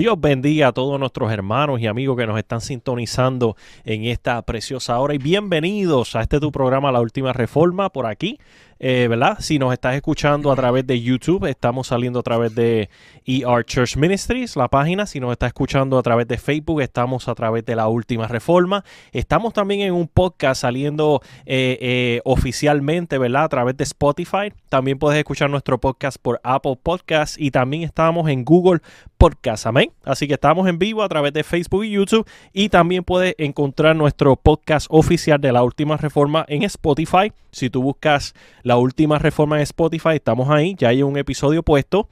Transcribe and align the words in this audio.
Dios 0.00 0.18
bendiga 0.18 0.68
a 0.68 0.72
todos 0.72 0.98
nuestros 0.98 1.30
hermanos 1.30 1.78
y 1.78 1.86
amigos 1.86 2.16
que 2.16 2.26
nos 2.26 2.38
están 2.38 2.62
sintonizando 2.62 3.54
en 3.84 4.06
esta 4.06 4.40
preciosa 4.40 4.98
hora 4.98 5.14
y 5.14 5.18
bienvenidos 5.18 6.16
a 6.16 6.22
este 6.22 6.40
tu 6.40 6.50
programa 6.50 6.90
La 6.90 7.02
Última 7.02 7.34
Reforma 7.34 7.90
por 7.90 8.06
aquí 8.06 8.38
eh, 8.82 9.08
¿verdad? 9.08 9.36
Si 9.40 9.58
nos 9.58 9.74
estás 9.74 9.94
escuchando 9.94 10.50
a 10.50 10.56
través 10.56 10.86
de 10.86 11.02
YouTube, 11.02 11.44
estamos 11.44 11.88
saliendo 11.88 12.20
a 12.20 12.22
través 12.22 12.54
de 12.54 12.88
ER 13.26 13.62
Church 13.66 13.96
Ministries, 13.96 14.56
la 14.56 14.68
página. 14.68 15.04
Si 15.04 15.20
nos 15.20 15.32
estás 15.32 15.48
escuchando 15.48 15.98
a 15.98 16.02
través 16.02 16.26
de 16.26 16.38
Facebook, 16.38 16.80
estamos 16.80 17.28
a 17.28 17.34
través 17.34 17.66
de 17.66 17.76
La 17.76 17.88
Última 17.88 18.26
Reforma. 18.26 18.82
Estamos 19.12 19.52
también 19.52 19.82
en 19.82 19.92
un 19.92 20.08
podcast 20.08 20.62
saliendo 20.62 21.20
eh, 21.44 21.76
eh, 21.80 22.20
oficialmente, 22.24 23.18
¿verdad? 23.18 23.44
A 23.44 23.48
través 23.50 23.76
de 23.76 23.84
Spotify. 23.84 24.50
También 24.70 24.98
puedes 24.98 25.18
escuchar 25.18 25.50
nuestro 25.50 25.78
podcast 25.78 26.16
por 26.20 26.40
Apple 26.42 26.78
Podcasts 26.82 27.36
y 27.38 27.50
también 27.50 27.82
estamos 27.82 28.30
en 28.30 28.46
Google 28.46 28.80
Podcast. 29.18 29.66
Amén. 29.66 29.92
Así 30.04 30.26
que 30.26 30.34
estamos 30.34 30.66
en 30.66 30.78
vivo 30.78 31.02
a 31.02 31.08
través 31.10 31.34
de 31.34 31.44
Facebook 31.44 31.84
y 31.84 31.90
YouTube 31.90 32.26
y 32.54 32.70
también 32.70 33.04
puedes 33.04 33.34
encontrar 33.36 33.94
nuestro 33.94 34.36
podcast 34.36 34.86
oficial 34.88 35.38
de 35.38 35.52
La 35.52 35.62
Última 35.62 35.98
Reforma 35.98 36.46
en 36.48 36.62
Spotify. 36.62 37.30
Si 37.52 37.68
tú 37.68 37.82
buscas 37.82 38.34
la 38.70 38.76
última 38.76 39.18
reforma 39.18 39.56
en 39.56 39.62
Spotify, 39.62 40.10
estamos 40.14 40.48
ahí, 40.48 40.76
ya 40.78 40.90
hay 40.90 41.02
un 41.02 41.16
episodio 41.16 41.64
puesto. 41.64 42.08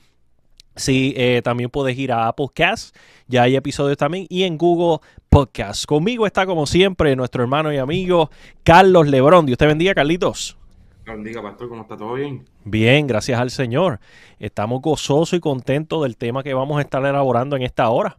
Sí, 0.75 1.14
eh, 1.17 1.41
también 1.45 1.70
puedes 1.70 1.97
ir 1.97 2.11
a 2.11 2.27
Apple 2.27 2.48
Cast, 2.53 2.97
ya 3.28 3.45
hay 3.45 3.55
episodios 3.55 3.97
también, 3.97 4.27
y 4.28 4.42
en 4.42 4.59
Google 4.59 4.98
Podcast. 5.29 5.84
Conmigo 5.84 6.27
está 6.27 6.47
como 6.47 6.67
siempre 6.67 7.14
nuestro 7.14 7.45
hermano 7.45 7.73
y 7.73 7.77
amigo 7.77 8.33
Carlos 8.64 9.06
Lebrón. 9.06 9.47
Dios 9.47 9.56
te 9.56 9.67
bendiga, 9.67 9.95
Carlitos. 9.95 10.59
Bendiga, 11.06 11.42
pastor, 11.42 11.69
¿cómo 11.69 11.83
está 11.83 11.97
todo 11.97 12.14
bien? 12.14 12.45
Bien, 12.64 13.06
gracias 13.06 13.39
al 13.39 13.53
Señor. 13.53 14.01
Estamos 14.41 14.83
gozosos 14.83 15.34
y 15.34 15.41
contentos 15.41 16.03
del 16.03 16.17
tema 16.17 16.42
que 16.42 16.55
vamos 16.55 16.79
a 16.79 16.81
estar 16.81 17.05
elaborando 17.05 17.55
en 17.55 17.62
esta 17.62 17.89
hora 17.89 18.19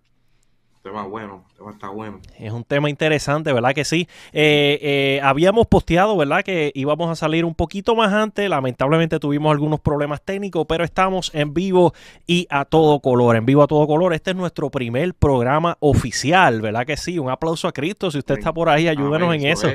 tema 0.82 1.04
bueno, 1.04 1.44
tema 1.58 1.72
está 1.72 1.90
bueno. 1.90 2.20
Es 2.38 2.52
un 2.52 2.64
tema 2.64 2.90
interesante, 2.90 3.52
¿verdad 3.52 3.74
que 3.74 3.84
sí? 3.84 4.08
Eh, 4.32 4.80
eh, 4.82 5.22
habíamos 5.24 5.68
posteado, 5.68 6.16
¿verdad? 6.16 6.44
Que 6.44 6.72
íbamos 6.74 7.10
a 7.10 7.16
salir 7.16 7.46
un 7.46 7.54
poquito 7.54 7.96
más 7.96 8.14
antes. 8.14 8.50
Lamentablemente 8.50 9.20
tuvimos 9.20 9.52
algunos 9.52 9.80
problemas 9.80 10.22
técnicos, 10.22 10.66
pero 10.68 10.84
estamos 10.84 11.32
en 11.34 11.54
vivo 11.54 11.94
y 12.26 12.48
a 12.50 12.66
todo 12.66 13.00
color, 13.02 13.36
en 13.36 13.46
vivo 13.46 13.64
a 13.64 13.68
todo 13.68 13.86
color. 13.88 14.14
Este 14.14 14.32
es 14.32 14.38
nuestro 14.38 14.70
primer 14.70 15.14
programa 15.14 15.78
oficial, 15.80 16.62
¿verdad 16.62 16.86
que 16.86 16.98
sí? 16.98 17.20
Un 17.20 17.30
aplauso 17.30 17.68
a 17.68 17.74
Cristo. 17.74 18.10
Si 18.10 18.18
usted 18.20 18.38
está 18.38 18.54
por 18.54 18.70
ahí, 18.70 18.88
ayúdenos 18.88 19.36
en 19.36 19.46
eso. 19.46 19.70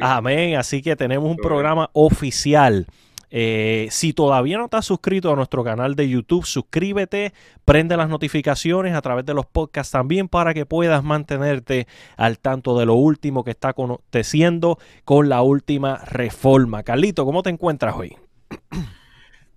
Amén. 0.00 0.56
Así 0.56 0.82
que 0.82 0.96
tenemos 0.96 1.30
un 1.30 1.36
programa 1.36 1.90
oficial. 1.92 2.86
Eh, 3.36 3.88
si 3.90 4.12
todavía 4.12 4.58
no 4.58 4.66
estás 4.66 4.84
suscrito 4.84 5.32
a 5.32 5.34
nuestro 5.34 5.64
canal 5.64 5.96
de 5.96 6.08
YouTube, 6.08 6.46
suscríbete, 6.46 7.32
prende 7.64 7.96
las 7.96 8.08
notificaciones 8.08 8.94
a 8.94 9.02
través 9.02 9.26
de 9.26 9.34
los 9.34 9.44
podcasts 9.44 9.90
también 9.90 10.28
para 10.28 10.54
que 10.54 10.66
puedas 10.66 11.02
mantenerte 11.02 11.88
al 12.16 12.38
tanto 12.38 12.78
de 12.78 12.86
lo 12.86 12.94
último 12.94 13.42
que 13.42 13.50
está 13.50 13.70
aconteciendo 13.70 14.78
con 15.04 15.28
la 15.28 15.42
última 15.42 15.96
reforma. 16.04 16.84
Carlito, 16.84 17.24
¿cómo 17.24 17.42
te 17.42 17.50
encuentras 17.50 17.96
hoy? 17.96 18.16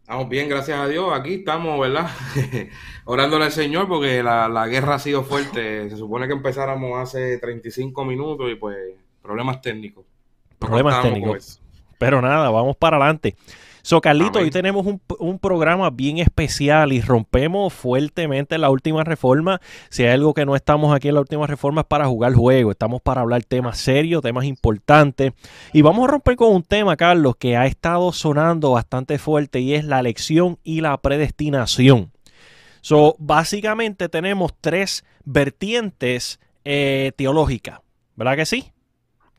Estamos 0.01 0.27
bien, 0.27 0.49
gracias 0.49 0.79
a 0.79 0.87
Dios. 0.87 1.13
Aquí 1.13 1.35
estamos, 1.35 1.79
¿verdad? 1.79 2.09
Orándole 3.05 3.45
al 3.45 3.51
Señor 3.51 3.87
porque 3.87 4.23
la, 4.23 4.49
la, 4.49 4.65
guerra 4.65 4.95
ha 4.95 4.99
sido 4.99 5.21
fuerte. 5.21 5.87
Se 5.91 5.97
supone 5.97 6.25
que 6.25 6.33
empezáramos 6.33 6.97
hace 6.97 7.37
35 7.37 8.05
minutos 8.05 8.49
y 8.51 8.55
pues 8.55 8.75
problemas 9.21 9.61
técnicos. 9.61 10.03
problemas 10.57 11.03
técnicos. 11.03 11.61
Pero 11.99 12.23
nada, 12.23 12.49
vamos 12.49 12.75
para 12.75 12.97
adelante. 12.97 13.35
So, 13.87 14.01
Carlito, 14.01 14.39
hoy 14.39 14.51
tenemos 14.51 14.85
un, 14.85 15.39
programa 15.39 15.89
bien 15.91 16.17
especial 16.17 16.91
y 16.91 16.99
rompemos 16.99 17.71
fuertemente 17.71 18.57
la 18.57 18.69
última 18.69 19.05
reforma. 19.05 19.61
Si 19.87 20.03
hay 20.03 20.09
algo 20.09 20.33
que 20.33 20.45
no 20.45 20.57
estamos 20.57 20.93
aquí 20.93 21.07
en 21.07 21.13
la 21.13 21.21
última 21.21 21.47
reforma 21.47 21.79
es 21.79 21.87
para 21.87 22.05
jugar 22.05 22.33
juego, 22.33 22.71
estamos 22.71 23.01
para 23.01 23.21
hablar 23.21 23.45
temas 23.45 23.77
serios, 23.77 24.21
temas 24.21 24.43
importantes. 24.43 25.31
Y 25.71 25.83
vamos 25.83 26.05
a 26.05 26.11
romper 26.11 26.35
con 26.35 26.53
un 26.53 26.63
tema, 26.63 26.97
Carlos, 26.97 27.37
que 27.37 27.55
ha 27.55 27.65
estado 27.65 28.11
sonando 28.11 28.71
bastante 28.71 29.17
fuerte 29.19 29.61
y 29.61 29.73
es 29.73 29.85
la 29.85 30.01
elección 30.01 30.59
y 30.65 30.81
la 30.81 30.97
predestinación. 30.97 32.11
So, 32.81 33.15
básicamente 33.19 34.09
tenemos 34.09 34.53
tres 34.59 35.05
vertientes 35.23 36.41
eh, 36.65 37.13
teológicas, 37.15 37.79
¿verdad 38.17 38.35
que 38.35 38.45
sí? 38.45 38.73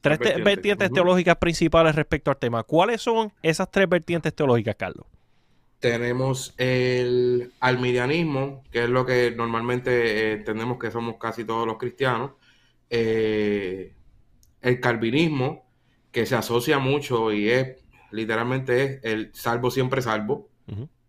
Tres 0.01 0.19
vertientes, 0.45 0.91
teológicas 0.93 1.37
principales 1.37 1.95
respecto 1.95 2.31
al 2.31 2.37
tema. 2.37 2.63
¿Cuáles 2.63 3.03
son 3.03 3.33
esas 3.43 3.71
tres 3.71 3.89
vertientes 3.89 4.35
teológicas, 4.35 4.77
Carlos? 4.77 5.07
Tenemos 5.81 6.55
el 6.57 7.53
almirianismo, 7.61 8.63
que 8.71 8.85
es 8.85 8.91
lo 8.91 9.07
que 9.07 9.33
normalmente 9.37 10.33
entendemos 10.33 10.77
eh, 10.77 10.81
que 10.81 10.91
somos 10.91 11.17
casi 11.17 11.45
todos 11.45 11.67
los 11.67 11.79
cristianos. 11.79 12.33
Eh, 12.91 13.93
el 14.61 14.81
calvinismo, 14.81 15.67
que 16.11 16.27
se 16.27 16.35
asocia 16.35 16.79
mucho 16.79 17.33
y 17.33 17.49
es 17.49 17.77
literalmente 18.11 18.83
es 18.83 19.05
el 19.05 19.31
salvo 19.35 19.71
siempre 19.71 20.03
salvo. 20.03 20.49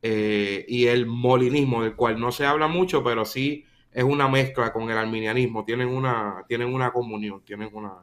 Eh, 0.01 0.65
y 0.69 0.85
el 0.87 1.05
molinismo, 1.05 1.83
del 1.83 1.95
cual 1.95 2.19
no 2.19 2.31
se 2.31 2.45
habla 2.45 2.67
mucho, 2.67 3.03
pero 3.03 3.25
sí 3.25 3.65
es 3.91 4.03
una 4.03 4.29
mezcla 4.29 4.71
con 4.71 4.89
el 4.89 4.97
arminianismo. 4.97 5.65
Tienen 5.65 5.89
una, 5.89 6.45
tienen 6.47 6.73
una 6.73 6.91
comunión, 6.91 7.41
tienen 7.43 7.69
una 7.73 7.95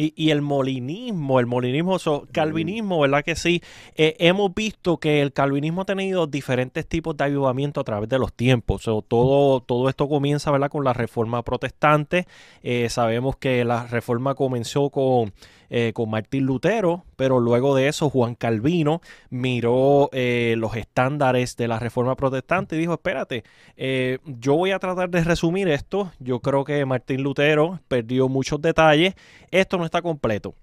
y, 0.00 0.30
el 0.30 0.42
molinismo, 0.42 1.40
el 1.40 1.46
molinismo, 1.46 1.96
o 1.96 2.26
calvinismo, 2.30 3.00
¿verdad 3.00 3.24
que 3.24 3.34
sí? 3.34 3.60
Eh, 3.96 4.14
hemos 4.20 4.54
visto 4.54 4.98
que 4.98 5.20
el 5.20 5.32
calvinismo 5.32 5.82
ha 5.82 5.86
tenido 5.86 6.28
diferentes 6.28 6.86
tipos 6.86 7.16
de 7.16 7.24
avivamiento 7.24 7.80
a 7.80 7.84
través 7.84 8.08
de 8.08 8.20
los 8.20 8.32
tiempos. 8.32 8.82
todo, 8.84 9.60
todo 9.60 9.88
esto 9.88 10.08
comienza, 10.08 10.52
¿verdad? 10.52 10.70
Con 10.70 10.84
la 10.84 10.92
reforma 10.92 11.42
protestante. 11.42 12.28
Eh, 12.62 12.88
sabemos 12.90 13.36
que 13.36 13.64
la 13.64 13.88
reforma 13.88 14.36
comenzó 14.36 14.88
con 14.90 15.32
eh, 15.70 15.92
con 15.94 16.10
Martín 16.10 16.44
Lutero, 16.44 17.04
pero 17.16 17.40
luego 17.40 17.74
de 17.74 17.88
eso 17.88 18.10
Juan 18.10 18.34
Calvino 18.34 19.00
miró 19.30 20.08
eh, 20.12 20.54
los 20.58 20.76
estándares 20.76 21.56
de 21.56 21.68
la 21.68 21.78
Reforma 21.78 22.16
Protestante 22.16 22.76
y 22.76 22.78
dijo, 22.78 22.94
espérate, 22.94 23.44
eh, 23.76 24.18
yo 24.24 24.54
voy 24.54 24.70
a 24.70 24.78
tratar 24.78 25.10
de 25.10 25.22
resumir 25.24 25.68
esto, 25.68 26.12
yo 26.18 26.40
creo 26.40 26.64
que 26.64 26.84
Martín 26.84 27.22
Lutero 27.22 27.80
perdió 27.88 28.28
muchos 28.28 28.60
detalles, 28.62 29.14
esto 29.50 29.78
no 29.78 29.84
está 29.84 30.02
completo. 30.02 30.54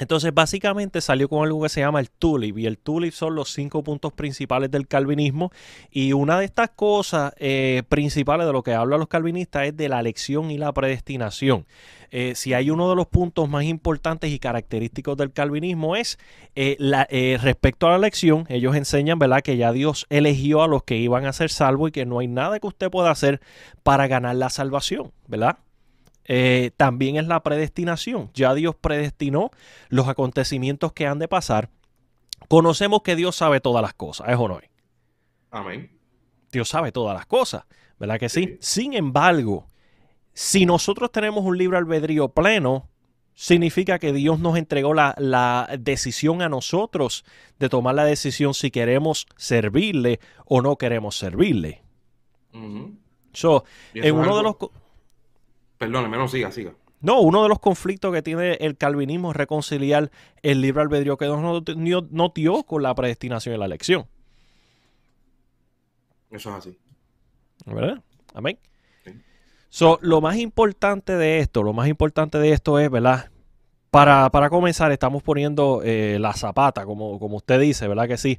Entonces, 0.00 0.32
básicamente 0.32 1.00
salió 1.00 1.28
con 1.28 1.44
algo 1.44 1.62
que 1.62 1.68
se 1.68 1.80
llama 1.80 2.00
el 2.00 2.10
tulip, 2.10 2.58
y 2.58 2.66
el 2.66 2.78
tulip 2.78 3.12
son 3.12 3.34
los 3.34 3.52
cinco 3.52 3.82
puntos 3.82 4.12
principales 4.12 4.70
del 4.70 4.86
calvinismo. 4.86 5.50
Y 5.90 6.12
una 6.12 6.38
de 6.38 6.44
estas 6.44 6.70
cosas 6.70 7.32
eh, 7.38 7.82
principales 7.88 8.46
de 8.46 8.52
lo 8.52 8.62
que 8.62 8.74
hablan 8.74 9.00
los 9.00 9.08
calvinistas 9.08 9.66
es 9.66 9.76
de 9.76 9.88
la 9.88 10.00
elección 10.00 10.50
y 10.50 10.58
la 10.58 10.72
predestinación. 10.72 11.66
Eh, 12.10 12.32
si 12.34 12.54
hay 12.54 12.70
uno 12.70 12.88
de 12.88 12.96
los 12.96 13.06
puntos 13.06 13.48
más 13.50 13.64
importantes 13.64 14.30
y 14.30 14.38
característicos 14.38 15.16
del 15.18 15.30
calvinismo 15.30 15.94
es 15.94 16.18
eh, 16.54 17.38
respecto 17.42 17.86
a 17.86 17.90
la 17.90 17.96
elección, 17.96 18.46
ellos 18.48 18.74
enseñan, 18.76 19.18
¿verdad?, 19.18 19.42
que 19.42 19.58
ya 19.58 19.72
Dios 19.72 20.06
eligió 20.08 20.62
a 20.62 20.68
los 20.68 20.84
que 20.84 20.96
iban 20.96 21.26
a 21.26 21.32
ser 21.34 21.50
salvos 21.50 21.90
y 21.90 21.92
que 21.92 22.06
no 22.06 22.20
hay 22.20 22.28
nada 22.28 22.58
que 22.60 22.66
usted 22.66 22.90
pueda 22.90 23.10
hacer 23.10 23.40
para 23.82 24.06
ganar 24.06 24.36
la 24.36 24.48
salvación, 24.48 25.12
¿verdad? 25.26 25.58
Eh, 26.28 26.72
también 26.76 27.16
es 27.16 27.26
la 27.26 27.42
predestinación. 27.42 28.30
Ya 28.34 28.54
Dios 28.54 28.76
predestinó 28.76 29.50
los 29.88 30.08
acontecimientos 30.08 30.92
que 30.92 31.06
han 31.06 31.18
de 31.18 31.26
pasar. 31.26 31.70
Conocemos 32.48 33.02
que 33.02 33.16
Dios 33.16 33.34
sabe 33.34 33.60
todas 33.60 33.82
las 33.82 33.94
cosas, 33.94 34.28
¿es 34.28 34.36
o 34.36 34.46
no? 34.46 34.60
Amén. 35.50 35.90
Dios 36.52 36.68
sabe 36.68 36.92
todas 36.92 37.16
las 37.16 37.26
cosas, 37.26 37.64
¿verdad 37.98 38.18
que 38.18 38.28
sí? 38.28 38.56
Sin 38.60 38.94
embargo, 38.94 39.66
si 40.32 40.66
nosotros 40.66 41.10
tenemos 41.10 41.44
un 41.44 41.58
libre 41.58 41.78
albedrío 41.78 42.28
pleno, 42.28 42.88
significa 43.34 43.98
que 43.98 44.12
Dios 44.12 44.38
nos 44.38 44.56
entregó 44.56 44.94
la, 44.94 45.68
decisión 45.78 46.42
a 46.42 46.48
nosotros 46.48 47.24
de 47.58 47.68
tomar 47.68 47.94
la 47.94 48.04
decisión 48.04 48.54
si 48.54 48.70
queremos 48.70 49.26
servirle 49.36 50.20
o 50.44 50.62
no 50.62 50.76
queremos 50.76 51.16
servirle. 51.16 51.82
en 53.94 54.14
uno 54.14 54.36
de 54.36 54.42
los 54.42 54.56
Perdóneme, 55.78 56.16
no 56.16 56.28
siga, 56.28 56.50
siga. 56.50 56.74
No, 57.00 57.20
uno 57.20 57.44
de 57.44 57.48
los 57.48 57.60
conflictos 57.60 58.12
que 58.12 58.22
tiene 58.22 58.54
el 58.54 58.76
calvinismo 58.76 59.30
es 59.30 59.36
reconciliar 59.36 60.10
el 60.42 60.60
libre 60.60 60.82
albedrío 60.82 61.16
que 61.16 61.26
Dios 61.26 61.40
no, 62.10 62.32
dio 62.34 62.62
con 62.64 62.82
la 62.82 62.94
predestinación 62.94 63.54
y 63.54 63.58
la 63.58 63.66
elección. 63.66 64.06
Eso 66.30 66.50
es 66.50 66.56
así. 66.56 66.78
¿Verdad? 67.66 68.02
Amén. 68.34 68.58
So, 69.70 69.98
lo 70.02 70.20
más 70.20 70.36
importante 70.36 71.12
de 71.16 71.38
esto, 71.38 71.62
lo 71.62 71.72
más 71.72 71.88
importante 71.88 72.38
de 72.38 72.52
esto 72.52 72.78
es, 72.78 72.90
¿verdad? 72.90 73.30
Para, 73.90 74.50
comenzar, 74.50 74.92
estamos 74.92 75.22
poniendo 75.22 75.80
eh, 75.82 76.18
la 76.20 76.34
zapata, 76.34 76.84
como, 76.84 77.18
como 77.18 77.38
usted 77.38 77.58
dice, 77.58 77.88
¿verdad 77.88 78.06
que 78.06 78.18
sí? 78.18 78.38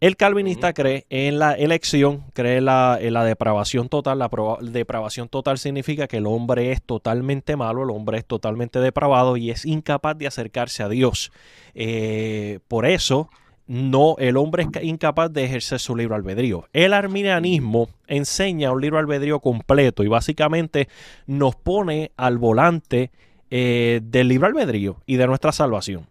El 0.00 0.16
calvinista 0.16 0.72
cree 0.72 1.04
en 1.10 1.38
la 1.38 1.52
elección, 1.52 2.24
cree 2.32 2.58
en 2.58 2.64
la, 2.64 2.96
en 2.98 3.12
la 3.12 3.22
depravación 3.22 3.90
total. 3.90 4.18
La 4.18 4.30
depravación 4.62 5.28
total 5.28 5.58
significa 5.58 6.06
que 6.06 6.16
el 6.16 6.26
hombre 6.26 6.72
es 6.72 6.82
totalmente 6.82 7.56
malo, 7.56 7.82
el 7.82 7.90
hombre 7.90 8.16
es 8.16 8.24
totalmente 8.24 8.78
depravado 8.78 9.36
y 9.36 9.50
es 9.50 9.66
incapaz 9.66 10.16
de 10.16 10.28
acercarse 10.28 10.82
a 10.82 10.88
Dios. 10.88 11.30
Eh, 11.74 12.60
por 12.66 12.86
eso, 12.86 13.28
no, 13.66 14.16
el 14.18 14.38
hombre 14.38 14.62
es 14.62 14.82
incapaz 14.82 15.30
de 15.30 15.44
ejercer 15.44 15.78
su 15.78 15.94
libre 15.94 16.14
albedrío. 16.14 16.68
El 16.72 16.94
arminianismo 16.94 17.88
enseña 18.06 18.72
un 18.72 18.80
libre 18.80 19.00
albedrío 19.00 19.40
completo 19.40 20.04
y 20.04 20.08
básicamente 20.08 20.88
nos 21.26 21.54
pone 21.54 22.12
al 22.16 22.38
volante 22.38 23.10
eh, 23.50 24.00
del 24.02 24.28
libre 24.28 24.48
albedrío 24.48 25.02
y 25.06 25.16
de 25.16 25.26
nuestra 25.26 25.52
salvación. 25.52 26.08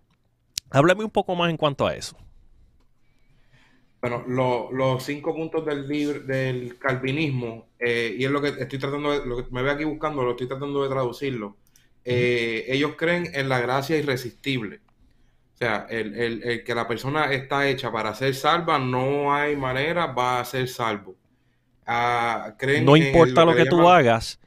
Háblame 0.71 1.03
un 1.03 1.11
poco 1.11 1.35
más 1.35 1.49
en 1.49 1.57
cuanto 1.57 1.85
a 1.85 1.95
eso. 1.95 2.17
Bueno, 4.01 4.23
los 4.71 5.03
cinco 5.03 5.33
puntos 5.33 5.65
del 5.65 5.87
libre, 5.87 6.19
del 6.19 6.77
calvinismo, 6.77 7.69
eh, 7.79 8.15
y 8.17 8.23
es 8.23 8.29
lo 8.29 8.39
que 8.39 8.49
estoy 8.49 8.77
tratando 8.77 9.11
de, 9.11 9.25
lo 9.25 9.37
que 9.37 9.51
me 9.51 9.63
veo 9.63 9.73
aquí 9.73 9.83
buscando, 9.83 10.23
lo 10.23 10.31
estoy 10.31 10.47
tratando 10.47 10.83
de 10.83 10.89
traducirlo. 10.89 11.57
Eh, 12.03 12.65
ellos 12.67 12.91
creen 12.95 13.31
en 13.33 13.49
la 13.49 13.59
gracia 13.59 13.97
irresistible. 13.97 14.81
O 15.55 15.57
sea, 15.57 15.88
el, 15.89 16.63
que 16.63 16.75
la 16.75 16.88
persona 16.88 17.31
está 17.31 17.67
hecha 17.67 17.91
para 17.91 18.13
ser 18.13 18.35
salva, 18.35 18.77
no 18.77 19.33
hay 19.33 19.55
manera, 19.55 20.07
va 20.07 20.39
a 20.39 20.45
ser 20.45 20.67
salvo. 20.67 21.15
Ah, 21.88 22.55
no 22.83 22.95
importa 22.95 23.43
lo 23.43 23.55
que, 23.55 23.65
tú 23.65 23.89
hagas, 23.89 24.39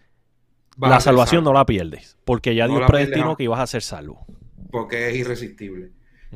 la 0.80 1.00
salvación 1.00 1.44
no 1.44 1.52
la 1.52 1.66
pierdes, 1.66 2.16
porque 2.24 2.54
ya 2.54 2.66
Dios 2.68 2.82
predestinó 2.86 3.36
que 3.36 3.44
ibas 3.44 3.60
a 3.60 3.66
ser 3.66 3.82
salvo. 3.82 4.26
Porque 4.70 5.08
es 5.08 5.16
irresistible. 5.16 5.90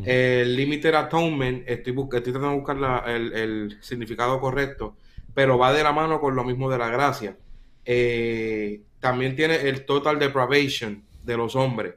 El 0.05 0.57
limited 0.57 0.95
atonement, 0.95 1.69
estoy, 1.69 1.93
estoy 1.93 2.33
tratando 2.33 2.51
de 2.51 2.57
buscar 2.57 3.09
el, 3.09 3.77
significado 3.81 4.41
correcto, 4.41 4.97
pero 5.35 5.59
va 5.59 5.73
de 5.73 5.83
la 5.83 5.93
mano 5.93 6.21
con 6.21 6.35
lo 6.35 6.45
mismo 6.45 6.71
de 6.71 6.79
la 6.79 6.89
gracia. 6.89 7.37
Eh, 7.85 8.83
también 9.01 9.37
tiene 9.37 9.69
el 9.69 9.85
total 9.85 10.19
depravation 10.19 11.05
de 11.25 11.37
los 11.37 11.57
hombres 11.57 11.95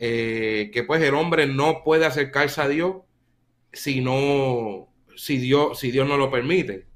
eh, 0.00 0.70
que 0.72 0.84
pues 0.84 1.02
el 1.02 1.14
hombre 1.14 1.46
no 1.46 1.82
puede 1.82 2.06
acercarse 2.06 2.60
a 2.60 2.68
Dios 2.68 2.96
si 3.72 4.00
no, 4.00 4.88
si 5.16 5.38
Dios, 5.38 5.78
si 5.78 5.90
Dios 5.90 6.08
no 6.08 6.16
lo 6.16 6.30
permite. 6.30 6.86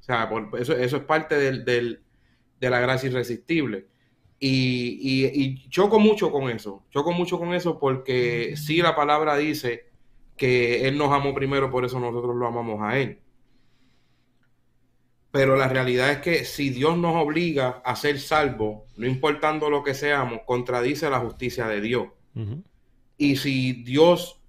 O 0.00 0.02
sea, 0.02 0.28
eso, 0.58 0.72
eso 0.76 0.96
es 0.96 1.02
parte 1.04 1.36
del, 1.36 1.64
de 1.64 2.70
la 2.70 2.80
gracia 2.80 3.08
irresistible. 3.08 3.86
Y, 4.40 5.26
y, 5.26 5.68
choco 5.68 5.98
mucho 5.98 6.30
con 6.30 6.48
eso, 6.48 6.84
choco 6.90 7.10
mucho 7.10 7.40
con 7.40 7.54
eso 7.54 7.80
porque 7.80 8.56
si 8.56 8.80
la 8.80 8.94
palabra 8.94 9.36
dice 9.36 9.88
que 10.36 10.86
Él 10.86 10.96
nos 10.96 11.12
amó 11.12 11.34
primero, 11.34 11.70
por 11.70 11.84
eso 11.84 11.98
nosotros 11.98 12.36
lo 12.36 12.46
amamos 12.46 12.80
a 12.80 12.98
Él. 12.98 13.18
Pero 15.32 15.56
la 15.56 15.68
realidad 15.68 16.10
es 16.10 16.18
que 16.18 16.44
si 16.44 16.70
Dios 16.70 16.96
nos 16.96 17.16
obliga 17.16 17.82
a 17.84 17.96
ser 17.96 18.20
salvos, 18.20 18.82
no 18.96 19.06
importando 19.06 19.70
lo 19.70 19.82
que 19.82 19.94
seamos, 19.94 20.40
contradice 20.46 21.10
la 21.10 21.18
justicia 21.18 21.66
de 21.66 21.80
Dios. 21.80 22.08
Y 23.16 23.36
si 23.36 23.72
Dios 23.82 24.40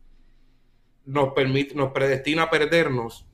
nos 1.05 1.33
permite, 1.33 1.73
nos 1.73 1.91
predestina 1.91 2.43
a 2.43 2.49
perdernos, 2.51 3.25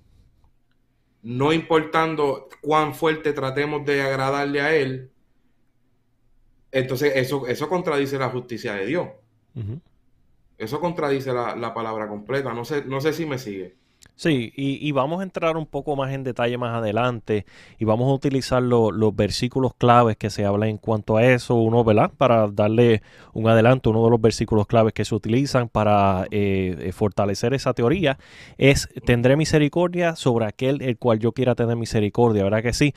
no 1.22 1.52
importando 1.52 2.48
cuán 2.62 2.96
fuerte 2.96 3.34
tratemos 3.34 3.86
de 3.86 4.02
agradarle 4.02 4.62
a 4.62 4.74
Él, 4.76 5.12
entonces 6.76 7.14
eso, 7.16 7.48
eso 7.48 7.70
contradice 7.70 8.18
la 8.18 8.30
justicia 8.30 8.74
de 8.74 8.86
Dios. 8.86 9.08
Eso 10.58 10.80
contradice 10.82 11.32
la, 11.32 11.56
la, 11.56 11.74
palabra 11.74 12.08
completa. 12.10 12.54
No 12.54 12.66
sé, 12.66 12.84
no 12.86 13.00
sé 13.00 13.14
si 13.14 13.26
me 13.26 13.38
sigue. 13.38 13.76
Sí, 14.18 14.54
y, 14.56 14.92
vamos 14.94 15.20
a 15.20 15.24
entrar 15.24 15.58
un 15.58 15.66
poco 15.66 15.98
más 15.98 16.14
en 16.14 16.24
detalle 16.24 16.58
más 16.58 16.74
adelante 16.74 17.46
y 17.78 17.84
vamos 17.84 18.10
a 18.10 18.14
utilizar 18.14 18.64
los 18.64 19.16
versículos 19.16 19.74
claves 19.74 20.16
que 20.16 20.30
se 20.30 20.46
hablan 20.46 20.70
en 20.70 20.78
cuanto 20.78 21.18
a 21.18 21.26
eso, 21.26 21.56
uno, 21.56 21.84
¿verdad? 21.84 22.12
Para 22.18 22.48
darle 22.48 23.02
un 23.34 23.50
adelanto, 23.50 23.90
uno 23.90 24.06
de 24.06 24.12
los 24.12 24.22
versículos 24.22 24.68
claves 24.68 24.94
que 24.94 25.04
se 25.04 25.14
utilizan 25.14 25.68
para 25.68 26.28
eh, 26.32 26.78
eh, 26.80 26.92
fortalecer 26.94 27.54
esa 27.54 27.74
teoría 27.74 28.18
es, 28.58 28.88
tendré 29.06 29.36
misericordia 29.36 30.16
sobre 30.16 30.46
aquel 30.46 30.82
el 30.82 30.98
cual 30.98 31.20
yo 31.20 31.34
quiera 31.34 31.54
tener 31.54 31.76
misericordia, 31.76 32.46
¿verdad 32.46 32.64
que 32.64 32.72
sí? 32.72 32.94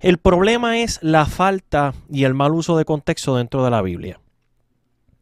El 0.00 0.16
problema 0.16 0.78
es 0.78 0.98
la 1.02 1.26
falta 1.26 1.92
y 2.10 2.24
el 2.24 2.32
mal 2.32 2.52
uso 2.52 2.78
de 2.78 2.86
contexto 2.86 3.36
dentro 3.36 3.62
de 3.62 3.70
la 3.70 3.82
Biblia. 3.82 4.20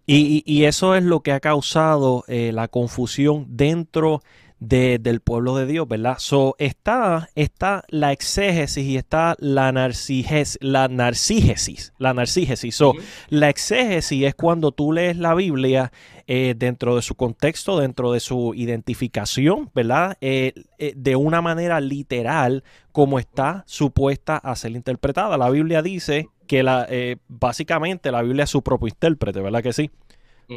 Y, 0.06 0.64
eso 0.64 0.94
es 0.94 1.02
lo 1.02 1.20
que 1.20 1.32
ha 1.32 1.40
causado 1.40 2.25
eh, 2.28 2.50
la 2.52 2.69
confusión 2.69 3.46
dentro 3.48 4.19
de 4.19 4.44
del 4.60 5.20
pueblo 5.20 5.56
de 5.56 5.66
Dios, 5.66 5.86
¿verdad? 5.86 6.16
So, 6.18 6.54
está, 6.58 7.28
está 7.34 7.84
la 7.88 8.12
exégesis 8.12 8.84
y 8.84 8.96
está 8.96 9.36
la 9.38 9.72
narcigesis, 9.72 10.58
la 10.60 10.88
narcigesis, 10.88 11.92
la 11.98 12.14
narcigesis. 12.14 12.74
So, 12.74 12.94
La 13.28 13.48
exégesis 13.50 14.24
es 14.24 14.34
cuando 14.34 14.72
tú 14.72 14.92
lees 14.92 15.16
la 15.16 15.34
Biblia 15.34 15.92
eh, 16.26 16.54
dentro 16.56 16.96
de 16.96 17.02
su 17.02 17.14
contexto, 17.14 17.78
dentro 17.78 18.12
de 18.12 18.20
su 18.20 18.54
identificación, 18.54 19.70
¿verdad? 19.74 20.16
Eh, 20.20 20.54
eh, 20.78 20.94
de 20.96 21.16
una 21.16 21.42
manera 21.42 21.80
literal 21.80 22.64
como 22.92 23.18
está 23.18 23.64
supuesta 23.66 24.36
a 24.38 24.56
ser 24.56 24.72
interpretada. 24.72 25.36
La 25.36 25.50
Biblia 25.50 25.82
dice 25.82 26.28
que 26.46 26.62
la, 26.62 26.86
básicamente 27.28 28.12
la 28.12 28.22
Biblia 28.22 28.44
es 28.44 28.50
su 28.50 28.62
propio 28.62 28.88
intérprete, 28.88 29.40
¿verdad 29.40 29.62
que 29.62 29.72
sí? 29.72 29.90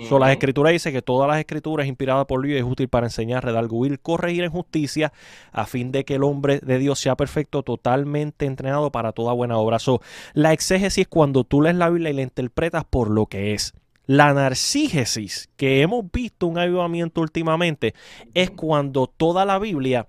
So, 0.08 0.20
las 0.20 0.32
escrituras 0.32 0.74
dice 0.74 0.92
que 0.92 1.02
todas 1.02 1.30
las 1.30 1.40
escrituras 1.40 1.88
inspiradas 1.88 2.26
por 2.26 2.46
Dios 2.46 2.60
es 2.60 2.66
útil 2.66 2.90
para 2.90 3.08
enseñar, 3.08 3.46
redarguir, 3.46 4.00
corregir 4.00 4.44
en 4.44 4.52
justicia, 4.52 5.14
a 5.52 5.66
fin 5.66 5.92
de 5.92 6.04
que 6.04 6.16
el 6.16 6.24
hombre 6.24 6.60
de 6.60 6.78
Dios 6.78 7.00
sea 7.00 7.16
perfecto, 7.16 7.64
totalmente 7.64 8.46
entrenado 8.46 8.92
para 8.92 9.14
toda 9.14 9.34
buena 9.34 9.58
obra. 9.58 9.80
So, 9.80 10.02
la 10.34 10.54
exégesis 10.54 11.04
es 11.04 11.08
cuando 11.08 11.44
tú 11.44 11.62
lees 11.62 11.76
la 11.76 11.90
Biblia 11.90 12.10
y 12.10 12.14
la 12.14 12.22
interpretas 12.22 12.84
por 12.86 13.10
lo 13.10 13.28
que 13.28 13.54
es. 13.54 13.74
La 14.06 14.34
narcígesis, 14.34 15.50
que 15.58 15.82
hemos 15.82 16.10
visto 16.12 16.48
un 16.48 16.58
avivamiento 16.58 17.22
últimamente, 17.22 17.94
es 18.34 18.52
cuando 18.52 19.08
toda 19.08 19.46
la 19.46 19.60
Biblia 19.60 20.08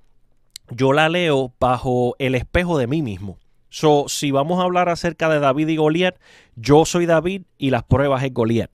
yo 0.71 0.93
la 0.93 1.09
leo 1.09 1.53
bajo 1.59 2.15
el 2.19 2.35
espejo 2.35 2.79
de 2.79 2.87
mí 2.87 3.03
mismo. 3.03 3.39
So, 3.71 4.07
si 4.09 4.31
vamos 4.31 4.61
a 4.61 4.65
hablar 4.65 4.89
acerca 4.89 5.29
de 5.29 5.41
David 5.41 5.69
y 5.69 5.77
Goliat, 5.77 6.17
yo 6.56 6.85
soy 6.85 7.06
David 7.06 7.43
y 7.58 7.70
las 7.70 7.85
pruebas 7.85 8.23
es 8.23 8.32
Goliat. 8.32 8.70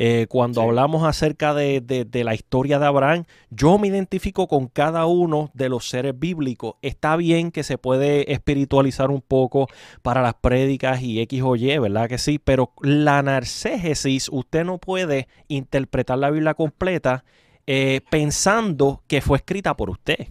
Eh, 0.00 0.26
cuando 0.28 0.62
hablamos 0.62 1.02
acerca 1.02 1.54
de, 1.54 2.06
la 2.24 2.32
historia 2.32 2.78
de 2.78 2.86
Abraham, 2.86 3.24
yo 3.50 3.78
me 3.78 3.88
identifico 3.88 4.46
con 4.46 4.68
cada 4.68 5.06
uno 5.06 5.50
de 5.54 5.68
los 5.68 5.88
seres 5.88 6.16
bíblicos. 6.16 6.76
Está 6.82 7.16
bien 7.16 7.50
que 7.50 7.64
se 7.64 7.78
puede 7.78 8.32
espiritualizar 8.32 9.10
un 9.10 9.20
poco 9.20 9.66
para 10.02 10.22
las 10.22 10.34
prédicas 10.34 11.02
y 11.02 11.18
X 11.22 11.42
o 11.42 11.56
Y, 11.56 11.76
¿verdad 11.78 12.08
que 12.08 12.18
sí? 12.18 12.38
Pero 12.38 12.72
la 12.80 13.20
narcégesis, 13.24 14.28
usted 14.30 14.64
no 14.64 14.78
puede 14.78 15.26
interpretar 15.48 16.16
la 16.18 16.30
Biblia 16.30 16.54
completa 16.54 17.24
eh, 17.66 18.00
pensando 18.08 19.02
que 19.08 19.20
fue 19.20 19.38
escrita 19.38 19.76
por 19.76 19.90
usted. 19.90 20.28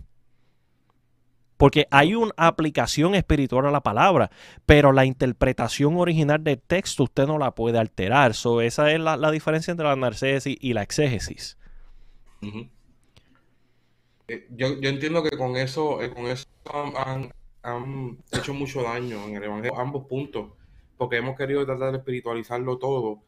Porque 1.57 1.87
hay 1.89 2.13
una 2.13 2.31
aplicación 2.37 3.15
espiritual 3.15 3.65
a 3.65 3.71
la 3.71 3.81
palabra, 3.81 4.29
pero 4.65 4.91
la 4.91 5.05
interpretación 5.05 5.97
original 5.97 6.43
del 6.43 6.61
texto 6.61 7.03
usted 7.03 7.25
no 7.25 7.39
la 7.39 7.55
puede 7.55 7.79
alterar. 7.79 8.31
esa 8.31 8.91
es 8.91 8.99
la, 8.99 9.31
diferencia 9.31 9.71
entre 9.71 9.87
la 9.87 9.95
narcésis 9.95 10.55
y 10.59 10.73
la 10.73 10.83
exégesis. 10.83 11.57
Eh, 14.27 14.47
yo, 14.51 14.67
entiendo 14.81 15.23
que 15.23 15.35
con 15.35 15.57
eso, 15.57 16.01
eh, 16.03 16.13
con 16.13 16.27
eso 16.27 16.45
han, 16.95 17.33
hecho 18.31 18.53
mucho 18.53 18.83
daño 18.83 19.25
en 19.27 19.35
el 19.35 19.43
Evangelio, 19.43 19.79
ambos 19.79 20.05
puntos, 20.05 20.51
porque 20.95 21.17
hemos 21.17 21.35
querido 21.35 21.65
tratar 21.65 21.91
de 21.91 21.97
espiritualizarlo 21.97 22.77
todo. 22.77 23.23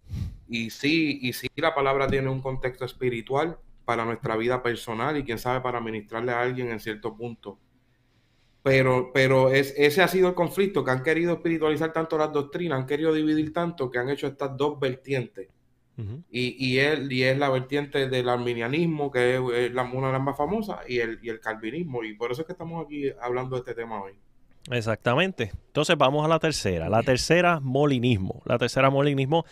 Y 0.47 0.69
sí, 0.69 1.19
y 1.21 1.33
sí 1.33 1.47
la 1.55 1.73
palabra 1.73 2.07
tiene 2.07 2.29
un 2.29 2.41
contexto 2.41 2.85
espiritual 2.85 3.57
para 3.85 4.05
nuestra 4.05 4.35
vida 4.37 4.61
personal 4.61 5.17
y 5.17 5.23
quién 5.23 5.39
sabe 5.39 5.61
para 5.61 5.81
ministrarle 5.81 6.31
a 6.31 6.41
alguien 6.41 6.71
en 6.71 6.79
cierto 6.79 7.15
punto 7.15 7.57
pero, 8.63 9.11
pero 9.13 9.51
es, 9.51 9.73
ese 9.77 10.01
ha 10.01 10.07
sido 10.07 10.29
el 10.29 10.35
conflicto, 10.35 10.83
que 10.83 10.91
han 10.91 11.03
querido 11.03 11.33
espiritualizar 11.33 11.93
tanto 11.93 12.17
las 12.17 12.31
doctrinas, 12.31 12.79
han 12.79 12.87
querido 12.87 13.13
dividir 13.13 13.53
tanto, 13.53 13.89
que 13.89 13.99
han 13.99 14.09
hecho 14.09 14.27
estas 14.27 14.55
dos 14.57 14.79
vertientes. 14.79 15.49
y, 16.29 16.55
y, 16.65 16.79
él, 16.79 17.11
y 17.11 17.23
es 17.23 17.37
la 17.37 17.49
vertiente 17.49 18.07
del 18.07 18.29
arminianismo, 18.29 19.11
que 19.11 19.35
es, 19.35 19.73
la, 19.73 19.83
una 19.83 20.07
de 20.07 20.13
las 20.13 20.21
más 20.21 20.37
famosas, 20.37 20.79
y 20.87 20.99
el, 20.99 21.19
y 21.21 21.29
el 21.29 21.39
calvinismo. 21.39 22.03
Y 22.03 22.13
por 22.13 22.31
eso 22.31 22.41
es 22.41 22.47
que 22.47 22.53
estamos 22.53 22.85
aquí 22.85 23.11
hablando 23.21 23.55
de 23.55 23.59
este 23.59 23.73
tema 23.73 24.01
hoy. 24.01 24.13
Exactamente. 24.71 25.51
Entonces 25.67 25.97
vamos 25.97 26.23
a 26.23 26.27
la 26.27 26.39
tercera. 26.39 26.89
La 26.89 27.01
tercera, 27.01 27.59
molinismo. 27.59 28.41
La 28.45 28.57
tercera, 28.57 28.89
molinismo 28.89 29.45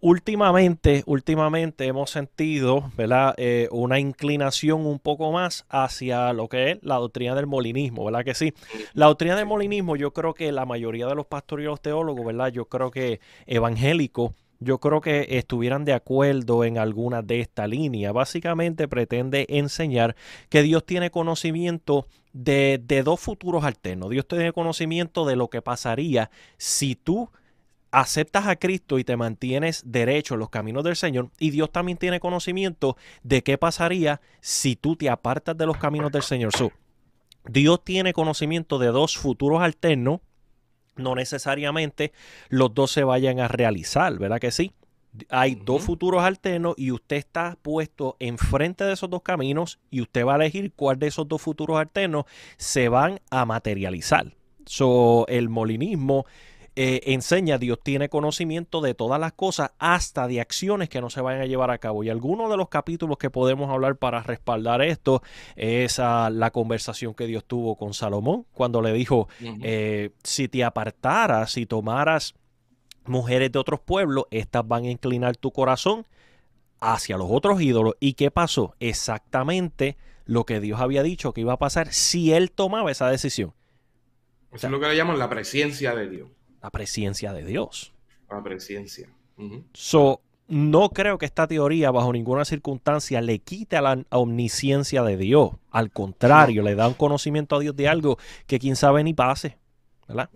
Últimamente, 0.00 1.02
últimamente 1.06 1.86
hemos 1.86 2.10
sentido 2.10 2.92
¿verdad? 2.96 3.34
Eh, 3.36 3.68
una 3.72 3.98
inclinación 3.98 4.86
un 4.86 5.00
poco 5.00 5.32
más 5.32 5.66
hacia 5.68 6.32
lo 6.32 6.48
que 6.48 6.70
es 6.70 6.78
la 6.82 6.96
doctrina 6.96 7.34
del 7.34 7.48
molinismo, 7.48 8.04
¿verdad 8.04 8.24
que 8.24 8.34
sí? 8.34 8.54
La 8.94 9.06
doctrina 9.06 9.34
del 9.34 9.46
molinismo, 9.46 9.96
yo 9.96 10.12
creo 10.12 10.34
que 10.34 10.52
la 10.52 10.66
mayoría 10.66 11.08
de 11.08 11.16
los 11.16 11.26
pastores 11.26 11.64
y 11.64 11.66
los 11.66 11.82
teólogos, 11.82 12.24
¿verdad? 12.24 12.52
Yo 12.52 12.66
creo 12.66 12.92
que 12.92 13.18
evangélicos, 13.46 14.34
yo 14.60 14.78
creo 14.78 15.00
que 15.00 15.26
estuvieran 15.30 15.84
de 15.84 15.94
acuerdo 15.94 16.62
en 16.62 16.78
alguna 16.78 17.22
de 17.22 17.40
estas 17.40 17.68
líneas. 17.68 18.12
Básicamente 18.12 18.86
pretende 18.86 19.46
enseñar 19.48 20.14
que 20.48 20.62
Dios 20.62 20.84
tiene 20.86 21.10
conocimiento 21.10 22.06
de, 22.32 22.80
de 22.84 23.02
dos 23.02 23.18
futuros 23.18 23.64
alternos. 23.64 24.10
Dios 24.10 24.28
tiene 24.28 24.52
conocimiento 24.52 25.26
de 25.26 25.34
lo 25.34 25.48
que 25.48 25.60
pasaría 25.60 26.30
si 26.56 26.94
tú 26.94 27.30
aceptas 27.90 28.46
a 28.46 28.56
Cristo 28.56 28.98
y 28.98 29.04
te 29.04 29.16
mantienes 29.16 29.82
derecho 29.86 30.34
en 30.34 30.40
los 30.40 30.50
caminos 30.50 30.84
del 30.84 30.96
Señor. 30.96 31.30
Y 31.38 31.50
Dios 31.50 31.70
también 31.70 31.98
tiene 31.98 32.20
conocimiento 32.20 32.96
de 33.22 33.42
qué 33.42 33.58
pasaría 33.58 34.20
si 34.40 34.76
tú 34.76 34.96
te 34.96 35.10
apartas 35.10 35.56
de 35.56 35.66
los 35.66 35.78
caminos 35.78 36.12
del 36.12 36.22
Señor. 36.22 36.52
Dios 37.48 37.84
tiene 37.84 38.12
conocimiento 38.12 38.78
de 38.78 38.88
dos 38.88 39.16
futuros 39.16 39.62
alternos. 39.62 40.20
No 40.96 41.14
necesariamente 41.14 42.12
los 42.48 42.74
dos 42.74 42.90
se 42.90 43.04
vayan 43.04 43.40
a 43.40 43.48
realizar, 43.48 44.18
¿verdad 44.18 44.40
que 44.40 44.50
sí? 44.50 44.72
Hay 45.30 45.54
dos 45.54 45.82
futuros 45.82 46.22
alternos 46.22 46.74
y 46.76 46.90
usted 46.90 47.16
está 47.16 47.56
puesto 47.62 48.16
enfrente 48.18 48.84
de 48.84 48.92
esos 48.92 49.08
dos 49.08 49.22
caminos 49.22 49.78
y 49.90 50.02
usted 50.02 50.26
va 50.26 50.34
a 50.34 50.36
elegir 50.36 50.72
cuál 50.74 50.98
de 50.98 51.06
esos 51.06 51.26
dos 51.26 51.40
futuros 51.40 51.78
alternos 51.78 52.24
se 52.56 52.88
van 52.88 53.20
a 53.30 53.44
materializar. 53.44 54.34
So, 54.66 55.24
el 55.28 55.48
molinismo 55.48 56.26
eh, 56.80 57.12
enseña, 57.12 57.58
Dios 57.58 57.80
tiene 57.82 58.08
conocimiento 58.08 58.80
de 58.80 58.94
todas 58.94 59.18
las 59.18 59.32
cosas, 59.32 59.72
hasta 59.80 60.28
de 60.28 60.40
acciones 60.40 60.88
que 60.88 61.00
no 61.00 61.10
se 61.10 61.20
vayan 61.20 61.42
a 61.42 61.46
llevar 61.46 61.72
a 61.72 61.78
cabo. 61.78 62.04
Y 62.04 62.08
algunos 62.08 62.48
de 62.48 62.56
los 62.56 62.68
capítulos 62.68 63.18
que 63.18 63.30
podemos 63.30 63.68
hablar 63.68 63.96
para 63.96 64.22
respaldar 64.22 64.80
esto 64.82 65.20
es 65.56 65.98
la 65.98 66.50
conversación 66.52 67.14
que 67.14 67.26
Dios 67.26 67.44
tuvo 67.44 67.74
con 67.74 67.94
Salomón, 67.94 68.46
cuando 68.52 68.80
le 68.80 68.92
dijo, 68.92 69.28
eh, 69.40 70.10
si 70.22 70.46
te 70.46 70.62
apartaras, 70.62 71.50
si 71.50 71.66
tomaras 71.66 72.36
mujeres 73.06 73.50
de 73.50 73.58
otros 73.58 73.80
pueblos, 73.80 74.26
estas 74.30 74.64
van 74.68 74.84
a 74.84 74.90
inclinar 74.92 75.36
tu 75.36 75.50
corazón 75.50 76.06
hacia 76.78 77.16
los 77.16 77.26
otros 77.28 77.60
ídolos. 77.60 77.94
¿Y 77.98 78.12
qué 78.12 78.30
pasó? 78.30 78.76
Exactamente 78.78 79.96
lo 80.26 80.44
que 80.44 80.60
Dios 80.60 80.78
había 80.78 81.02
dicho 81.02 81.32
que 81.32 81.40
iba 81.40 81.54
a 81.54 81.58
pasar 81.58 81.92
si 81.92 82.32
él 82.32 82.52
tomaba 82.52 82.92
esa 82.92 83.10
decisión. 83.10 83.52
Eso 84.52 84.68
es 84.68 84.70
lo 84.70 84.78
que 84.78 84.86
le 84.86 84.94
llaman 84.94 85.18
la 85.18 85.28
presencia 85.28 85.96
de 85.96 86.08
Dios 86.08 86.28
la 86.62 86.70
presencia 86.70 87.32
de 87.32 87.44
Dios. 87.44 87.92
La 88.30 88.42
presencia. 88.42 89.08
So, 89.72 90.20
no 90.48 90.90
creo 90.90 91.18
que 91.18 91.26
esta 91.26 91.46
teoría 91.46 91.90
bajo 91.90 92.12
ninguna 92.12 92.44
circunstancia 92.44 93.20
le 93.20 93.38
quite 93.38 93.76
a 93.76 93.82
la 93.82 94.04
omnisciencia 94.10 95.02
de 95.02 95.16
Dios. 95.16 95.52
Al 95.70 95.90
contrario, 95.90 96.62
le 96.62 96.74
da 96.74 96.88
un 96.88 96.94
conocimiento 96.94 97.56
a 97.56 97.60
Dios 97.60 97.76
de 97.76 97.88
algo 97.88 98.18
que 98.46 98.58
quién 98.58 98.74
sabe 98.74 99.04
ni 99.04 99.14
pase. 99.14 99.58
¿Verdad? 100.08 100.30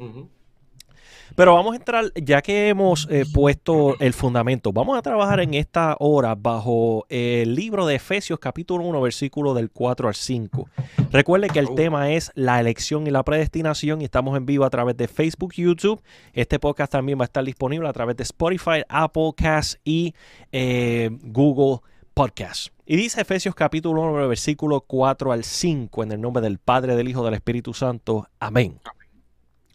Pero 1.35 1.55
vamos 1.55 1.73
a 1.73 1.77
entrar, 1.77 2.13
ya 2.15 2.43
que 2.43 2.69
hemos 2.69 3.09
eh, 3.11 3.25
puesto 3.33 3.99
el 4.01 4.13
fundamento, 4.13 4.73
vamos 4.73 4.99
a 4.99 5.03
trabajar 5.03 5.41
en 5.41 5.55
esta 5.55 5.97
hora 5.99 6.35
bajo 6.35 7.07
el 7.09 7.55
libro 7.55 7.87
de 7.87 7.95
Efesios 7.95 8.39
capítulo 8.39 8.85
1, 8.85 9.01
versículo 9.01 9.55
del 9.55 9.71
4 9.71 10.09
al 10.09 10.15
5. 10.15 10.69
Recuerde 11.11 11.49
que 11.49 11.59
el 11.59 11.69
oh. 11.69 11.75
tema 11.75 12.11
es 12.11 12.31
la 12.35 12.61
elección 12.61 13.07
y 13.07 13.11
la 13.11 13.23
predestinación 13.23 14.03
y 14.03 14.05
estamos 14.05 14.37
en 14.37 14.47
vivo 14.47 14.65
a 14.65 14.71
través 14.71 14.97
de 14.97 15.09
Facebook, 15.09 15.55
YouTube. 15.55 16.03
Este 16.33 16.59
podcast 16.59 16.93
también 16.93 17.19
va 17.19 17.25
a 17.25 17.27
estar 17.27 17.45
disponible 17.45 17.89
a 17.89 17.93
través 17.93 18.17
de 18.17 18.25
Spotify, 18.25 18.83
Apple 18.89 19.33
Cast 19.37 19.77
y 19.85 20.15
eh, 20.53 21.11
Google 21.23 21.81
Podcast. 22.15 22.69
Y 22.85 22.97
dice 22.97 23.23
Efesios 23.23 23.55
capítulo 23.55 24.03
1, 24.03 24.29
versículo 24.29 24.83
4 24.83 25.33
al 25.33 25.45
5, 25.45 26.03
en 26.03 26.13
el 26.13 26.21
nombre 26.21 26.43
del 26.43 26.59
Padre, 26.59 26.95
del 26.95 27.09
Hijo, 27.09 27.25
del 27.25 27.35
Espíritu 27.35 27.73
Santo. 27.73 28.29
Amén. 28.39 28.79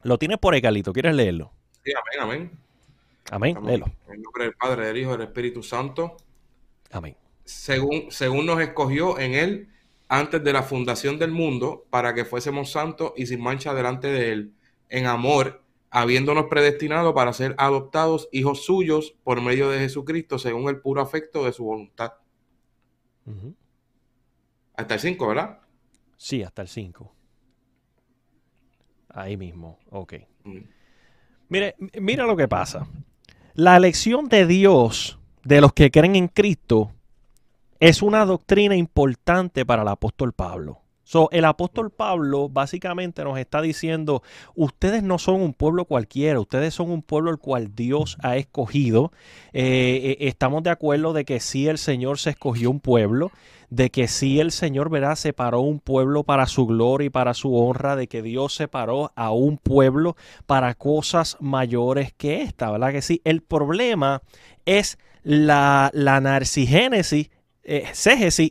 Lo 0.08 0.18
tienes 0.18 0.38
por 0.38 0.54
ahí, 0.54 0.62
Galito. 0.62 0.94
¿Quieres 0.94 1.14
leerlo? 1.14 1.52
Sí, 1.84 1.92
amén, 1.92 2.22
amén. 2.22 2.52
Amén, 3.30 3.66
léelo. 3.66 3.88
En 4.08 4.22
nombre 4.22 4.46
del 4.46 4.54
Padre, 4.54 4.88
del 4.88 4.96
Hijo, 4.96 5.12
del 5.12 5.24
Espíritu 5.24 5.62
Santo. 5.62 6.16
Amén. 6.92 7.18
Según, 7.44 8.10
según 8.10 8.46
nos 8.46 8.62
escogió 8.62 9.20
en 9.20 9.34
Él 9.34 9.70
antes 10.08 10.42
de 10.42 10.54
la 10.54 10.64
fundación 10.64 11.20
del 11.20 11.32
mundo, 11.32 11.86
para 11.90 12.14
que 12.14 12.24
fuésemos 12.24 12.72
santos 12.72 13.12
y 13.18 13.26
sin 13.26 13.42
mancha 13.42 13.74
delante 13.74 14.08
de 14.08 14.32
Él, 14.32 14.54
en 14.88 15.08
amor, 15.08 15.62
habiéndonos 15.90 16.46
predestinado 16.46 17.14
para 17.14 17.34
ser 17.34 17.54
adoptados 17.58 18.30
hijos 18.32 18.64
suyos 18.64 19.14
por 19.26 19.42
medio 19.42 19.70
de 19.70 19.80
Jesucristo, 19.80 20.40
según 20.40 20.70
el 20.70 20.80
puro 20.80 21.02
afecto 21.02 21.44
de 21.44 21.52
su 21.52 21.66
voluntad. 21.66 22.14
Hasta 24.74 24.94
el 24.94 25.00
5, 25.02 25.28
¿verdad? 25.28 25.60
Sí, 26.16 26.44
hasta 26.44 26.62
el 26.62 26.70
5. 26.70 27.17
Ahí 29.10 29.38
mismo, 29.38 29.80
ok. 29.90 30.14
Mm. 30.44 30.58
Mire, 31.50 31.76
mira 32.00 32.26
lo 32.26 32.36
que 32.36 32.48
pasa. 32.48 32.88
La 33.54 33.78
elección 33.78 34.28
de 34.28 34.46
Dios 34.46 35.18
de 35.44 35.62
los 35.62 35.74
que 35.74 35.92
creen 35.92 36.16
en 36.16 36.28
Cristo 36.28 36.92
es 37.80 38.02
una 38.02 38.26
doctrina 38.26 38.76
importante 38.76 39.66
para 39.66 39.84
el 39.84 39.88
apóstol 39.88 40.34
Pablo. 40.34 40.82
So, 41.08 41.30
el 41.32 41.46
apóstol 41.46 41.90
Pablo 41.90 42.50
básicamente 42.50 43.24
nos 43.24 43.40
está 43.40 43.62
diciendo, 43.62 44.24
ustedes 44.56 45.04
no 45.04 45.18
son 45.18 45.36
un 45.42 45.54
pueblo 45.54 45.86
cualquiera, 45.86 46.38
ustedes 46.38 46.74
son 46.74 46.92
un 46.92 47.02
pueblo 47.02 47.32
el 47.32 47.38
cual 47.38 47.74
Dios 47.74 48.18
ha 48.22 48.36
escogido. 48.36 49.14
Eh, 49.54 50.02
eh, 50.04 50.28
estamos 50.28 50.64
de 50.64 50.70
acuerdo 50.70 51.14
de 51.14 51.24
que 51.24 51.40
sí 51.40 51.70
el 51.70 51.78
Señor 51.78 52.20
se 52.20 52.32
escogió 52.32 52.70
un 52.70 52.82
pueblo, 52.82 53.32
de 53.70 53.90
que 53.90 54.08
sí 54.08 54.40
el 54.40 54.52
Señor, 54.52 54.90
verá, 54.90 55.16
separó 55.16 55.62
un 55.62 55.80
pueblo 55.80 56.24
para 56.24 56.46
su 56.46 56.66
gloria 56.66 57.08
y 57.08 57.10
para 57.10 57.34
su 57.34 57.56
honra, 57.56 57.96
de 57.96 58.08
que 58.08 58.22
Dios 58.22 58.54
separó 58.54 59.12
a 59.16 59.32
un 59.32 59.58
pueblo 59.58 60.16
para 60.46 60.74
cosas 60.74 61.38
mayores 61.40 62.14
que 62.14 62.42
esta, 62.42 62.72
¿verdad 62.72 62.92
que 62.92 63.02
sí? 63.02 63.22
El 63.26 63.42
problema 63.42 64.22
es 64.66 64.98
la, 65.24 65.92
la 65.94 66.22
narcigénesis, 66.22 67.30
eh, 67.64 67.92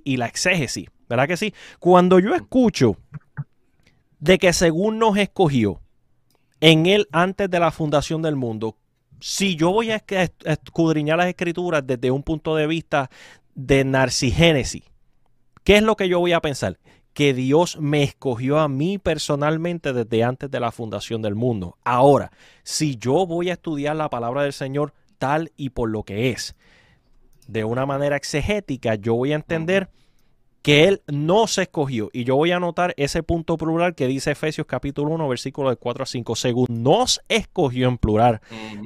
y 0.05 0.17
la 0.19 0.27
exégesis. 0.27 0.89
¿Verdad 1.09 1.27
que 1.27 1.37
sí? 1.37 1.55
Cuando 1.79 2.19
yo 2.19 2.35
escucho 2.35 2.97
de 4.19 4.39
que 4.39 4.53
según 4.53 4.99
nos 4.99 5.17
escogió 5.17 5.81
en 6.61 6.87
él 6.87 7.07
antes 7.13 7.49
de 7.49 7.61
la 7.61 7.71
fundación 7.71 8.23
del 8.23 8.37
mundo, 8.37 8.77
si 9.21 9.57
yo 9.57 9.73
voy 9.73 9.91
a 9.91 10.05
escudriñar 10.45 11.17
las 11.19 11.29
escrituras 11.29 11.87
desde 11.87 12.11
un 12.11 12.23
punto 12.23 12.55
de 12.55 12.67
vista 12.67 13.09
de 13.55 13.85
narcigénesis, 13.85 14.83
¿qué 15.67 15.79
es 15.79 15.83
lo 15.83 15.97
que 15.97 16.09
yo 16.09 16.21
voy 16.21 16.33
a 16.33 16.41
pensar? 16.41 16.79
Que 17.13 17.35
Dios 17.35 17.77
me 17.81 18.05
escogió 18.05 18.61
a 18.61 18.69
mí 18.69 18.99
personalmente 18.99 19.93
desde 19.93 20.23
antes 20.23 20.49
de 20.49 20.61
la 20.61 20.71
fundación 20.71 21.23
del 21.23 21.35
mundo. 21.35 21.77
Ahora, 21.83 22.31
si 22.63 22.97
yo 22.97 23.27
voy 23.27 23.51
a 23.51 23.55
estudiar 23.55 23.97
la 23.97 24.09
palabra 24.09 24.45
del 24.45 24.53
Señor 24.53 24.95
tal 25.19 25.51
y 25.57 25.71
por 25.71 25.91
lo 25.91 26.05
que 26.05 26.31
es, 26.31 26.55
de 27.49 27.65
una 27.65 27.85
manera 27.85 28.17
exegética, 28.17 28.95
yo 28.95 29.15
voy 29.15 29.33
a 29.33 29.37
entender 29.37 29.91
que 30.63 30.85
él 30.85 31.03
no 31.09 31.49
se 31.49 31.63
escogió. 31.63 32.11
Y 32.13 32.23
yo 32.23 32.37
voy 32.37 32.53
a 32.53 32.57
anotar 32.57 32.95
ese 32.97 33.25
punto 33.25 33.57
plural 33.57 33.97
que 33.97 34.07
dice 34.07 34.31
Efesios 34.31 34.69
capítulo 34.69 35.11
1, 35.11 35.29
versículo 35.29 35.71
de 35.71 35.77
4 35.77 36.05
a 36.05 36.07
5. 36.07 36.37
Según 36.37 36.67
nos 36.69 37.21
escogió 37.29 37.89
en 37.89 37.99
plural 37.99 38.41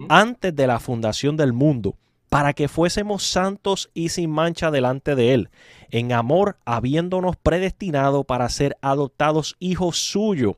antes 0.08 0.56
de 0.56 0.66
la 0.66 0.80
fundación 0.80 1.36
del 1.36 1.52
mundo, 1.52 1.96
para 2.30 2.54
que 2.54 2.68
fuésemos 2.68 3.24
santos 3.24 3.90
y 3.92 4.08
sin 4.08 4.30
mancha 4.30 4.70
delante 4.70 5.14
de 5.16 5.34
él, 5.34 5.50
en 5.90 6.12
amor, 6.12 6.58
habiéndonos 6.64 7.36
predestinado 7.36 8.24
para 8.24 8.48
ser 8.48 8.78
adoptados 8.80 9.56
hijos 9.58 9.98
suyos. 9.98 10.54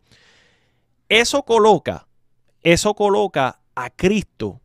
Eso 1.09 1.43
coloca, 1.45 2.07
eso 2.61 2.95
coloca 2.95 3.61
a 3.75 3.91
Cristo 3.91 4.61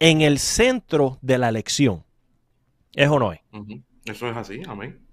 en 0.00 0.20
el 0.20 0.38
centro 0.38 1.18
de 1.22 1.38
la 1.38 1.48
elección. 1.48 2.04
¿Es 2.92 3.08
o 3.08 3.18
no 3.18 3.32
es? 3.32 3.40
Eso 4.04 4.28
es 4.28 4.36
así, 4.36 4.60
amén 4.66 5.10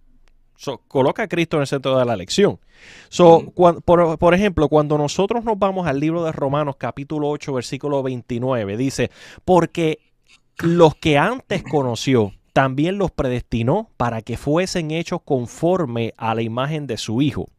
coloca 0.88 1.24
a 1.24 1.28
Cristo 1.28 1.58
en 1.58 1.62
el 1.62 1.68
centro 1.68 1.98
de 1.98 2.06
la 2.06 2.14
elección. 2.14 2.60
So, 3.10 3.52
por, 3.54 4.34
ejemplo, 4.34 4.70
cuando 4.70 4.98
nosotros 4.98 5.44
nos 5.44 5.58
vamos 5.58 5.88
al 5.88 6.00
libro 6.00 6.24
de 6.24 6.32
Romanos 6.32 6.76
capítulo 6.78 7.30
8, 7.30 7.54
versículo 7.54 8.04
29, 8.04 8.78
dice, 8.78 9.12
porque 9.46 10.00
los 10.60 10.96
que 10.96 11.18
antes 11.18 11.64
conoció, 11.64 12.34
también 12.54 12.98
los 12.98 13.12
predestinó 13.12 13.90
para 13.98 14.22
que 14.22 14.38
fuesen 14.38 14.92
hechos 14.92 15.22
conforme 15.24 16.14
a 16.18 16.34
la 16.34 16.42
imagen 16.42 16.88
de 16.88 16.98
su 16.98 17.22
Hijo, 17.22 17.50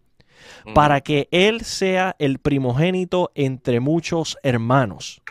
para 0.74 1.00
que 1.00 1.28
Él 1.30 1.60
sea 1.60 2.16
el 2.18 2.38
primogénito 2.38 3.30
entre 3.34 3.80
muchos 3.80 4.36
hermanos. 4.42 5.22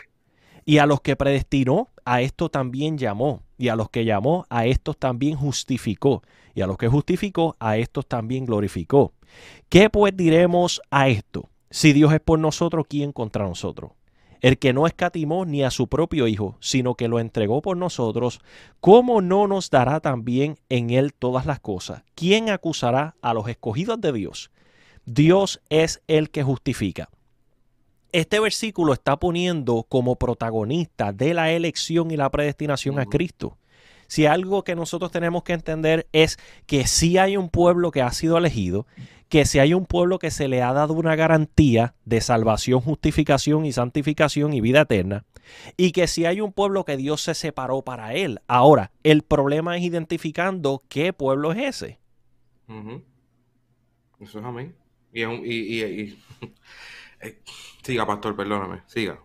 Y 0.64 0.78
a 0.78 0.86
los 0.86 1.00
que 1.00 1.16
predestinó, 1.16 1.88
a 2.04 2.20
esto 2.20 2.50
también 2.50 2.98
llamó. 2.98 3.42
Y 3.56 3.68
a 3.68 3.76
los 3.76 3.90
que 3.90 4.04
llamó, 4.04 4.46
a 4.50 4.66
estos 4.66 4.96
también 4.96 5.34
justificó 5.34 6.22
y 6.58 6.60
a 6.60 6.66
los 6.66 6.76
que 6.76 6.88
justificó, 6.88 7.56
a 7.60 7.76
estos 7.76 8.06
también 8.06 8.44
glorificó. 8.44 9.12
¿Qué 9.68 9.90
pues 9.90 10.16
diremos 10.16 10.82
a 10.90 11.08
esto? 11.08 11.48
Si 11.70 11.92
Dios 11.92 12.12
es 12.12 12.20
por 12.20 12.40
nosotros, 12.40 12.86
¿quién 12.88 13.12
contra 13.12 13.46
nosotros? 13.46 13.92
El 14.40 14.58
que 14.58 14.72
no 14.72 14.86
escatimó 14.86 15.44
ni 15.44 15.64
a 15.64 15.70
su 15.70 15.88
propio 15.88 16.26
Hijo, 16.26 16.56
sino 16.60 16.94
que 16.94 17.08
lo 17.08 17.20
entregó 17.20 17.62
por 17.62 17.76
nosotros, 17.76 18.40
¿cómo 18.80 19.20
no 19.20 19.46
nos 19.46 19.70
dará 19.70 20.00
también 20.00 20.58
en 20.68 20.90
él 20.90 21.12
todas 21.12 21.46
las 21.46 21.60
cosas? 21.60 22.02
¿Quién 22.14 22.50
acusará 22.50 23.16
a 23.20 23.34
los 23.34 23.48
escogidos 23.48 24.00
de 24.00 24.12
Dios? 24.12 24.50
Dios 25.06 25.60
es 25.70 26.02
el 26.06 26.30
que 26.30 26.42
justifica. 26.42 27.08
Este 28.12 28.40
versículo 28.40 28.92
está 28.92 29.18
poniendo 29.18 29.84
como 29.88 30.16
protagonista 30.16 31.12
de 31.12 31.34
la 31.34 31.50
elección 31.52 32.10
y 32.10 32.16
la 32.16 32.30
predestinación 32.30 32.98
a 32.98 33.06
Cristo 33.06 33.58
si 34.08 34.24
algo 34.26 34.64
que 34.64 34.74
nosotros 34.74 35.12
tenemos 35.12 35.44
que 35.44 35.52
entender 35.52 36.08
es 36.12 36.38
que 36.66 36.86
sí 36.86 37.18
hay 37.18 37.36
un 37.36 37.50
pueblo 37.50 37.90
que 37.90 38.02
ha 38.02 38.10
sido 38.10 38.38
elegido, 38.38 38.86
que 39.28 39.44
si 39.44 39.58
hay 39.58 39.74
un 39.74 39.86
pueblo 39.86 40.18
que 40.18 40.30
se 40.30 40.48
le 40.48 40.62
ha 40.62 40.72
dado 40.72 40.94
una 40.94 41.14
garantía 41.16 41.94
de 42.04 42.20
salvación, 42.20 42.80
justificación 42.80 43.64
y 43.66 43.72
santificación 43.72 44.52
y 44.52 44.60
vida 44.60 44.82
eterna, 44.82 45.24
y 45.76 45.92
que 45.92 46.06
si 46.06 46.26
hay 46.26 46.40
un 46.40 46.52
pueblo 46.52 46.84
que 46.84 46.96
Dios 46.96 47.22
se 47.22 47.34
separó 47.34 47.82
para 47.82 48.14
él. 48.14 48.40
Ahora, 48.46 48.90
el 49.02 49.22
problema 49.22 49.76
es 49.76 49.82
identificando 49.82 50.82
qué 50.88 51.12
pueblo 51.12 51.52
es 51.52 51.58
ese. 51.58 51.98
Eso 54.20 54.38
es 54.38 54.44
amén. 54.44 54.74
Y, 55.12 55.22
y, 55.24 56.18
eh, 57.20 57.38
siga, 57.82 58.06
pastor, 58.06 58.36
perdóname, 58.36 58.82
siga. 58.86 59.18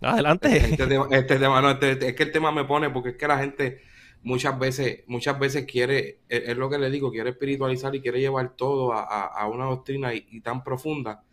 Adelante. 0.00 0.56
Este, 0.56 0.72
este 0.72 0.86
tema, 0.86 1.08
este 1.10 1.38
no, 1.38 1.70
este, 1.70 2.08
es 2.08 2.14
que 2.14 2.22
el 2.22 2.32
tema 2.32 2.52
me 2.52 2.64
pone 2.64 2.90
porque 2.90 3.10
es 3.10 3.16
que 3.16 3.26
la 3.26 3.38
gente 3.38 3.82
muchas 4.22 4.58
veces, 4.58 5.04
muchas 5.06 5.38
veces 5.38 5.66
quiere, 5.66 6.20
es, 6.28 6.56
lo 6.56 6.68
que 6.68 6.78
le 6.78 6.90
digo, 6.90 7.10
quiere 7.10 7.30
espiritualizar 7.30 7.94
y 7.94 8.00
quiere 8.00 8.20
llevar 8.20 8.56
todo 8.56 8.92
a, 8.92 9.46
una 9.48 9.64
doctrina 9.66 10.14
y, 10.14 10.40
tan 10.40 10.64
profunda. 10.64 11.24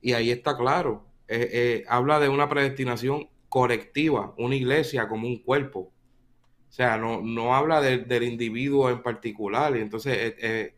Y 0.00 0.12
ahí 0.12 0.30
está 0.30 0.56
claro. 0.56 1.06
Eh, 1.28 1.48
eh, 1.52 1.84
habla 1.88 2.20
de 2.20 2.28
una 2.28 2.48
predestinación 2.48 3.28
colectiva, 3.48 4.34
una 4.38 4.54
iglesia 4.54 5.08
como 5.08 5.26
un 5.26 5.42
cuerpo. 5.42 5.92
O 6.68 6.72
sea, 6.72 6.96
no, 6.98 7.22
no 7.22 7.54
habla 7.54 7.80
del 7.80 8.22
individuo 8.22 8.90
en 8.90 9.02
particular. 9.02 9.76
Y 9.76 9.80
entonces, 9.80 10.34
eh, 10.38 10.74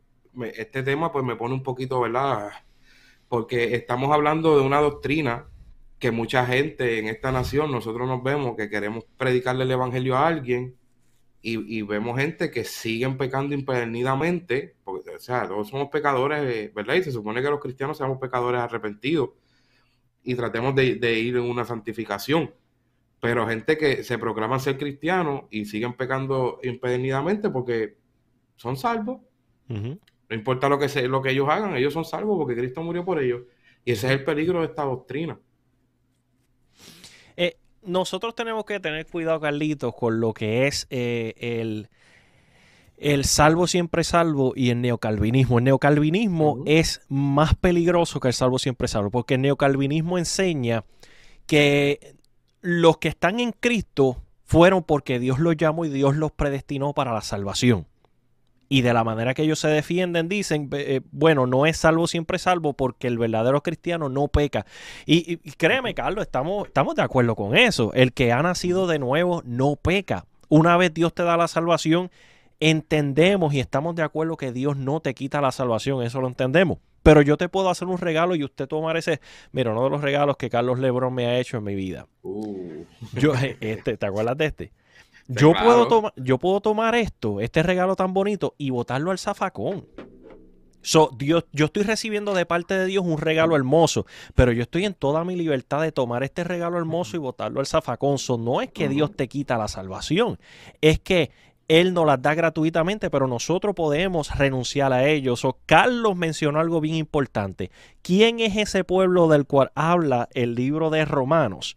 este 0.54 0.82
tema 0.82 1.12
pues 1.12 1.24
me 1.24 1.36
pone 1.36 1.54
un 1.54 1.62
poquito, 1.62 2.00
¿verdad? 2.00 2.50
Porque 3.28 3.74
estamos 3.74 4.12
hablando 4.12 4.58
de 4.58 4.64
una 4.64 4.80
doctrina 4.80 5.46
que 5.98 6.10
mucha 6.12 6.46
gente 6.46 6.98
en 6.98 7.08
esta 7.08 7.32
nación, 7.32 7.72
nosotros 7.72 8.06
nos 8.06 8.22
vemos 8.22 8.56
que 8.56 8.70
queremos 8.70 9.04
predicarle 9.16 9.64
el 9.64 9.70
evangelio 9.72 10.16
a 10.16 10.28
alguien 10.28 10.76
y, 11.40 11.82
vemos 11.82 12.18
gente 12.18 12.50
que 12.50 12.64
siguen 12.64 13.16
pecando 13.16 13.54
impedidamente, 13.54 14.76
porque, 14.84 15.10
o 15.10 15.18
sea, 15.18 15.46
todos 15.46 15.68
somos 15.68 15.88
pecadores, 15.88 16.74
¿verdad? 16.74 16.94
Y 16.94 17.02
se 17.04 17.12
supone 17.12 17.40
que 17.40 17.48
los 17.48 17.60
cristianos 17.60 17.96
seamos 17.96 18.18
pecadores 18.18 18.60
arrepentidos 18.60 19.30
y 20.24 20.34
tratemos 20.34 20.74
de, 20.74 21.18
ir 21.18 21.36
en 21.36 21.44
una 21.44 21.64
santificación. 21.64 22.52
Pero 23.20 23.46
gente 23.46 23.78
que 23.78 24.04
se 24.04 24.18
proclaman 24.18 24.60
ser 24.60 24.78
cristianos 24.78 25.44
y 25.50 25.64
siguen 25.64 25.94
pecando 25.94 26.60
impedidamente 26.62 27.50
porque 27.50 27.98
son 28.56 28.76
salvos. 28.76 29.20
No 29.68 30.36
importa 30.36 30.68
lo 30.68 30.78
que, 30.78 30.88
se, 30.88 31.08
lo 31.08 31.22
que 31.22 31.30
ellos 31.30 31.48
hagan, 31.48 31.76
ellos 31.76 31.92
son 31.92 32.04
salvos 32.04 32.36
porque 32.38 32.56
Cristo 32.56 32.82
murió 32.82 33.04
por 33.04 33.20
ellos. 33.20 33.42
Y 33.84 33.92
ese 33.92 34.08
es 34.08 34.12
el 34.12 34.24
peligro 34.24 34.60
de 34.60 34.66
esta 34.66 34.82
doctrina 34.82 35.38
nosotros 37.88 38.34
tenemos 38.34 38.64
que 38.64 38.80
tener 38.80 39.06
cuidado, 39.06 39.40
Carlitos, 39.40 39.94
con 39.94 40.20
lo 40.20 40.32
que 40.32 40.66
es 40.66 40.86
eh, 40.90 41.34
el, 41.38 41.88
el 42.96 43.24
salvo 43.24 43.66
siempre 43.66 44.04
salvo 44.04 44.52
y 44.54 44.70
el 44.70 44.80
neocalvinismo. 44.80 45.58
El 45.58 45.64
neocalvinismo 45.64 46.62
es 46.66 47.00
más 47.08 47.54
peligroso 47.54 48.20
que 48.20 48.28
el 48.28 48.34
salvo 48.34 48.58
siempre 48.58 48.88
salvo, 48.88 49.10
porque 49.10 49.34
el 49.34 49.42
neocalvinismo 49.42 50.18
enseña 50.18 50.84
que 51.46 52.16
los 52.60 52.98
que 52.98 53.08
están 53.08 53.40
en 53.40 53.52
Cristo 53.52 54.22
fueron 54.44 54.82
porque 54.82 55.18
Dios 55.18 55.38
los 55.38 55.56
llamó 55.56 55.84
y 55.84 55.88
Dios 55.88 56.16
los 56.16 56.32
predestinó 56.32 56.92
para 56.92 57.12
la 57.12 57.20
salvación 57.22 57.86
y 58.68 58.82
de 58.82 58.92
la 58.92 59.04
manera 59.04 59.34
que 59.34 59.42
ellos 59.42 59.58
se 59.58 59.68
defienden 59.68 60.28
dicen, 60.28 60.68
eh, 60.72 61.00
bueno, 61.10 61.46
no 61.46 61.66
es 61.66 61.78
salvo 61.78 62.06
siempre 62.06 62.38
salvo 62.38 62.74
porque 62.74 63.06
el 63.06 63.18
verdadero 63.18 63.62
cristiano 63.62 64.08
no 64.08 64.28
peca. 64.28 64.66
Y, 65.06 65.36
créeme, 65.52 65.94
Carlos, 65.94 66.22
estamos, 66.22 66.66
estamos 66.66 66.94
de 66.94 67.02
acuerdo 67.02 67.34
con 67.34 67.56
eso. 67.56 67.92
El 67.94 68.12
que 68.12 68.32
ha 68.32 68.42
nacido 68.42 68.86
de 68.86 68.98
nuevo 68.98 69.42
no 69.44 69.76
peca. 69.76 70.26
Una 70.48 70.76
vez 70.76 70.92
Dios 70.92 71.14
te 71.14 71.22
da 71.22 71.36
la 71.36 71.48
salvación, 71.48 72.10
entendemos 72.60 73.54
y 73.54 73.60
estamos 73.60 73.94
de 73.94 74.02
acuerdo 74.02 74.36
que 74.36 74.52
Dios 74.52 74.76
no 74.76 75.00
te 75.00 75.14
quita 75.14 75.40
la 75.40 75.52
salvación, 75.52 76.02
eso 76.02 76.20
lo 76.20 76.28
entendemos. 76.28 76.78
Pero 77.02 77.22
yo 77.22 77.36
te 77.36 77.48
puedo 77.48 77.70
hacer 77.70 77.88
un 77.88 77.98
regalo 77.98 78.34
y 78.34 78.44
usted 78.44 78.66
tomar 78.66 78.96
ese, 78.96 79.20
mira, 79.52 79.70
uno 79.72 79.84
de 79.84 79.90
los 79.90 80.02
regalos 80.02 80.36
que 80.36 80.50
Carlos 80.50 80.78
Lebrón 80.78 81.14
me 81.14 81.26
ha 81.26 81.38
hecho 81.38 81.58
en 81.58 81.64
mi 81.64 81.74
vida. 81.74 82.06
Uh. 82.22 82.84
Yo, 83.14 83.32
este, 83.60 83.96
¿Te 83.96 84.06
acuerdas 84.06 84.36
de 84.36 84.46
este? 84.46 84.72
Yo 85.28 85.52
puedo, 85.52 85.86
tomar, 85.88 86.12
yo 86.16 86.38
puedo 86.38 86.60
tomar 86.60 86.94
esto, 86.94 87.40
este 87.40 87.62
regalo 87.62 87.96
tan 87.96 88.14
bonito, 88.14 88.54
y 88.56 88.70
botarlo 88.70 89.10
al 89.10 89.18
zafacón. 89.18 89.84
So, 90.80 91.10
Dios, 91.18 91.44
yo 91.52 91.66
estoy 91.66 91.82
recibiendo 91.82 92.32
de 92.32 92.46
parte 92.46 92.72
de 92.72 92.86
Dios 92.86 93.04
un 93.04 93.18
regalo 93.18 93.56
hermoso, 93.56 94.06
pero 94.34 94.52
yo 94.52 94.62
estoy 94.62 94.86
en 94.86 94.94
toda 94.94 95.24
mi 95.24 95.36
libertad 95.36 95.82
de 95.82 95.92
tomar 95.92 96.22
este 96.22 96.44
regalo 96.44 96.78
hermoso 96.78 97.16
y 97.16 97.20
botarlo 97.20 97.60
al 97.60 97.66
zafacón. 97.66 98.16
So, 98.16 98.38
no 98.38 98.62
es 98.62 98.70
que 98.70 98.88
Dios 98.88 99.14
te 99.14 99.28
quita 99.28 99.58
la 99.58 99.68
salvación, 99.68 100.38
es 100.80 100.98
que 100.98 101.30
Él 101.66 101.92
nos 101.92 102.06
las 102.06 102.22
da 102.22 102.34
gratuitamente, 102.34 103.10
pero 103.10 103.26
nosotros 103.26 103.74
podemos 103.74 104.34
renunciar 104.38 104.94
a 104.94 105.06
ellos. 105.06 105.40
So, 105.40 105.58
Carlos 105.66 106.16
mencionó 106.16 106.58
algo 106.58 106.80
bien 106.80 106.94
importante. 106.94 107.70
¿Quién 108.00 108.40
es 108.40 108.56
ese 108.56 108.82
pueblo 108.82 109.28
del 109.28 109.44
cual 109.44 109.72
habla 109.74 110.30
el 110.32 110.54
libro 110.54 110.88
de 110.88 111.04
Romanos? 111.04 111.76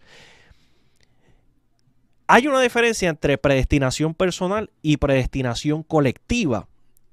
Hay 2.34 2.48
una 2.48 2.62
diferencia 2.62 3.10
entre 3.10 3.38
predestinación 3.38 4.14
personal 4.14 4.70
y 4.82 4.96
predestinación 4.96 5.84
colectiva. 5.84 6.70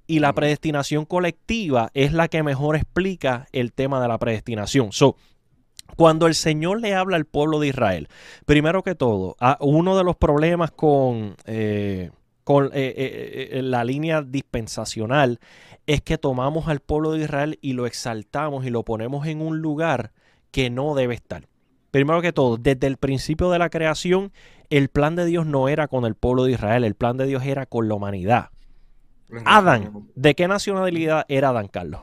Y 0.07 0.21
la 0.21 0.33
predestinación 0.33 1.07
colectiva 1.07 1.91
es 1.93 2.13
la 2.13 2.29
que 2.29 2.45
mejor 2.45 2.77
explica 2.77 3.49
el 3.51 3.73
tema 3.73 4.01
de 4.01 4.07
la 4.07 4.19
predestinación. 4.19 4.93
So, 4.93 5.17
cuando 5.97 6.29
el 6.29 6.37
Señor 6.37 6.81
le 6.81 6.95
habla 6.95 7.17
al 7.17 7.25
pueblo 7.25 7.59
de 7.59 7.67
Israel, 7.67 8.07
primero 8.47 8.85
que 8.85 8.95
todo, 8.95 9.35
uno 9.59 9.97
de 9.97 10.05
los 10.05 10.15
problemas 10.15 10.71
con, 10.71 11.35
eh, 11.47 12.13
con 12.45 12.67
eh, 12.67 13.49
eh, 13.55 13.61
la 13.63 13.83
línea 13.83 14.23
dispensacional 14.23 15.41
es 15.89 16.01
que 16.01 16.17
tomamos 16.17 16.69
al 16.69 16.79
pueblo 16.79 17.11
de 17.11 17.25
Israel 17.25 17.59
y 17.61 17.73
lo 17.73 17.87
exaltamos 17.87 18.67
y 18.67 18.71
lo 18.71 18.85
ponemos 18.85 19.27
en 19.27 19.41
un 19.41 19.59
lugar 19.59 20.13
que 20.53 20.71
no 20.71 20.95
debe 20.95 21.17
estar. 21.17 21.49
Primero 21.91 22.21
que 22.21 22.33
todo, 22.33 22.59
desde 22.59 22.87
el 22.87 22.99
principio 22.99 23.51
de 23.51 23.59
la 23.59 23.71
creación, 23.71 24.31
el 24.71 24.89
plan 24.89 25.17
de 25.17 25.25
Dios 25.25 25.47
no 25.47 25.69
era 25.69 25.89
con 25.89 26.05
el 26.05 26.15
pueblo 26.15 26.45
de 26.45 26.53
Israel, 26.53 26.85
el 26.85 26.95
plan 26.95 27.17
de 27.17 27.27
Dios 27.27 27.45
era 27.45 27.67
con 27.67 27.89
la 27.89 27.95
humanidad. 27.95 28.51
Adán, 29.45 30.09
¿de 30.15 30.35
qué 30.35 30.49
nacionalidad 30.49 31.25
era 31.29 31.51
Adán 31.51 31.69
Carlos? 31.69 32.03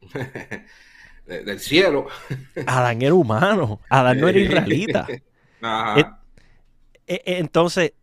del 1.26 1.60
cielo. 1.60 2.06
Adán 2.66 3.02
era 3.02 3.14
humano, 3.14 3.80
Adán 3.88 4.20
no 4.20 4.28
era 4.28 4.38
israelita. 4.38 5.06
Eh, 5.60 6.04
eh, 7.08 7.38
entonces, 7.38 7.94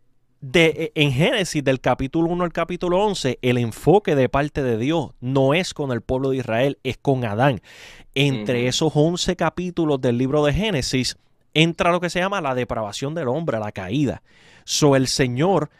de, 0.42 0.92
en 0.94 1.10
Génesis, 1.10 1.64
del 1.64 1.80
capítulo 1.80 2.28
1 2.28 2.44
al 2.44 2.52
capítulo 2.52 3.02
11, 3.02 3.38
el 3.40 3.56
enfoque 3.56 4.14
de 4.14 4.28
parte 4.28 4.62
de 4.62 4.76
Dios 4.76 5.12
no 5.20 5.54
es 5.54 5.72
con 5.72 5.90
el 5.90 6.02
pueblo 6.02 6.30
de 6.30 6.36
Israel, 6.36 6.78
es 6.82 6.98
con 6.98 7.24
Adán. 7.24 7.62
Entre 8.14 8.66
esos 8.66 8.92
11 8.94 9.36
capítulos 9.36 10.00
del 10.02 10.18
libro 10.18 10.44
de 10.44 10.52
Génesis, 10.52 11.16
entra 11.56 11.90
lo 11.90 12.00
que 12.00 12.10
se 12.10 12.18
llama 12.18 12.42
la 12.42 12.54
depravación 12.54 13.14
del 13.14 13.28
hombre, 13.28 13.58
la 13.58 13.72
caída. 13.72 14.22
So 14.64 14.94
el 14.94 15.06
Señor 15.06 15.70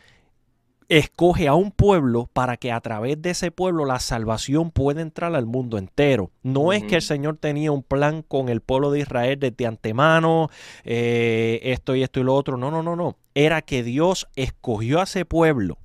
escoge 0.89 1.49
a 1.49 1.55
un 1.55 1.71
pueblo 1.71 2.31
para 2.33 2.57
que 2.57 2.73
a 2.73 2.81
través 2.81 3.21
de 3.21 3.31
ese 3.31 3.51
pueblo 3.51 3.85
la 3.85 4.01
salvación 4.01 4.71
pueda 4.71 5.03
entrar 5.03 5.35
al 5.35 5.45
mundo 5.45 5.77
entero. 5.77 6.31
No 6.43 6.73
es 6.73 6.83
que 6.85 6.97
el 6.97 7.03
Señor 7.03 7.37
tenía 7.37 7.73
un 7.73 7.83
plan 7.83 8.23
con 8.23 8.49
el 8.49 8.63
pueblo 8.63 8.91
de 8.91 9.01
Israel 9.01 9.39
desde 9.39 9.67
antemano, 9.67 10.49
eh, 10.85 11.61
esto 11.63 11.95
y 11.95 12.03
esto 12.03 12.21
y 12.21 12.23
lo 12.23 12.35
otro. 12.35 12.57
No, 12.57 12.71
no, 12.71 12.83
no, 12.83 12.97
no. 12.97 13.19
Era 13.35 13.61
que 13.61 13.83
Dios 13.83 14.29
escogió 14.35 15.01
a 15.01 15.05
ese 15.05 15.27
pueblo 15.27 15.77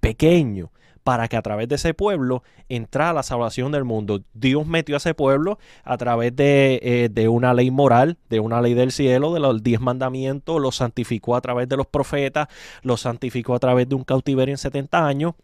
pequeño 0.00 0.70
para 1.06 1.28
que 1.28 1.36
a 1.36 1.42
través 1.42 1.68
de 1.68 1.76
ese 1.76 1.94
pueblo 1.94 2.42
entrara 2.68 3.12
la 3.12 3.22
salvación 3.22 3.70
del 3.70 3.84
mundo. 3.84 4.22
Dios 4.34 4.66
metió 4.66 4.96
a 4.96 4.98
ese 4.98 5.14
pueblo 5.14 5.56
a 5.84 5.96
través 5.98 6.34
de, 6.34 6.80
eh, 7.14 7.28
una 7.28 7.54
ley 7.54 7.70
moral, 7.70 8.18
de 8.28 8.40
una 8.40 8.60
ley 8.60 8.74
del 8.74 8.90
cielo, 8.90 9.32
de 9.32 9.38
los 9.38 9.62
diez 9.62 9.80
mandamientos, 9.80 10.60
lo 10.60 10.72
santificó 10.72 11.36
a 11.36 11.40
través 11.40 11.68
de 11.68 11.76
los 11.76 11.86
profetas, 11.86 12.48
lo 12.82 12.96
santificó 12.96 13.54
a 13.54 13.60
través 13.60 13.88
de 13.88 13.94
un 13.94 14.02
cautiverio 14.02 14.52
en 14.52 14.58
70 14.58 15.06
años 15.06 15.34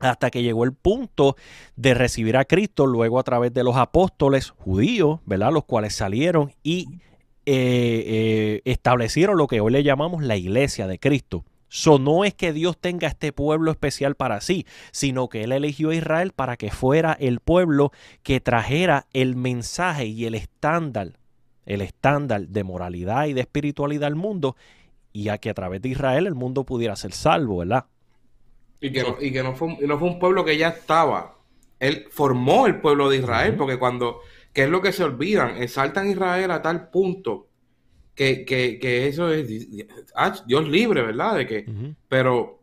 hasta 0.00 0.30
que 0.30 0.42
llegó 0.42 0.64
el 0.64 0.74
punto 0.74 1.34
de 1.76 1.94
recibir 1.94 2.36
a 2.36 2.44
Cristo, 2.44 2.84
luego 2.84 3.18
a 3.18 3.22
través 3.22 3.54
de 3.54 3.64
los 3.64 3.76
apóstoles 3.76 4.50
judíos, 4.50 5.20
¿verdad? 5.24 5.50
Los 5.50 5.64
cuales 5.64 5.94
salieron 5.94 6.52
y 6.62 7.00
eh, 7.46 8.04
eh, 8.06 8.62
establecieron 8.66 9.38
lo 9.38 9.46
que 9.46 9.62
hoy 9.62 9.72
le 9.72 9.82
llamamos 9.82 10.22
la 10.22 10.36
iglesia 10.36 10.86
de 10.86 10.98
Cristo. 10.98 11.46
So, 11.72 12.00
no 12.00 12.24
es 12.24 12.34
que 12.34 12.52
Dios 12.52 12.76
tenga 12.78 13.06
este 13.06 13.32
pueblo 13.32 13.70
especial 13.70 14.16
para 14.16 14.40
sí, 14.40 14.66
sino 14.90 15.28
que 15.28 15.44
Él 15.44 15.52
eligió 15.52 15.90
a 15.90 15.94
Israel 15.94 16.32
para 16.34 16.56
que 16.56 16.72
fuera 16.72 17.12
el 17.12 17.38
pueblo 17.38 17.92
que 18.24 18.40
trajera 18.40 19.06
el 19.12 19.36
mensaje 19.36 20.06
y 20.06 20.26
el 20.26 20.34
estándar, 20.34 21.12
el 21.66 21.80
estándar 21.80 22.48
de 22.48 22.64
moralidad 22.64 23.26
y 23.26 23.34
de 23.34 23.42
espiritualidad 23.42 24.08
al 24.08 24.16
mundo, 24.16 24.56
y 25.12 25.28
a 25.28 25.38
que 25.38 25.48
a 25.48 25.54
través 25.54 25.80
de 25.80 25.90
Israel 25.90 26.26
el 26.26 26.34
mundo 26.34 26.64
pudiera 26.64 26.96
ser 26.96 27.12
salvo, 27.12 27.58
¿verdad? 27.58 27.86
Y 28.80 28.90
que, 28.90 29.42
no, 29.44 29.54
fue, 29.54 29.68
un 29.78 30.18
pueblo 30.18 30.44
que 30.44 30.56
ya 30.56 30.70
estaba. 30.70 31.36
Él 31.78 32.06
formó 32.10 32.66
el 32.66 32.80
pueblo 32.80 33.08
de 33.08 33.18
Israel, 33.18 33.54
porque 33.56 33.78
cuando, 33.78 34.22
¿qué 34.52 34.64
es 34.64 34.68
lo 34.68 34.82
que 34.82 34.90
se 34.90 35.04
olvidan? 35.04 35.62
Exaltan 35.62 36.10
Israel 36.10 36.50
a 36.50 36.62
tal 36.62 36.90
punto 36.90 37.49
que, 38.20 39.08
eso 39.08 39.32
es 39.32 39.48
ah, 40.14 40.36
Dios 40.46 40.68
libre, 40.68 41.02
¿verdad? 41.02 41.36
De 41.36 41.46
que, 41.46 41.94
Pero 42.08 42.60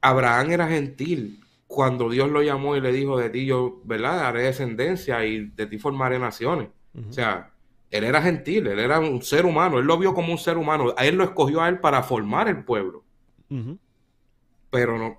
Abraham 0.00 0.52
era 0.52 0.68
gentil 0.68 1.40
cuando 1.66 2.08
Dios 2.08 2.30
lo 2.30 2.42
llamó 2.42 2.76
y 2.76 2.80
le 2.80 2.92
dijo 2.92 3.18
de 3.18 3.28
ti 3.28 3.44
yo, 3.44 3.82
¿verdad? 3.84 4.26
Haré 4.26 4.44
descendencia 4.44 5.24
y 5.26 5.46
de 5.46 5.66
ti 5.66 5.78
formaré 5.78 6.18
naciones. 6.18 6.68
O 7.08 7.12
sea, 7.12 7.50
él 7.90 8.04
era 8.04 8.22
gentil, 8.22 8.66
él 8.68 8.78
era 8.78 9.00
un 9.00 9.20
ser 9.22 9.44
humano, 9.44 9.78
él 9.78 9.84
lo 9.84 9.98
vio 9.98 10.14
como 10.14 10.32
un 10.32 10.38
ser 10.38 10.56
humano, 10.56 10.94
a 10.96 11.04
él 11.04 11.16
lo 11.16 11.24
escogió 11.24 11.60
a 11.60 11.68
él 11.68 11.78
para 11.80 12.02
formar 12.02 12.48
el 12.48 12.64
pueblo. 12.64 13.04
Pero 14.70 14.98
no. 14.98 15.18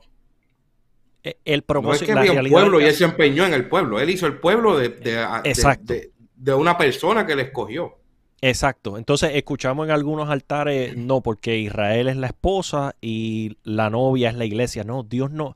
E, 1.24 1.38
el 1.46 1.62
propósito, 1.62 2.16
no 2.16 2.22
es 2.22 2.32
que 2.32 2.38
había 2.38 2.42
un 2.42 2.50
pueblo 2.50 2.82
y 2.82 2.86
él 2.86 2.94
se 2.94 3.04
empeñó 3.04 3.46
en 3.46 3.54
el 3.54 3.68
pueblo, 3.68 4.00
él 4.00 4.10
hizo 4.10 4.26
el 4.26 4.40
pueblo 4.40 4.76
de, 4.76 4.90
de, 4.90 6.12
de 6.36 6.54
una 6.54 6.78
persona 6.78 7.28
que 7.28 7.36
le 7.36 7.44
escogió. 7.44 7.98
Exacto. 8.42 8.98
Entonces 8.98 9.32
escuchamos 9.34 9.88
en 9.88 9.92
algunos 9.92 10.30
altares, 10.30 10.96
no, 10.96 11.22
porque 11.22 11.58
Israel 11.58 12.08
es 12.08 12.18
la 12.18 12.28
esposa 12.28 12.96
y 13.02 13.58
la 13.64 13.90
novia 13.90 14.30
es 14.30 14.36
la 14.36 14.46
iglesia. 14.46 14.84
No, 14.84 15.04
Dios 15.04 15.32
no. 15.32 15.56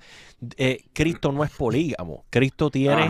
Eh, 0.57 0.85
Cristo 0.93 1.31
no 1.31 1.43
es 1.43 1.51
polígamo. 1.51 2.25
Cristo 2.31 2.71
tiene 2.71 3.07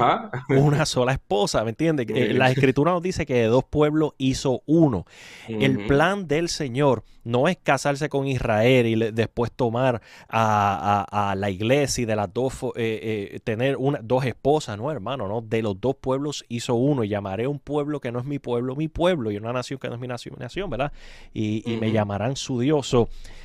una 0.50 0.86
sola 0.86 1.14
esposa, 1.14 1.64
¿me 1.64 1.70
entiendes? 1.70 2.08
Eh, 2.10 2.34
la 2.34 2.52
escritura 2.52 2.92
nos 2.92 3.02
dice 3.02 3.26
que 3.26 3.36
de 3.36 3.46
dos 3.46 3.64
pueblos 3.64 4.12
hizo 4.18 4.62
uno. 4.66 5.06
El 5.48 5.86
plan 5.88 6.28
del 6.28 6.50
Señor 6.50 7.06
no 7.24 7.48
es 7.48 7.56
casarse 7.56 8.10
con 8.10 8.28
Israel 8.28 8.88
y 8.88 9.12
después 9.12 9.52
tomar 9.54 10.02
a, 10.28 11.34
la 11.38 11.50
iglesia 11.50 12.02
y 12.02 12.06
de 12.06 12.16
las 12.18 12.34
dos, 12.34 12.54
eh, 12.76 13.40
tener 13.46 13.78
una, 13.78 14.00
dos 14.04 14.26
esposas, 14.26 14.78
no, 14.78 14.92
hermano, 14.92 15.30
no. 15.30 15.40
De 15.40 15.62
los 15.62 15.80
dos 15.80 15.96
pueblos 15.96 16.44
hizo 16.50 16.76
uno 16.76 17.06
y 17.06 17.10
llamaré 17.10 17.48
un 17.48 17.60
pueblo 17.60 18.02
que 18.02 18.12
no 18.12 18.20
es 18.20 18.26
mi 18.26 18.40
pueblo, 18.40 18.76
mi 18.76 18.90
pueblo, 18.90 19.32
y 19.32 19.38
una 19.38 19.54
nación 19.62 19.80
que 19.80 19.88
no 19.88 19.96
es 19.96 20.02
mi 20.02 20.08
nación, 20.08 20.36
mi 20.38 20.44
nación, 20.44 20.70
¿verdad? 20.70 20.92
Y, 21.34 21.78
me 21.80 21.92
llamarán 21.92 22.36
su 22.36 22.60
Dios. 22.60 22.96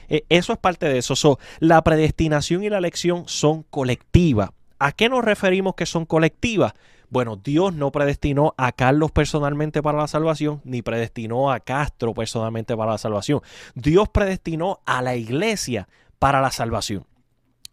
eso 0.09 0.53
es 0.53 0.59
parte 0.59 0.89
de 0.89 0.99
eso. 0.99 1.39
la 1.61 1.83
predestinación 1.83 2.65
y 2.65 2.71
la 2.71 2.79
elección 2.79 3.25
son 3.27 3.63
colectiva. 3.63 4.53
¿A 4.79 4.93
qué 4.93 5.09
nos 5.09 5.25
referimos 5.25 5.75
que 5.75 5.87
son 5.87 6.05
colectivas? 6.05 6.75
Bueno, 7.09 7.37
Dios 7.37 7.73
no 7.73 7.93
predestinó 7.93 8.55
a 8.57 8.73
Carlos 8.73 9.13
personalmente 9.13 9.83
para 9.83 9.99
la 9.99 10.09
salvación, 10.09 10.61
ni 10.65 10.83
predestinó 10.83 11.53
a 11.53 11.61
Castro 11.61 12.15
personalmente 12.15 12.77
para 12.77 12.93
la 12.93 12.99
salvación. 12.99 13.43
Dios 13.75 14.09
predestinó 14.09 14.81
a 14.87 15.03
la 15.03 15.15
iglesia 15.15 15.89
para 16.19 16.41
la 16.41 16.51
salvación. 16.51 17.05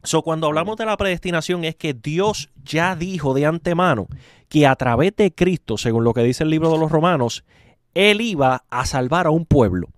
So, 0.04 0.22
cuando 0.22 0.48
hablamos 0.48 0.78
de 0.78 0.86
la 0.86 0.98
predestinación 0.98 1.64
es 1.64 1.76
que 1.76 1.94
Dios 1.94 2.50
ya 2.64 2.96
dijo 2.96 3.34
de 3.34 3.46
antemano 3.46 4.08
que 4.50 4.68
a 4.68 4.76
través 4.76 5.16
de 5.16 5.34
Cristo, 5.34 5.78
según 5.78 6.04
lo 6.04 6.14
que 6.14 6.24
dice 6.24 6.44
el 6.44 6.50
libro 6.50 6.72
de 6.72 6.78
los 6.78 6.92
Romanos, 6.92 7.46
Él 7.94 8.22
iba 8.22 8.66
a 8.70 8.86
salvar 8.86 9.28
a 9.28 9.32
un 9.32 9.46
pueblo. 9.46 9.90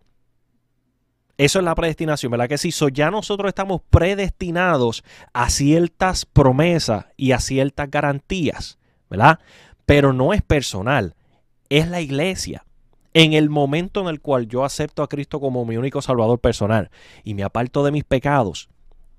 Eso 1.37 1.59
es 1.59 1.65
la 1.65 1.75
predestinación, 1.75 2.31
¿verdad 2.31 2.47
que 2.47 2.57
sí? 2.57 2.71
Ya 2.93 3.11
nosotros 3.11 3.49
estamos 3.49 3.81
predestinados 3.89 5.03
a 5.33 5.49
ciertas 5.49 6.25
promesas 6.25 7.07
y 7.17 7.33
a 7.33 7.39
ciertas 7.39 7.91
garantías, 7.91 8.77
¿verdad? 9.09 9.39
Pero 9.85 10.13
no 10.13 10.33
es 10.33 10.41
personal, 10.41 11.15
es 11.69 11.89
la 11.89 11.99
iglesia. 11.99 12.65
En 13.13 13.33
el 13.33 13.49
momento 13.49 14.01
en 14.01 14.07
el 14.07 14.21
cual 14.21 14.47
yo 14.47 14.63
acepto 14.63 15.03
a 15.03 15.09
Cristo 15.09 15.39
como 15.39 15.65
mi 15.65 15.77
único 15.77 16.01
salvador 16.01 16.39
personal 16.39 16.89
y 17.23 17.33
me 17.33 17.43
aparto 17.43 17.83
de 17.83 17.91
mis 17.91 18.03
pecados, 18.03 18.69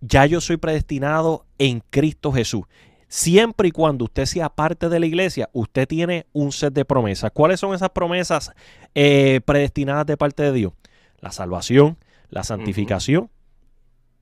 ya 0.01 0.27
yo 0.27 0.41
soy 0.41 0.57
predestinado 0.57 1.47
en 1.59 1.83
Cristo 1.91 2.33
Jesús. 2.33 2.65
Siempre 3.09 3.69
y 3.69 3.71
cuando 3.71 4.05
usted 4.05 4.27
sea 4.27 4.49
parte 4.49 4.89
de 4.89 4.99
la 4.99 5.07
iglesia, 5.07 5.49
usted 5.53 5.87
tiene 5.87 6.27
un 6.33 6.51
set 6.51 6.75
de 6.75 6.85
promesas. 6.85 7.31
¿Cuáles 7.33 7.61
son 7.61 7.75
esas 7.75 7.91
promesas 7.91 8.53
eh, 8.95 9.41
predestinadas 9.45 10.07
de 10.07 10.17
parte 10.17 10.43
de 10.43 10.53
Dios? 10.53 10.73
La 11.21 11.31
salvación, 11.31 11.99
la 12.31 12.43
santificación 12.43 13.31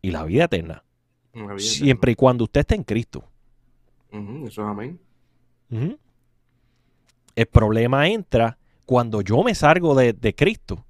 y 0.02 0.10
la 0.10 0.24
vida 0.24 0.44
eterna. 0.44 0.84
Siempre 1.56 2.12
y 2.12 2.14
cuando 2.14 2.44
usted 2.44 2.60
esté 2.60 2.74
en 2.74 2.84
Cristo. 2.84 3.24
Eso 4.10 4.46
es 4.46 4.58
amén. 4.58 5.00
El 7.34 7.46
problema 7.46 8.06
entra 8.08 8.58
cuando 8.86 9.22
yo 9.22 9.42
me 9.42 9.54
salgo 9.54 9.94
de, 9.94 10.34
Cristo. 10.36 10.84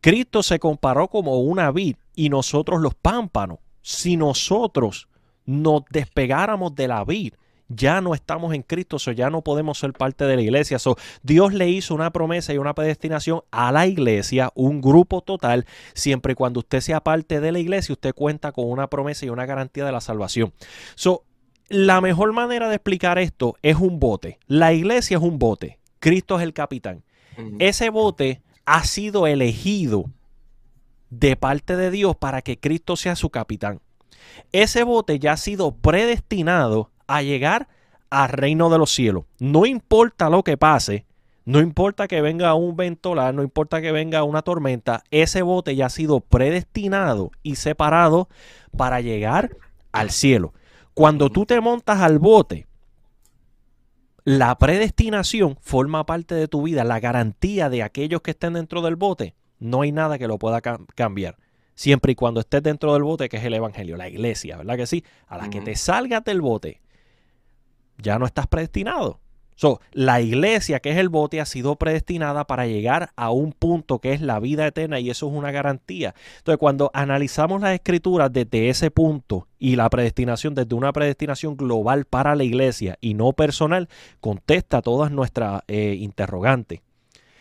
Cristo 0.00 0.42
se 0.42 0.58
comparó 0.58 1.08
como 1.08 1.40
una 1.40 1.70
vid 1.70 1.96
y 2.14 2.30
nosotros 2.30 2.80
los 2.80 2.94
pámpanos. 2.94 3.58
Si 3.82 4.16
nosotros 4.16 5.09
nos 5.50 5.82
despegáramos 5.90 6.74
de 6.76 6.86
la 6.86 7.04
vid, 7.04 7.34
ya 7.68 8.00
no 8.00 8.14
estamos 8.14 8.54
en 8.54 8.62
Cristo, 8.62 8.96
o 9.04 9.12
ya 9.12 9.30
no 9.30 9.42
podemos 9.42 9.78
ser 9.78 9.92
parte 9.92 10.24
de 10.24 10.36
la 10.36 10.42
iglesia. 10.42 10.78
Dios 11.22 11.52
le 11.52 11.68
hizo 11.68 11.94
una 11.94 12.10
promesa 12.10 12.52
y 12.52 12.58
una 12.58 12.74
predestinación 12.74 13.42
a 13.50 13.72
la 13.72 13.86
iglesia, 13.86 14.50
un 14.54 14.80
grupo 14.80 15.22
total, 15.22 15.66
siempre 15.94 16.32
y 16.32 16.34
cuando 16.34 16.60
usted 16.60 16.80
sea 16.80 17.00
parte 17.00 17.40
de 17.40 17.52
la 17.52 17.58
iglesia, 17.58 17.92
usted 17.92 18.14
cuenta 18.14 18.52
con 18.52 18.68
una 18.70 18.88
promesa 18.88 19.26
y 19.26 19.28
una 19.28 19.46
garantía 19.46 19.84
de 19.84 19.92
la 19.92 20.00
salvación. 20.00 20.52
So, 20.94 21.24
la 21.68 22.00
mejor 22.00 22.32
manera 22.32 22.68
de 22.68 22.76
explicar 22.76 23.18
esto 23.18 23.56
es 23.62 23.76
un 23.76 24.00
bote. 24.00 24.38
La 24.46 24.72
iglesia 24.72 25.16
es 25.16 25.22
un 25.22 25.38
bote. 25.38 25.78
Cristo 26.00 26.38
es 26.38 26.42
el 26.42 26.52
capitán. 26.52 27.04
Ese 27.58 27.90
bote 27.90 28.42
ha 28.66 28.84
sido 28.84 29.26
elegido 29.26 30.04
de 31.10 31.36
parte 31.36 31.76
de 31.76 31.90
Dios 31.90 32.16
para 32.16 32.42
que 32.42 32.58
Cristo 32.58 32.96
sea 32.96 33.16
su 33.16 33.30
capitán. 33.30 33.80
Ese 34.52 34.82
bote 34.82 35.18
ya 35.18 35.32
ha 35.32 35.36
sido 35.36 35.72
predestinado 35.72 36.90
a 37.06 37.22
llegar 37.22 37.68
al 38.10 38.28
reino 38.28 38.70
de 38.70 38.78
los 38.78 38.90
cielos. 38.90 39.24
No 39.38 39.66
importa 39.66 40.30
lo 40.30 40.42
que 40.42 40.56
pase, 40.56 41.06
no 41.44 41.60
importa 41.60 42.06
que 42.06 42.20
venga 42.20 42.54
un 42.54 42.76
ventolar, 42.76 43.34
no 43.34 43.42
importa 43.42 43.80
que 43.80 43.92
venga 43.92 44.22
una 44.24 44.42
tormenta, 44.42 45.02
ese 45.10 45.42
bote 45.42 45.74
ya 45.74 45.86
ha 45.86 45.90
sido 45.90 46.20
predestinado 46.20 47.30
y 47.42 47.56
separado 47.56 48.28
para 48.76 49.00
llegar 49.00 49.56
al 49.92 50.10
cielo. 50.10 50.52
Cuando 50.94 51.30
tú 51.30 51.46
te 51.46 51.60
montas 51.60 52.00
al 52.00 52.18
bote, 52.18 52.66
la 54.24 54.56
predestinación 54.58 55.56
forma 55.60 56.04
parte 56.04 56.34
de 56.34 56.46
tu 56.46 56.62
vida, 56.62 56.84
la 56.84 57.00
garantía 57.00 57.70
de 57.70 57.82
aquellos 57.82 58.20
que 58.20 58.32
estén 58.32 58.52
dentro 58.52 58.82
del 58.82 58.96
bote, 58.96 59.34
no 59.58 59.82
hay 59.82 59.92
nada 59.92 60.18
que 60.18 60.28
lo 60.28 60.38
pueda 60.38 60.60
cambiar. 60.60 61.36
Siempre 61.74 62.12
y 62.12 62.14
cuando 62.14 62.40
estés 62.40 62.62
dentro 62.62 62.92
del 62.92 63.02
bote, 63.02 63.28
que 63.28 63.38
es 63.38 63.44
el 63.44 63.54
Evangelio, 63.54 63.96
la 63.96 64.08
iglesia, 64.08 64.58
¿verdad 64.58 64.76
que 64.76 64.86
sí? 64.86 65.04
A 65.28 65.38
la 65.38 65.48
que 65.48 65.60
te 65.60 65.74
salgas 65.76 66.24
del 66.24 66.40
bote, 66.40 66.80
ya 67.98 68.18
no 68.18 68.26
estás 68.26 68.46
predestinado. 68.46 69.20
So, 69.60 69.78
la 69.92 70.22
iglesia, 70.22 70.80
que 70.80 70.90
es 70.90 70.96
el 70.96 71.10
bote, 71.10 71.38
ha 71.38 71.44
sido 71.44 71.76
predestinada 71.76 72.46
para 72.46 72.66
llegar 72.66 73.10
a 73.14 73.30
un 73.30 73.52
punto 73.52 73.98
que 73.98 74.14
es 74.14 74.22
la 74.22 74.40
vida 74.40 74.66
eterna 74.66 75.00
y 75.00 75.10
eso 75.10 75.28
es 75.28 75.34
una 75.34 75.50
garantía. 75.50 76.14
Entonces, 76.38 76.56
cuando 76.58 76.90
analizamos 76.94 77.60
las 77.60 77.74
escrituras 77.74 78.32
desde 78.32 78.70
ese 78.70 78.90
punto 78.90 79.48
y 79.58 79.76
la 79.76 79.90
predestinación 79.90 80.54
desde 80.54 80.74
una 80.74 80.94
predestinación 80.94 81.58
global 81.58 82.06
para 82.06 82.34
la 82.36 82.44
iglesia 82.44 82.96
y 83.02 83.12
no 83.12 83.34
personal, 83.34 83.90
contesta 84.20 84.80
todas 84.80 85.10
nuestras 85.10 85.60
eh, 85.68 85.94
interrogantes. 85.98 86.80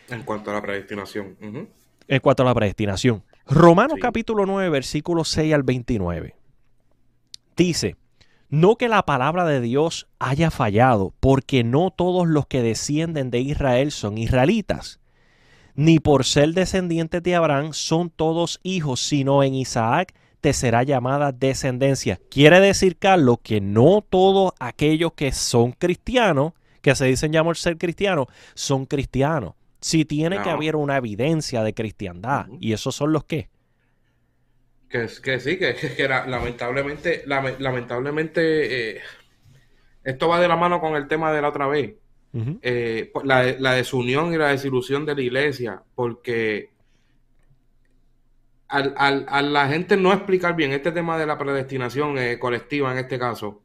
En 0.10 0.24
cuanto 0.24 0.52
a 0.52 0.56
la 0.56 0.62
predestinación. 0.62 1.38
En 1.39 2.20
cuanto 2.20 2.44
a 2.44 2.48
la 2.48 2.54
predestinación. 2.54 3.24
Romanos 3.51 3.97
capítulo 3.99 4.45
9, 4.45 4.69
versículo 4.69 5.23
6 5.23 5.55
al 5.55 5.63
29. 5.63 6.35
Dice, 7.57 7.95
no 8.47 8.75
que 8.75 8.88
la 8.88 9.03
palabra 9.07 9.43
de 9.43 9.59
Dios 9.59 10.07
haya 10.19 10.51
fallado, 10.51 11.15
porque 11.19 11.63
no 11.63 11.89
todos 11.89 12.27
los 12.27 12.45
que 12.45 12.62
descienden 12.62 13.31
de 13.31 13.39
Israel 13.39 13.91
son 13.91 14.19
israelitas, 14.19 14.99
ni 15.73 15.99
por 15.99 16.25
ser 16.25 16.53
descendientes 16.53 17.23
de 17.23 17.35
Abraham 17.35 17.73
son 17.73 18.12
todos 18.12 18.59
hijos, 18.62 19.01
sino 19.01 19.41
en 19.41 19.55
Isaac 19.55 20.13
te 20.41 20.53
será 20.53 20.83
llamada 20.83 21.31
descendencia. 21.31 22.19
Quiere 22.29 22.59
decir, 22.59 22.97
Carlos, 22.97 23.39
que 23.41 23.62
no 23.62 24.05
todos 24.07 24.53
aquellos 24.59 25.13
que 25.13 25.31
son 25.31 25.71
cristianos, 25.71 26.53
que 26.83 26.93
se 26.93 27.05
dicen 27.05 27.31
llamar 27.31 27.57
ser 27.57 27.79
cristianos, 27.79 28.27
son 28.53 28.85
cristianos. 28.85 29.55
Si 29.82 30.06
tiene 30.06 30.42
que 30.42 30.50
haber 30.50 30.76
una 30.76 30.98
evidencia 30.98 31.63
de 31.63 31.74
cristiandad, 31.74 32.48
y 32.60 32.74
esos 32.74 32.96
son 32.96 33.13
los 33.13 33.24
que 33.24 33.50
que, 34.89 35.08
que 35.24 35.39
sí, 35.39 35.58
que, 35.58 35.76
que 35.76 36.08
lamentablemente, 36.08 37.24
lamentablemente 37.26 38.98
eh, 38.98 39.02
esto 40.04 40.28
va 40.28 40.39
de 40.39 40.48
la 40.48 40.56
mano 40.56 40.82
con 40.82 40.96
el 40.96 41.08
tema 41.08 41.32
de 41.32 41.42
la 41.42 41.50
otra 41.50 41.68
vez. 41.68 41.96
Eh, 42.62 43.12
la, 43.24 43.74
desunión 43.74 44.32
y 44.34 44.38
la 44.38 44.50
desilusión 44.50 45.04
de 45.04 45.15
la 45.15 45.22
iglesia, 45.22 45.82
porque 45.96 46.70
al, 48.68 48.94
a 49.28 49.42
la 49.42 49.68
gente 49.68 49.98
no 49.98 50.13
explicar 50.13 50.56
bien 50.56 50.72
este 50.72 50.92
tema 50.92 51.18
de 51.18 51.26
la 51.26 51.39
predestinación 51.39 52.20
eh, 52.20 52.38
colectiva 52.38 52.92
en 52.92 53.00
este 53.00 53.18
caso, 53.18 53.63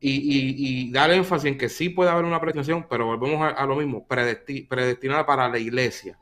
y, 0.00 0.88
y, 0.88 0.92
dar 0.92 1.10
énfasis 1.10 1.46
en 1.46 1.58
que 1.58 1.68
sí 1.68 1.88
puede 1.88 2.10
haber 2.10 2.24
una 2.24 2.40
predestinación, 2.40 2.86
pero 2.88 3.06
volvemos 3.06 3.52
a, 3.56 3.66
lo 3.66 3.76
mismo, 3.76 4.06
predestinada 4.06 5.24
para 5.24 5.48
la 5.48 5.58
iglesia 5.58 6.18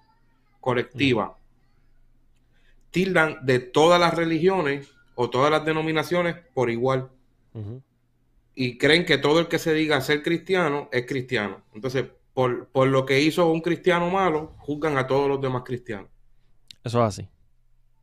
colectiva 0.61 1.37
tildan 2.95 3.45
de 3.45 3.59
todas 3.59 3.99
las 3.99 4.15
religiones 4.15 4.89
o 5.17 5.29
todas 5.29 5.51
las 5.51 5.65
denominaciones 5.65 6.37
por 6.55 6.71
igual. 6.71 7.11
Y 8.55 8.79
creen 8.79 9.05
que 9.05 9.19
todo 9.19 9.41
el 9.41 9.49
que 9.49 9.59
se 9.59 9.75
diga 9.75 10.01
ser 10.01 10.23
cristiano 10.23 10.89
es 10.93 11.05
cristiano. 11.05 11.65
Entonces, 11.75 12.05
por, 12.33 12.69
lo 12.87 13.05
que 13.05 13.21
hizo 13.21 13.51
un 13.51 13.63
cristiano 13.63 14.11
malo, 14.11 14.53
juzgan 14.59 14.97
a 14.97 15.09
todos 15.09 15.29
los 15.29 15.41
demás 15.41 15.65
cristianos. 15.65 16.09
Eso 16.85 17.01
es 17.01 17.19
así. 17.19 17.29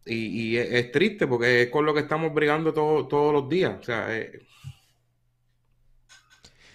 Y, 0.05 0.57
es, 0.57 0.91
triste 0.91 1.25
porque 1.25 1.61
es 1.61 1.69
con 1.69 1.85
lo 1.85 1.93
que 1.93 2.01
estamos 2.01 2.33
brigando 2.33 2.73
todos 2.73 3.33
los 3.33 3.47
días. 3.47 3.77
O 3.79 3.83
sea, 3.83 4.13
eh, 4.13 4.41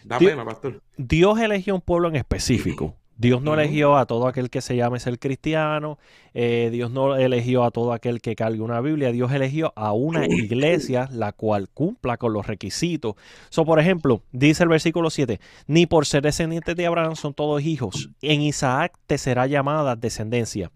Da 0.07 0.19
Dios- 0.19 0.31
pena, 0.31 0.45
pastor. 0.45 0.81
Dios 0.97 1.39
eligió 1.41 1.75
un 1.75 1.81
pueblo 1.81 2.09
en 2.09 2.17
específico. 2.17 2.95
Dios 3.19 3.41
no 3.41 3.59
eligió 3.59 3.97
a 3.97 4.05
todo 4.05 4.27
aquel 4.29 4.51
que 4.51 4.61
se 4.61 4.77
llame 4.77 5.01
ser 5.01 5.19
cristiano, 5.19 5.99
eh, 6.35 6.69
Dios 6.71 6.91
no 6.91 7.17
eligió 7.17 7.65
a 7.65 7.71
todo 7.71 7.95
aquel 7.95 8.21
que 8.21 8.37
cargue 8.37 8.61
una 8.61 8.83
Biblia, 8.83 9.11
Dios 9.11 9.33
eligió 9.33 9.73
a 9.75 9.93
una 9.93 10.27
iglesia 10.27 11.09
la 11.11 11.33
cual 11.33 11.71
cumpla 11.71 12.19
con 12.19 12.35
los 12.35 12.47
requisitos. 12.47 13.15
So, 13.49 13.65
por 13.65 13.81
ejemplo, 13.81 14.21
dice 14.33 14.65
el 14.65 14.69
versículo 14.69 15.09
7, 15.09 15.41
ni 15.67 15.87
por 15.87 16.05
ser 16.05 16.25
descendientes 16.25 16.77
de 16.77 16.87
Abraham 16.87 17.17
son 17.17 17.33
todos 17.33 17.63
hijos, 17.63 18.11
en 18.21 18.43
Isaac 18.43 18.99
te 19.07 19.17
será 19.17 19.47
llamada 19.47 19.97
descendencia. 19.97 20.71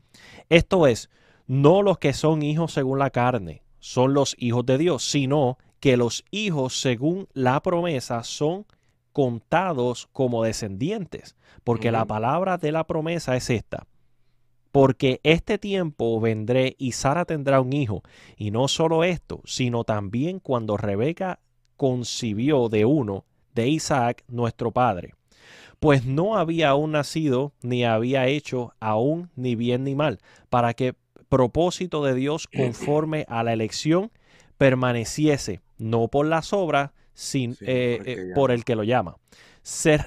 Esto 0.49 0.87
es, 0.87 1.11
no 1.47 1.83
los 1.83 1.99
que 1.99 2.15
son 2.15 2.43
hijos 2.43 2.73
según 2.73 2.99
la 3.01 3.11
carne, 3.11 3.63
son 3.81 4.15
los 4.15 4.35
hijos 4.39 4.65
de 4.65 4.79
Dios, 4.79 5.05
sino 5.05 5.59
que 5.79 5.99
los 5.99 6.25
hijos 6.31 6.81
según 6.81 7.29
la 7.35 7.61
promesa 7.63 8.23
son 8.25 8.65
contados 9.13 10.09
como 10.13 10.45
descendientes, 10.45 11.37
porque 11.65 11.91
la 11.93 12.05
palabra 12.05 12.59
de 12.59 12.73
la 12.73 12.85
promesa 12.85 13.37
es 13.37 13.51
esta. 13.51 13.87
Porque 14.73 15.21
este 15.25 15.59
tiempo 15.59 16.21
vendré 16.21 16.77
y 16.79 16.93
Sara 16.93 17.25
tendrá 17.25 17.61
un 17.61 17.73
hijo, 17.73 18.03
y 18.37 18.51
no 18.51 18.69
solo 18.69 19.05
esto, 19.05 19.41
sino 19.45 19.85
también 19.85 20.39
cuando 20.39 20.77
Rebeca 20.77 21.41
concibió 21.77 22.69
de 22.69 22.85
uno, 22.85 23.25
de 23.55 23.69
Isaac, 23.69 24.23
nuestro 24.29 24.71
padre. 24.71 25.15
Pues 25.81 26.05
no 26.05 26.37
había 26.37 26.69
aún 26.69 26.93
nacido, 26.93 27.53
ni 27.63 27.85
había 27.85 28.27
hecho 28.27 28.75
aún 28.81 29.31
ni 29.35 29.57
bien 29.57 29.85
ni 29.85 29.95
mal, 29.95 30.19
para 30.51 30.75
que 30.75 30.95
propósito 31.29 32.05
de 32.05 32.15
Dios 32.15 32.47
conforme 32.49 33.25
a 33.29 33.43
la 33.43 33.55
elección 33.55 34.11
permaneciese, 34.59 35.63
no 35.79 36.09
por 36.09 36.27
las 36.27 36.53
obras, 36.53 36.91
sin, 37.15 37.55
Sí, 37.55 37.65
eh, 37.67 37.99
por 37.99 38.01
el 38.01 38.05
que 38.05 38.13
eh, 38.13 38.35
por 38.35 38.51
el 38.51 38.65
que 38.65 38.77
lo 38.77 38.85
llama. 38.85 39.17
Se, 39.63 40.01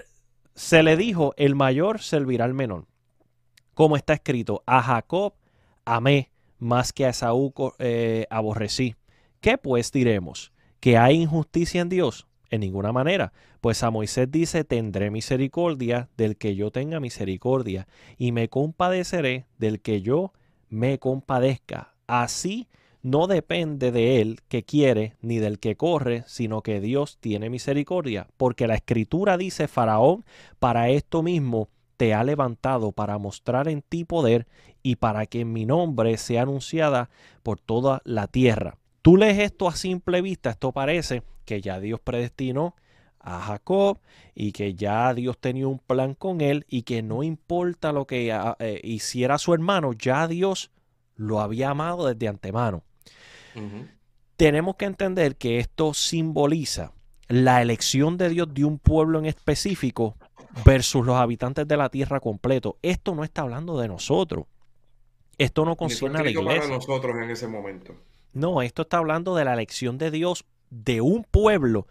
se 0.55 0.83
le 0.83 0.97
dijo, 0.97 1.33
el 1.37 1.55
mayor 1.55 1.99
servirá 2.01 2.45
al 2.45 2.53
menor. 2.53 2.85
Como 3.73 3.97
está 3.97 4.13
escrito, 4.13 4.63
a 4.65 4.81
Jacob 4.81 5.33
amé 5.85 6.31
más 6.59 6.93
que 6.93 7.05
a 7.05 7.09
Esaú 7.09 7.53
eh, 7.79 8.25
aborrecí. 8.29 8.95
¿Qué 9.41 9.57
pues 9.57 9.91
diremos? 9.91 10.53
¿Que 10.79 10.97
hay 10.97 11.21
injusticia 11.21 11.81
en 11.81 11.89
Dios? 11.89 12.27
En 12.49 12.61
ninguna 12.61 12.91
manera. 12.91 13.33
Pues 13.61 13.83
a 13.83 13.89
Moisés 13.89 14.29
dice, 14.29 14.63
tendré 14.63 15.09
misericordia 15.09 16.09
del 16.17 16.37
que 16.37 16.55
yo 16.55 16.71
tenga 16.71 16.99
misericordia, 16.99 17.87
y 18.17 18.31
me 18.31 18.49
compadeceré 18.49 19.47
del 19.57 19.81
que 19.81 20.01
yo 20.01 20.33
me 20.69 20.99
compadezca. 20.99 21.93
Así 22.07 22.67
no 23.03 23.27
depende 23.27 23.91
de 23.91 24.21
él 24.21 24.39
que 24.47 24.63
quiere 24.63 25.17
ni 25.21 25.37
del 25.37 25.59
que 25.59 25.75
corre, 25.75 26.23
sino 26.25 26.61
que 26.61 26.79
Dios 26.79 27.17
tiene 27.19 27.49
misericordia, 27.49 28.27
porque 28.37 28.65
la 28.65 28.75
escritura 28.75 29.37
dice, 29.37 29.67
Faraón, 29.67 30.23
para 30.57 30.89
esto 30.89 31.21
mismo 31.21 31.67
te 31.97 32.13
ha 32.13 32.23
levantado 32.23 32.93
para 32.93 33.17
mostrar 33.17 33.67
en 33.67 33.81
ti 33.81 34.05
poder 34.05 34.47
y 34.81 34.95
para 34.95 35.25
que 35.25 35.43
mi 35.43 35.65
nombre 35.65 36.17
sea 36.17 36.43
anunciada 36.43 37.09
por 37.43 37.59
toda 37.59 38.01
la 38.05 38.27
tierra. 38.27 38.77
Tú 39.01 39.17
lees 39.17 39.37
esto 39.39 39.67
a 39.67 39.75
simple 39.75 40.21
vista, 40.21 40.51
esto 40.51 40.71
parece 40.71 41.23
que 41.43 41.61
ya 41.61 41.81
Dios 41.81 41.99
predestinó 41.99 42.73
a 43.19 43.41
Jacob 43.41 43.99
y 44.33 44.53
que 44.53 44.75
ya 44.75 45.13
Dios 45.13 45.37
tenía 45.37 45.67
un 45.67 45.79
plan 45.79 46.13
con 46.13 46.39
él 46.39 46.65
y 46.69 46.83
que 46.83 47.03
no 47.03 47.21
importa 47.21 47.91
lo 47.91 48.07
que 48.07 48.31
ah, 48.31 48.55
eh, 48.59 48.79
hiciera 48.81 49.37
su 49.37 49.53
hermano, 49.53 49.91
ya 49.91 50.25
Dios 50.29 50.71
lo 51.15 51.41
había 51.41 51.69
amado 51.69 52.07
desde 52.07 52.29
antemano 52.29 52.83
Tenemos 54.35 54.75
que 54.75 54.85
entender 54.85 55.35
que 55.35 55.59
esto 55.59 55.93
simboliza 55.93 56.91
la 57.27 57.61
elección 57.61 58.17
de 58.17 58.29
Dios 58.29 58.53
de 58.53 58.65
un 58.65 58.79
pueblo 58.79 59.19
en 59.19 59.25
específico 59.25 60.15
versus 60.65 61.05
los 61.05 61.15
habitantes 61.15 61.67
de 61.67 61.77
la 61.77 61.89
tierra 61.89 62.19
completo. 62.19 62.77
Esto 62.81 63.15
no 63.15 63.23
está 63.23 63.41
hablando 63.41 63.79
de 63.79 63.87
nosotros. 63.87 64.45
Esto 65.37 65.65
no 65.65 65.75
concierne 65.75 66.19
a 66.19 66.23
la 66.23 66.29
iglesia. 66.29 66.75
nosotros 66.75 67.15
en 67.17 67.29
ese 67.29 67.47
momento. 67.47 67.95
No, 68.33 68.61
esto 68.61 68.83
está 68.83 68.97
hablando 68.97 69.35
de 69.35 69.45
la 69.45 69.53
elección 69.53 69.97
de 69.97 70.11
Dios 70.11 70.45
de 70.69 71.01
un 71.01 71.23
pueblo. 71.23 71.87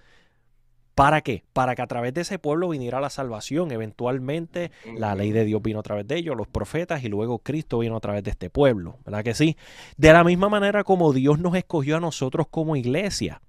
¿Para 1.02 1.20
qué? 1.20 1.42
Para 1.52 1.74
que 1.74 1.82
a 1.82 1.88
través 1.88 2.14
de 2.14 2.20
ese 2.20 2.38
pueblo 2.38 2.68
viniera 2.68 3.00
la 3.00 3.10
salvación. 3.10 3.72
Eventualmente 3.72 4.70
la 4.96 5.16
ley 5.16 5.32
de 5.32 5.44
Dios 5.44 5.60
vino 5.60 5.80
a 5.80 5.82
través 5.82 6.06
de 6.06 6.16
ellos, 6.16 6.36
los 6.36 6.46
profetas, 6.46 7.02
y 7.02 7.08
luego 7.08 7.40
Cristo 7.40 7.80
vino 7.80 7.96
a 7.96 8.00
través 8.00 8.22
de 8.22 8.30
este 8.30 8.50
pueblo. 8.50 8.98
¿Verdad 9.04 9.24
que 9.24 9.34
sí? 9.34 9.56
De 9.96 10.12
la 10.12 10.22
misma 10.22 10.48
manera 10.48 10.84
como 10.84 11.12
Dios 11.12 11.40
nos 11.40 11.56
escogió 11.56 11.96
a 11.96 12.00
nosotros 12.00 12.46
como 12.48 12.76
iglesia. 12.76 13.42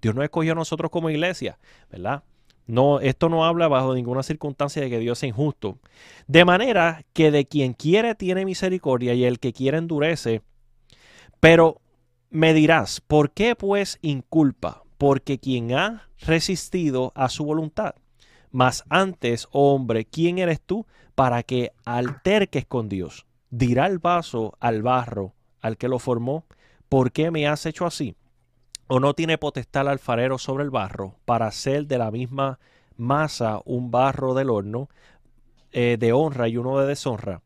Dios 0.00 0.14
nos 0.14 0.22
escogió 0.22 0.52
a 0.52 0.54
nosotros 0.54 0.92
como 0.92 1.10
iglesia, 1.10 1.58
¿verdad? 1.90 2.22
No, 2.68 3.00
esto 3.00 3.28
no 3.28 3.44
habla 3.44 3.66
bajo 3.66 3.92
ninguna 3.92 4.22
circunstancia 4.22 4.80
de 4.80 4.88
que 4.88 5.00
Dios 5.00 5.18
sea 5.18 5.30
injusto. 5.30 5.78
De 6.28 6.44
manera 6.44 7.02
que 7.12 7.32
de 7.32 7.44
quien 7.44 7.72
quiere 7.72 8.14
tiene 8.14 8.44
misericordia 8.44 9.14
y 9.14 9.24
el 9.24 9.40
que 9.40 9.52
quiere 9.52 9.78
endurece. 9.78 10.42
Pero 11.40 11.80
me 12.30 12.54
dirás, 12.54 13.00
¿por 13.00 13.32
qué 13.32 13.56
pues 13.56 13.98
inculpa? 14.00 14.84
Porque 14.96 15.40
quien 15.40 15.74
ha 15.74 16.09
resistido 16.20 17.12
a 17.14 17.28
su 17.28 17.44
voluntad. 17.44 17.94
Mas 18.50 18.84
antes, 18.88 19.48
oh 19.52 19.74
hombre, 19.74 20.04
¿quién 20.04 20.38
eres 20.38 20.60
tú 20.60 20.86
para 21.14 21.42
que 21.42 21.72
alterques 21.84 22.66
con 22.66 22.88
Dios? 22.88 23.26
Dirá 23.50 23.86
el 23.86 23.98
vaso 23.98 24.56
al 24.60 24.82
barro, 24.82 25.34
al 25.60 25.76
que 25.76 25.88
lo 25.88 25.98
formó, 25.98 26.46
¿por 26.88 27.12
qué 27.12 27.30
me 27.30 27.46
has 27.46 27.66
hecho 27.66 27.86
así? 27.86 28.16
¿O 28.86 28.98
no 28.98 29.14
tiene 29.14 29.38
potestad 29.38 29.82
el 29.82 29.88
alfarero 29.88 30.38
sobre 30.38 30.64
el 30.64 30.70
barro 30.70 31.16
para 31.24 31.46
hacer 31.46 31.86
de 31.86 31.98
la 31.98 32.10
misma 32.10 32.58
masa 32.96 33.60
un 33.64 33.90
barro 33.90 34.34
del 34.34 34.50
horno 34.50 34.88
eh, 35.72 35.96
de 35.98 36.12
honra 36.12 36.48
y 36.48 36.56
uno 36.56 36.78
de 36.78 36.86
deshonra? 36.86 37.42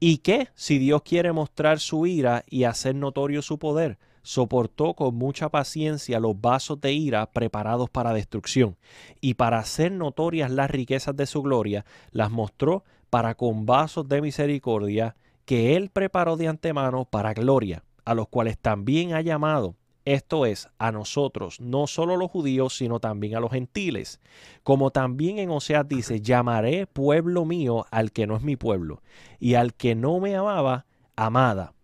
¿Y 0.00 0.18
qué 0.18 0.48
si 0.54 0.78
Dios 0.78 1.02
quiere 1.02 1.32
mostrar 1.32 1.78
su 1.78 2.06
ira 2.06 2.44
y 2.48 2.64
hacer 2.64 2.96
notorio 2.96 3.40
su 3.40 3.58
poder? 3.58 3.98
Soportó 4.24 4.94
con 4.94 5.14
mucha 5.14 5.50
paciencia 5.50 6.18
los 6.18 6.40
vasos 6.40 6.80
de 6.80 6.92
ira 6.92 7.26
preparados 7.26 7.90
para 7.90 8.14
destrucción, 8.14 8.76
y 9.20 9.34
para 9.34 9.58
hacer 9.58 9.92
notorias 9.92 10.50
las 10.50 10.70
riquezas 10.70 11.14
de 11.14 11.26
su 11.26 11.42
gloria, 11.42 11.84
las 12.10 12.30
mostró 12.30 12.84
para 13.10 13.34
con 13.34 13.66
vasos 13.66 14.08
de 14.08 14.22
misericordia 14.22 15.14
que 15.44 15.76
él 15.76 15.90
preparó 15.90 16.36
de 16.36 16.48
antemano 16.48 17.04
para 17.04 17.34
gloria, 17.34 17.84
a 18.06 18.14
los 18.14 18.26
cuales 18.28 18.58
también 18.58 19.12
ha 19.12 19.20
llamado, 19.20 19.76
esto 20.06 20.44
es, 20.44 20.68
a 20.78 20.90
nosotros, 20.90 21.60
no 21.60 21.86
solo 21.86 22.16
los 22.16 22.30
judíos, 22.30 22.76
sino 22.76 23.00
también 23.00 23.36
a 23.36 23.40
los 23.40 23.52
gentiles. 23.52 24.20
Como 24.62 24.90
también 24.90 25.38
en 25.38 25.50
Oseas 25.50 25.88
dice, 25.88 26.20
llamaré 26.20 26.86
pueblo 26.86 27.44
mío 27.44 27.86
al 27.90 28.10
que 28.10 28.26
no 28.26 28.36
es 28.36 28.42
mi 28.42 28.56
pueblo, 28.56 29.02
y 29.38 29.54
al 29.54 29.74
que 29.74 29.94
no 29.94 30.18
me 30.20 30.34
amaba, 30.34 30.86
amada. 31.14 31.74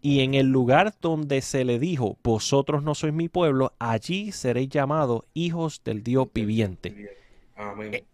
Y 0.00 0.20
en 0.20 0.34
el 0.34 0.46
lugar 0.46 0.94
donde 1.00 1.40
se 1.42 1.64
le 1.64 1.78
dijo, 1.78 2.18
vosotros 2.22 2.82
no 2.82 2.94
sois 2.94 3.12
mi 3.12 3.28
pueblo, 3.28 3.72
allí 3.78 4.30
seréis 4.32 4.68
llamados 4.68 5.22
hijos 5.34 5.82
del 5.84 6.04
Dios 6.04 6.28
viviente. 6.32 7.16
Amén. 7.56 7.94
Eh, 7.94 8.04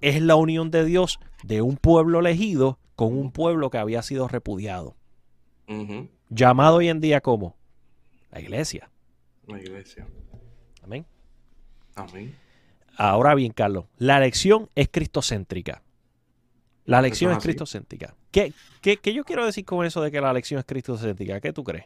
Es 0.00 0.20
la 0.20 0.36
unión 0.36 0.70
de 0.70 0.84
Dios 0.84 1.18
de 1.44 1.62
un 1.62 1.76
pueblo 1.76 2.20
elegido 2.20 2.78
con 2.96 3.16
un 3.16 3.30
pueblo 3.30 3.70
que 3.70 3.78
había 3.78 4.02
sido 4.02 4.26
repudiado. 4.28 4.96
Llamado 6.30 6.76
hoy 6.76 6.88
en 6.88 7.00
día 7.00 7.20
como 7.20 7.54
la 8.32 8.40
iglesia. 8.40 8.90
La 9.46 9.60
iglesia. 9.60 10.06
Amén. 10.82 11.06
Amén. 11.94 12.34
Ahora 12.96 13.34
bien, 13.34 13.52
Carlos, 13.52 13.84
la 13.96 14.18
elección 14.18 14.68
es 14.74 14.88
cristocéntrica. 14.88 15.82
La 16.88 17.00
elección 17.00 17.32
Eso 17.32 17.36
es 17.36 17.42
es 17.42 17.44
cristocéntrica. 17.44 18.14
¿Qué, 18.30 18.54
qué, 18.80 18.96
qué 18.96 19.12
yo 19.12 19.22
quiero 19.22 19.44
decir 19.44 19.62
con 19.66 19.84
eso 19.84 20.00
de 20.00 20.10
que 20.10 20.22
la 20.22 20.30
elección 20.30 20.58
es 20.58 20.64
cristocéntrica? 20.64 21.38
¿Qué 21.38 21.52
tú 21.52 21.62
crees? 21.62 21.84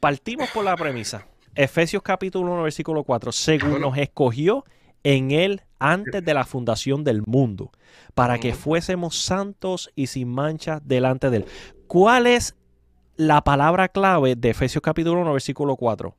Partimos 0.00 0.48
por 0.48 0.64
la 0.64 0.74
premisa. 0.74 1.26
Efesios 1.54 2.02
capítulo 2.02 2.50
1, 2.50 2.62
versículo 2.62 3.04
4. 3.04 3.30
Según 3.30 3.78
nos 3.78 3.98
escogió 3.98 4.64
en 5.04 5.32
él 5.32 5.60
antes 5.78 6.24
de 6.24 6.32
la 6.32 6.46
fundación 6.46 7.04
del 7.04 7.20
mundo, 7.26 7.72
para 8.14 8.38
que 8.38 8.54
fuésemos 8.54 9.18
santos 9.18 9.90
y 9.94 10.06
sin 10.06 10.30
mancha 10.30 10.80
delante 10.82 11.28
de 11.28 11.36
él. 11.36 11.44
¿Cuál 11.86 12.26
es 12.26 12.56
la 13.16 13.44
palabra 13.44 13.88
clave 13.90 14.34
de 14.34 14.48
Efesios 14.48 14.80
capítulo 14.80 15.20
1, 15.20 15.30
versículo 15.30 15.76
4? 15.76 16.16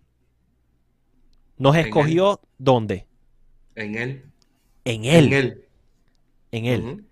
Nos 1.57 1.75
En 1.75 1.81
escogió 1.81 2.41
¿dónde? 2.59 3.07
En 3.73 3.95
él. 3.95 4.25
En 4.85 5.05
él. 5.05 5.25
En 5.25 5.33
él. 5.33 5.63
En 6.53 6.65
él. 6.65 7.05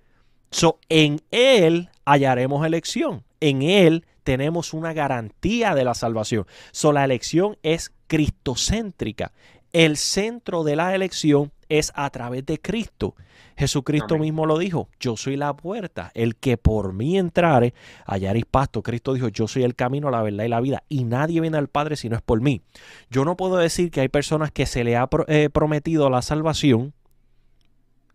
So, 0.52 0.80
en 0.90 1.22
Él 1.32 1.90
hallaremos 2.06 2.66
elección. 2.66 3.24
En 3.40 3.64
Él 3.64 4.06
tenemos 4.24 4.74
una 4.74 4.94
garantía 4.94 5.74
de 5.74 5.84
la 5.84 5.96
salvación. 5.96 6.46
So, 6.72 6.92
la 6.92 7.04
elección 7.04 7.58
es 7.64 7.92
cristocéntrica. 8.08 9.32
El 9.74 9.98
centro 9.98 10.64
de 10.64 10.76
la 10.76 10.94
elección 10.94 11.52
es 11.70 11.92
a 11.96 12.10
través 12.12 12.46
de 12.46 12.60
Cristo. 12.60 13.16
Jesucristo 13.58 14.18
mismo 14.18 14.46
lo 14.46 14.58
dijo, 14.58 14.90
yo 15.00 15.16
soy 15.18 15.38
la 15.38 15.56
puerta, 15.56 16.12
el 16.14 16.36
que 16.36 16.58
por 16.58 16.94
mí 16.94 17.18
entrare, 17.18 17.74
hallaréis 18.06 18.46
pasto. 18.46 18.82
Cristo 18.84 19.14
dijo, 19.14 19.28
yo 19.30 19.48
soy 19.48 19.64
el 19.64 19.76
camino, 19.76 20.10
la 20.12 20.22
verdad 20.22 20.44
y 20.44 20.50
la 20.50 20.62
vida, 20.62 20.84
y 20.90 21.04
nadie 21.04 21.42
viene 21.42 21.58
al 21.58 21.68
Padre 21.68 21.96
si 21.96 22.10
no 22.10 22.16
es 22.16 22.22
por 22.22 22.42
mí. 22.42 22.62
Yo 23.10 23.24
no 23.24 23.38
puedo 23.38 23.58
decir 23.58 23.92
que 23.92 24.02
hay 24.02 24.10
personas 24.10 24.52
que 24.52 24.66
se 24.66 24.84
le 24.84 24.98
ha 24.98 25.08
eh, 25.28 25.50
prometido 25.52 26.10
la 26.10 26.22
salvación, 26.22 26.94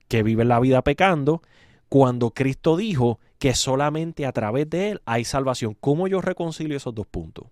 que 0.08 0.22
viven 0.22 0.48
la 0.48 0.60
vida 0.60 0.82
pecando, 0.82 1.42
cuando 1.88 2.30
Cristo 2.30 2.76
dijo 2.76 3.20
que 3.38 3.54
solamente 3.54 4.26
a 4.26 4.32
través 4.32 4.68
de 4.70 4.90
Él 4.90 5.02
hay 5.04 5.24
salvación. 5.24 5.76
¿Cómo 5.80 6.08
yo 6.08 6.20
reconcilio 6.20 6.76
esos 6.76 6.94
dos 6.94 7.06
puntos? 7.06 7.46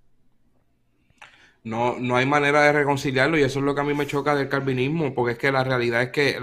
No, 1.62 1.98
no 1.98 2.16
hay 2.16 2.26
manera 2.26 2.62
de 2.62 2.72
reconciliarlo 2.72 3.38
y 3.38 3.42
eso 3.42 3.58
es 3.58 3.64
lo 3.64 3.74
que 3.74 3.80
a 3.80 3.84
mí 3.84 3.94
me 3.94 4.06
choca 4.06 4.34
del 4.34 4.48
calvinismo, 4.48 5.14
porque 5.14 5.32
es 5.32 5.38
que 5.38 5.50
la 5.50 5.64
realidad 5.64 6.02
es 6.02 6.10
que 6.10 6.38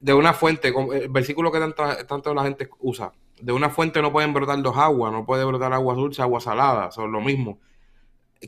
de 0.00 0.14
una 0.14 0.32
fuente, 0.32 0.72
el 0.94 1.08
versículo 1.10 1.52
que 1.52 1.60
tanto, 1.60 2.34
la 2.34 2.42
gente 2.42 2.68
usa, 2.80 3.12
de 3.40 3.52
una 3.52 3.70
fuente 3.70 4.02
no 4.02 4.10
pueden 4.10 4.32
brotar 4.32 4.60
dos 4.62 4.76
aguas, 4.76 5.12
no 5.12 5.24
puede 5.24 5.44
brotar 5.44 5.72
agua 5.72 5.94
dulce, 5.94 6.22
agua 6.22 6.40
salada, 6.40 6.90
son 6.90 7.12
lo 7.12 7.20
mismo. 7.20 7.60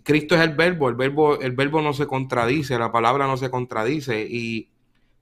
Cristo 0.03 0.35
es 0.35 0.40
el 0.40 0.55
verbo, 0.55 0.88
el 0.88 0.97
verbo, 0.97 1.38
el 1.40 1.53
verbo 1.53 1.81
no 1.81 1.92
se 1.92 2.07
contradice, 2.07 2.77
la 2.79 2.90
palabra 2.90 3.27
no 3.29 3.37
se 3.37 3.51
contradice 3.51 4.27
y 4.29 4.70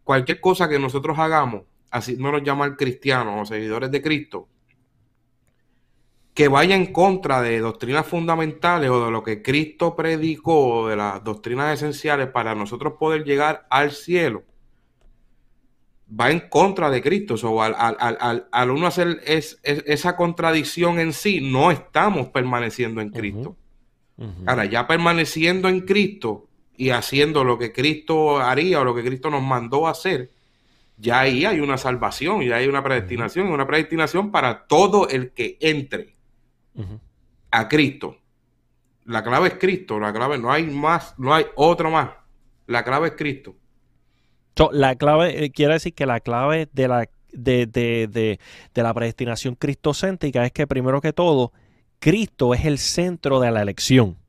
cualquier 0.05 0.41
cosa 0.41 0.69
que 0.69 0.79
nosotros 0.79 1.19
hagamos, 1.19 1.63
así 1.91 2.17
no 2.17 2.33
nos 2.33 2.43
llaman 2.43 2.77
cristianos 2.77 3.43
o 3.43 3.45
seguidores 3.45 3.91
de 3.91 4.03
Cristo, 4.03 4.49
que 6.35 6.49
vaya 6.49 6.75
en 6.75 6.93
contra 6.93 7.43
de 7.43 7.61
doctrinas 7.61 8.07
fundamentales 8.07 8.91
o 8.91 9.05
de 9.05 9.11
lo 9.11 9.23
que 9.23 9.43
Cristo 9.43 9.95
predicó 9.95 10.81
o 10.81 10.89
de 10.89 10.97
las 10.97 11.23
doctrinas 11.23 11.75
esenciales 11.75 12.29
para 12.29 12.55
nosotros 12.55 12.95
poder 12.99 13.25
llegar 13.25 13.67
al 13.69 13.93
cielo, 13.93 14.45
va 16.19 16.31
en 16.31 16.49
contra 16.49 16.91
de 16.91 17.03
Cristo. 17.03 17.35
O 17.43 17.63
al, 17.63 18.71
uno 18.71 18.87
hacer 18.87 19.21
esa 19.27 20.17
contradicción 20.17 20.99
en 20.99 21.13
sí, 21.13 21.41
no 21.43 21.71
estamos 21.71 22.29
permaneciendo 22.29 23.01
en 23.01 23.11
Cristo. 23.11 23.57
Ahora, 24.47 24.67
ya 24.67 24.87
permaneciendo 24.87 25.69
en 25.69 25.81
Cristo 25.81 26.49
y 26.77 26.91
haciendo 26.91 27.45
lo 27.45 27.59
que 27.59 27.73
Cristo 27.73 28.39
haría 28.39 28.81
o 28.81 28.85
lo 28.85 28.95
que 28.95 29.05
Cristo 29.05 29.31
nos 29.31 29.43
mandó 29.43 29.87
hacer, 29.87 30.31
ya 30.97 31.21
ahí 31.21 31.45
hay 31.45 31.61
una 31.61 31.79
salvación, 31.79 32.43
ya 32.43 32.57
hay 32.57 32.69
una 32.69 32.83
predestinación, 32.83 33.49
una 33.49 33.67
predestinación 33.67 34.31
para 34.31 34.67
todo 34.67 35.09
el 35.09 35.31
que 35.33 35.59
entre 35.61 36.15
a 37.51 37.69
Cristo. 37.69 38.17
La 39.05 39.23
clave 39.23 39.49
es 39.49 39.55
Cristo, 39.55 39.99
la 39.99 40.13
clave 40.13 40.39
no 40.39 40.53
hay 40.53 40.65
más, 40.65 41.15
no 41.19 41.35
hay 41.35 41.47
otro 41.57 41.91
más. 41.91 42.11
La 42.67 42.85
clave 42.85 43.09
es 43.09 43.15
Cristo. 43.17 43.57
la 44.71 44.95
clave, 44.95 45.45
eh, 45.45 45.51
quiere 45.51 45.75
decir 45.75 45.93
que 45.93 46.07
la 46.07 46.21
clave 46.21 46.69
de 46.73 46.89
la, 46.89 47.09
de, 47.33 47.67
de, 47.67 48.07
de, 48.07 48.39
de 48.73 48.83
la 48.83 48.95
predestinación 48.95 49.57
cristocéntrica 49.57 50.45
es 50.47 50.53
que 50.53 50.67
primero 50.67 51.01
que 51.01 51.13
todo, 51.13 51.53
Cristo 51.99 52.55
es 52.55 52.65
el 52.65 52.79
centro 52.79 53.41
de 53.41 53.51
la 53.51 53.63
elección. 53.63 54.22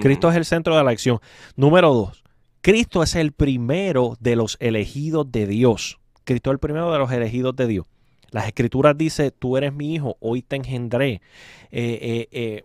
Cristo 0.00 0.30
es 0.30 0.36
el 0.36 0.44
centro 0.44 0.74
de 0.74 0.82
la 0.82 0.90
elección. 0.90 1.20
Número 1.56 1.92
dos, 1.92 2.22
Cristo 2.62 3.02
es 3.02 3.16
el 3.16 3.32
primero 3.32 4.16
de 4.20 4.36
los 4.36 4.56
elegidos 4.60 5.30
de 5.30 5.46
Dios. 5.46 5.98
Cristo 6.24 6.50
es 6.50 6.54
el 6.54 6.60
primero 6.60 6.92
de 6.92 6.98
los 6.98 7.10
elegidos 7.10 7.56
de 7.56 7.66
Dios. 7.66 7.86
Las 8.30 8.46
escrituras 8.46 8.96
dice, 8.96 9.30
tú 9.30 9.58
eres 9.58 9.74
mi 9.74 9.94
hijo, 9.94 10.16
hoy 10.20 10.42
te 10.42 10.56
engendré. 10.56 11.20
Eh, 11.70 11.98
eh, 12.00 12.28
eh, 12.32 12.62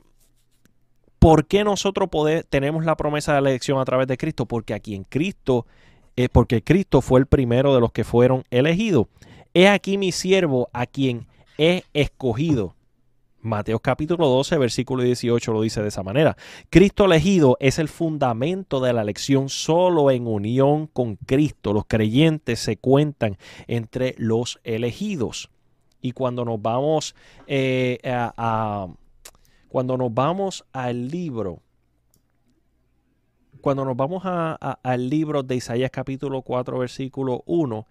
¿Por 1.19 1.45
qué 1.45 1.63
nosotros 1.65 2.09
tenemos 2.49 2.85
la 2.85 2.95
promesa 2.95 3.35
de 3.35 3.41
la 3.41 3.49
elección 3.49 3.79
a 3.79 3.85
través 3.85 4.07
de 4.07 4.17
Cristo? 4.17 4.45
Porque 4.45 4.73
aquí 4.73 4.95
en 4.95 5.03
Cristo, 5.03 5.65
porque 6.31 6.63
Cristo 6.63 7.01
fue 7.01 7.19
el 7.19 7.25
primero 7.25 7.75
de 7.75 7.81
los 7.81 7.91
que 7.91 8.03
fueron 8.03 8.43
elegidos. 8.49 9.07
He 9.53 9.67
aquí 9.67 9.97
mi 9.97 10.11
siervo 10.11 10.69
a 10.71 10.85
quien 10.85 11.27
he 11.57 11.83
escogido. 11.93 12.76
Mateo 13.41 13.79
capítulo 13.79 14.27
12, 14.27 14.57
versículo 14.57 15.03
18 15.03 15.51
lo 15.53 15.61
dice 15.61 15.81
de 15.81 15.89
esa 15.89 16.03
manera. 16.03 16.35
Cristo 16.69 17.05
elegido 17.05 17.57
es 17.59 17.79
el 17.79 17.87
fundamento 17.87 18.79
de 18.79 18.93
la 18.93 19.01
elección 19.03 19.49
solo 19.49 20.11
en 20.11 20.27
unión 20.27 20.87
con 20.87 21.15
Cristo. 21.17 21.73
Los 21.73 21.85
creyentes 21.85 22.59
se 22.59 22.77
cuentan 22.77 23.37
entre 23.67 24.15
los 24.17 24.59
elegidos. 24.63 25.49
Y 26.01 26.13
cuando 26.13 26.45
nos 26.45 26.61
vamos 26.61 27.15
eh, 27.47 27.99
a, 28.03 28.87
cuando 29.67 29.97
nos 29.97 30.13
vamos 30.13 30.65
al 30.71 31.09
libro, 31.09 31.59
cuando 33.61 33.85
nos 33.85 33.97
vamos 33.97 34.23
al 34.25 35.09
libro 35.09 35.43
de 35.43 35.55
Isaías 35.55 35.91
capítulo 35.91 36.41
4, 36.41 36.79
versículo 36.79 37.43
1, 37.45 37.85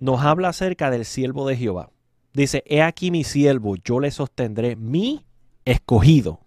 nos 0.00 0.20
habla 0.20 0.48
acerca 0.48 0.90
del 0.90 1.04
siervo 1.04 1.46
de 1.46 1.56
Jehová. 1.56 1.91
Dice, 2.32 2.62
he 2.66 2.82
aquí 2.82 3.10
mi 3.10 3.24
siervo, 3.24 3.76
yo 3.76 4.00
le 4.00 4.10
sostendré 4.10 4.76
mi 4.76 5.24
escogido 5.64 6.40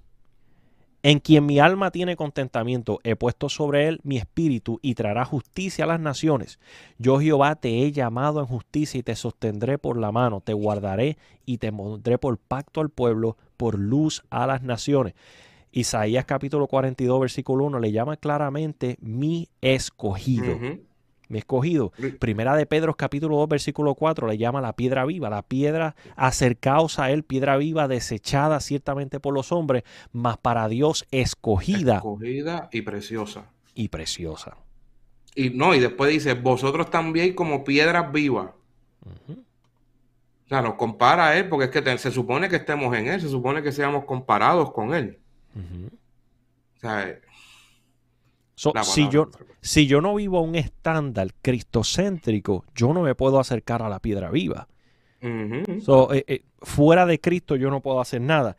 en 1.05 1.19
quien 1.19 1.45
mi 1.45 1.59
alma 1.59 1.91
tiene 1.91 2.15
contentamiento, 2.15 2.99
he 3.03 3.15
puesto 3.15 3.47
sobre 3.47 3.87
él 3.87 3.99
mi 4.01 4.17
espíritu 4.17 4.79
y 4.81 4.95
traerá 4.95 5.23
justicia 5.23 5.83
a 5.83 5.87
las 5.87 5.99
naciones. 5.99 6.57
Yo 6.97 7.19
Jehová 7.19 7.53
te 7.53 7.83
he 7.83 7.91
llamado 7.91 8.39
en 8.39 8.47
justicia 8.47 8.99
y 8.99 9.03
te 9.03 9.15
sostendré 9.15 9.77
por 9.77 9.97
la 9.97 10.11
mano, 10.11 10.41
te 10.41 10.53
guardaré 10.53 11.19
y 11.45 11.59
te 11.59 11.71
pondré 11.71 12.17
por 12.17 12.39
pacto 12.39 12.81
al 12.81 12.89
pueblo, 12.89 13.37
por 13.55 13.77
luz 13.77 14.23
a 14.31 14.47
las 14.47 14.63
naciones. 14.63 15.13
Isaías 15.71 16.25
capítulo 16.25 16.65
42, 16.65 17.19
versículo 17.19 17.65
1 17.65 17.79
le 17.79 17.91
llama 17.91 18.17
claramente 18.17 18.97
mi 18.99 19.47
escogido 19.61 20.57
mi 21.29 21.39
escogido. 21.39 21.91
Primera 22.19 22.55
de 22.55 22.65
Pedro 22.65 22.95
capítulo 22.95 23.37
2 23.37 23.49
versículo 23.49 23.95
4 23.95 24.27
le 24.27 24.37
llama 24.37 24.61
la 24.61 24.73
piedra 24.73 25.05
viva, 25.05 25.29
la 25.29 25.41
piedra 25.41 25.95
acercaos 26.15 26.99
a 26.99 27.11
él, 27.11 27.23
piedra 27.23 27.57
viva 27.57 27.87
desechada 27.87 28.59
ciertamente 28.59 29.19
por 29.19 29.33
los 29.33 29.51
hombres, 29.51 29.83
mas 30.11 30.37
para 30.37 30.67
Dios 30.67 31.05
escogida. 31.11 31.95
Escogida 31.95 32.69
y 32.71 32.81
preciosa. 32.81 33.51
Y 33.73 33.89
preciosa. 33.89 34.57
Y 35.35 35.49
no, 35.49 35.75
y 35.75 35.79
después 35.79 36.11
dice, 36.11 36.33
vosotros 36.33 36.89
también 36.89 37.33
como 37.33 37.63
piedras 37.63 38.11
vivas. 38.11 38.51
O 40.45 40.47
sea, 40.47 40.61
nos 40.61 40.75
compara 40.75 41.27
a 41.27 41.37
él 41.37 41.49
porque 41.49 41.65
es 41.65 41.71
que 41.71 41.97
se 41.97 42.11
supone 42.11 42.49
que 42.49 42.57
estemos 42.57 42.95
en 42.95 43.07
él, 43.07 43.19
se 43.19 43.29
supone 43.29 43.63
que 43.63 43.71
seamos 43.71 44.05
comparados 44.05 44.71
con 44.71 44.93
él. 44.93 45.19
O 45.55 46.79
sea, 46.79 47.19
si, 48.55 49.09
yo, 49.09 49.29
si 49.61 49.87
yo 49.87 50.01
no 50.01 50.15
vivo 50.15 50.41
un 50.41 50.55
estándar 50.55 51.29
cristocéntrico, 51.41 52.65
yo 52.75 52.93
no 52.93 53.01
me 53.01 53.15
puedo 53.15 53.39
acercar 53.39 53.81
a 53.81 53.89
la 53.89 53.99
piedra 53.99 54.31
viva. 54.31 54.67
Eh, 55.21 56.23
eh, 56.27 56.41
fuera 56.61 57.05
de 57.05 57.19
Cristo 57.19 57.55
yo 57.55 57.69
no 57.69 57.81
puedo 57.81 57.99
hacer 57.99 58.21
nada. 58.21 58.57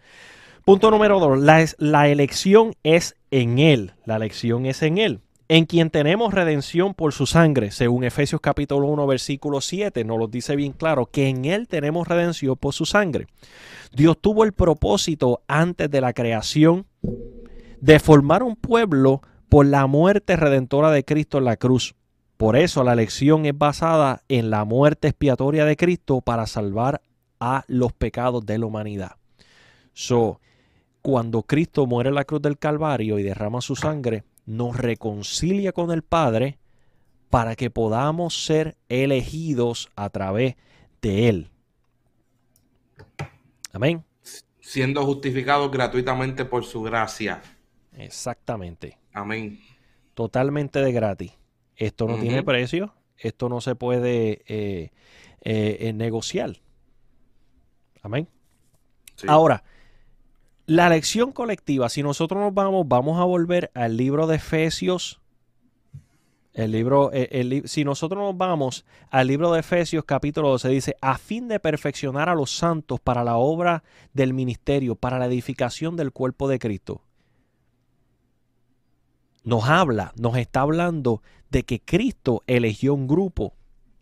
Punto 0.65 0.91
número 0.91 1.21
dos, 1.21 1.39
la, 1.39 1.65
la 1.79 2.09
elección 2.09 2.75
es 2.83 3.15
en 3.31 3.59
Él. 3.59 3.93
La 4.05 4.17
elección 4.17 4.67
es 4.67 4.83
en 4.83 4.99
Él. 4.99 5.21
En 5.49 5.65
quien 5.65 5.91
tenemos 5.91 6.35
redención 6.35 6.93
por 6.93 7.13
su 7.13 7.25
sangre, 7.25 7.71
según 7.71 8.03
Efesios 8.03 8.41
capítulo 8.41 8.89
1, 8.89 9.07
versículo 9.07 9.61
7, 9.61 10.03
nos 10.05 10.19
lo 10.19 10.27
dice 10.27 10.57
bien 10.57 10.73
claro, 10.73 11.07
que 11.07 11.29
en 11.29 11.45
Él 11.45 11.69
tenemos 11.69 12.09
redención 12.09 12.57
por 12.57 12.75
su 12.75 12.85
sangre. 12.85 13.29
Dios 13.93 14.19
tuvo 14.21 14.43
el 14.43 14.53
propósito 14.53 15.43
antes 15.47 15.89
de 15.89 16.01
la 16.01 16.13
creación 16.13 16.87
de 17.81 18.01
formar 18.01 18.43
un 18.43 18.57
pueblo 18.57 19.23
por 19.49 19.67
la 19.67 19.87
muerte 19.87 20.37
redentora 20.37 20.91
de 20.91 21.05
Cristo 21.05 21.39
en 21.39 21.45
la 21.45 21.57
cruz. 21.57 21.95
Por 22.37 22.57
eso 22.57 22.85
la 22.85 22.93
elección 22.93 23.47
es 23.47 23.57
basada 23.57 24.23
en 24.29 24.51
la 24.51 24.65
muerte 24.65 25.09
expiatoria 25.09 25.65
de 25.65 25.77
Cristo 25.77 26.21
para 26.21 26.47
salvar 26.47 27.01
a 27.41 27.65
los 27.69 27.93
pecados 27.93 28.45
de 28.45 28.59
la 28.59 28.67
humanidad. 28.67 29.17
So, 29.93 30.41
cuando 31.01 31.43
Cristo 31.43 31.87
muere 31.87 32.11
en 32.11 32.15
la 32.15 32.25
cruz 32.25 32.43
del 32.43 32.59
Calvario 32.59 33.19
y 33.19 33.23
derrama 33.23 33.61
su 33.61 33.77
sangre, 33.77 34.25
nos 34.45 34.77
reconcilia 34.77 35.73
con 35.73 35.91
el 35.91 36.03
Padre 36.03 36.59
para 37.31 37.57
que 37.57 37.71
podamos 37.71 38.45
ser 38.45 38.77
elegidos 38.89 39.89
a 39.97 40.11
través 40.11 40.57
de 41.01 41.29
Él. 41.29 41.51
Amén. 43.73 44.05
Siendo 44.61 45.05
justificados 45.05 45.71
gratuitamente 45.71 46.45
por 46.45 46.65
su 46.65 46.83
gracia. 46.83 47.43
Exactamente. 47.97 48.99
Amén. 49.17 49.59
Totalmente 50.13 50.81
de 50.81 50.93
gratis. 50.93 51.33
Esto 51.75 52.07
no 52.07 52.19
tiene 52.19 52.43
precio, 52.43 52.93
esto 53.17 53.49
no 53.49 53.63
se 53.63 53.75
puede 53.75 54.43
eh, 54.47 54.93
eh, 55.41 55.77
eh, 55.81 55.93
negociar. 55.95 56.59
Amén. 58.03 58.29
Ahora, 59.27 59.65
la 60.67 60.91
lección 60.91 61.33
colectiva, 61.33 61.89
si 61.89 62.03
nosotros 62.03 62.43
nos 62.43 62.53
vamos, 62.53 62.87
vamos 62.87 63.19
a 63.19 63.25
volver 63.25 63.71
al 63.73 63.97
libro 63.97 64.27
de 64.27 64.37
Efesios. 64.37 65.23
El 66.53 66.73
libro, 66.73 67.11
si 67.65 67.85
nosotros 67.85 68.23
nos 68.23 68.37
vamos 68.37 68.85
al 69.09 69.29
libro 69.29 69.51
de 69.51 69.61
Efesios 69.61 70.05
capítulo 70.05 70.51
12, 70.51 70.69
dice, 70.69 70.97
a 71.01 71.17
fin 71.17 71.49
de 71.49 71.59
perfeccionar 71.59 72.29
a 72.29 72.35
los 72.35 72.51
santos 72.51 73.01
para 73.01 73.25
la 73.25 73.37
obra 73.37 73.83
del 74.13 74.35
ministerio, 74.35 74.95
para 74.95 75.19
la 75.19 75.25
edificación 75.25 75.97
del 75.97 76.13
cuerpo 76.13 76.49
de 76.49 76.59
Cristo 76.59 77.06
nos 79.47 79.69
habla, 79.69 80.13
nos 80.19 80.37
está 80.37 80.63
hablando 80.63 81.23
de 81.51 81.63
que 81.63 81.81
Cristo 81.81 82.43
eligió 82.49 82.93
un 82.93 83.07
grupo. 83.07 83.55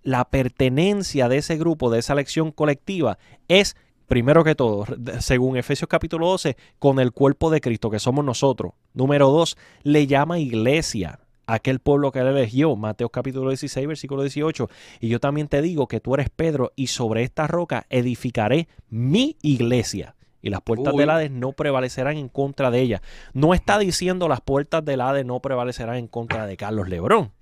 La 0.02 0.24
pertenencia 0.24 1.28
de 1.28 1.36
ese 1.36 1.56
grupo, 1.58 1.90
de 1.90 1.98
esa 1.98 2.14
elección 2.14 2.50
colectiva, 2.50 3.18
es, 3.46 3.76
primero 4.08 4.42
que 4.42 4.54
todo, 4.54 4.86
según 5.20 5.58
Efesios 5.58 5.88
capítulo 5.88 6.28
12, 6.28 6.56
con 6.78 6.98
el 6.98 7.12
cuerpo 7.12 7.50
de 7.50 7.60
Cristo, 7.60 7.90
que 7.90 7.98
somos 7.98 8.24
nosotros. 8.24 8.72
Número 8.94 9.28
dos, 9.28 9.58
le 9.82 10.06
llama 10.06 10.38
iglesia 10.38 11.20
aquel 11.46 11.78
pueblo 11.78 12.10
que 12.10 12.20
él 12.20 12.28
eligió, 12.28 12.74
Mateo 12.74 13.10
capítulo 13.10 13.50
16, 13.50 13.86
versículo 13.86 14.22
18. 14.22 14.70
Y 15.00 15.08
yo 15.08 15.20
también 15.20 15.48
te 15.48 15.60
digo 15.60 15.88
que 15.88 16.00
tú 16.00 16.14
eres 16.14 16.30
Pedro 16.30 16.72
y 16.74 16.86
sobre 16.86 17.22
esta 17.22 17.46
roca 17.46 17.84
edificaré 17.90 18.66
mi 18.88 19.36
iglesia. 19.42 20.13
Y 20.44 20.50
las 20.50 20.60
puertas 20.60 20.94
del 20.94 21.08
Hades 21.08 21.30
no 21.30 21.52
prevalecerán 21.52 22.18
en 22.18 22.28
contra 22.28 22.70
de 22.70 22.82
ella. 22.82 23.00
No 23.32 23.54
está 23.54 23.78
diciendo 23.78 24.28
las 24.28 24.42
puertas 24.42 24.84
del 24.84 25.00
Hades 25.00 25.24
no 25.24 25.40
prevalecerán 25.40 25.96
en 25.96 26.06
contra 26.06 26.46
de 26.46 26.58
Carlos 26.58 26.86
Lebrón. 26.86 27.32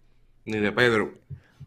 Ni 0.45 0.59
de 0.59 0.71
Pedro. 0.71 1.13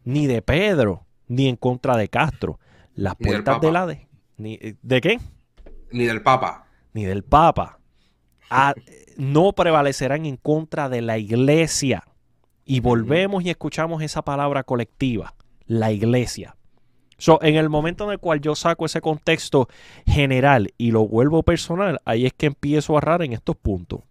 Ni 0.05 0.27
de 0.27 0.41
Pedro, 0.41 1.05
ni 1.27 1.49
en 1.49 1.57
contra 1.57 1.97
de 1.97 2.07
Castro. 2.07 2.57
Las 2.93 3.15
puertas 3.17 3.59
del, 3.59 3.75
Hades. 3.75 3.99
Ni, 4.37 4.57
¿De 4.81 5.01
qué? 5.01 5.19
Ni 5.91 6.05
del 6.05 6.21
Papa. 6.21 6.67
Ni 6.93 7.03
del 7.03 7.23
Papa. 7.23 7.79
no 9.17 9.51
prevalecerán 9.51 10.25
en 10.25 10.37
contra 10.37 10.87
de 10.87 11.01
la 11.01 11.17
iglesia. 11.17 12.05
Y 12.63 12.79
volvemos 12.79 13.43
y 13.43 13.49
escuchamos 13.49 14.01
esa 14.03 14.21
palabra 14.21 14.63
colectiva, 14.63 15.35
la 15.65 15.91
iglesia. 15.91 16.55
So, 17.17 17.39
en 17.41 17.55
el 17.55 17.69
momento 17.69 18.03
en 18.05 18.11
el 18.11 18.19
cual 18.19 18.41
yo 18.41 18.55
saco 18.55 18.85
ese 18.85 19.01
contexto 19.01 19.67
general 20.05 20.73
y 20.77 20.91
lo 20.91 21.07
vuelvo 21.07 21.43
personal, 21.43 21.99
ahí 22.05 22.25
es 22.25 22.33
que 22.33 22.47
empiezo 22.47 22.95
a 22.95 22.97
errar 22.97 23.21
en 23.23 23.33
estos 23.33 23.55
puntos. 23.55 24.01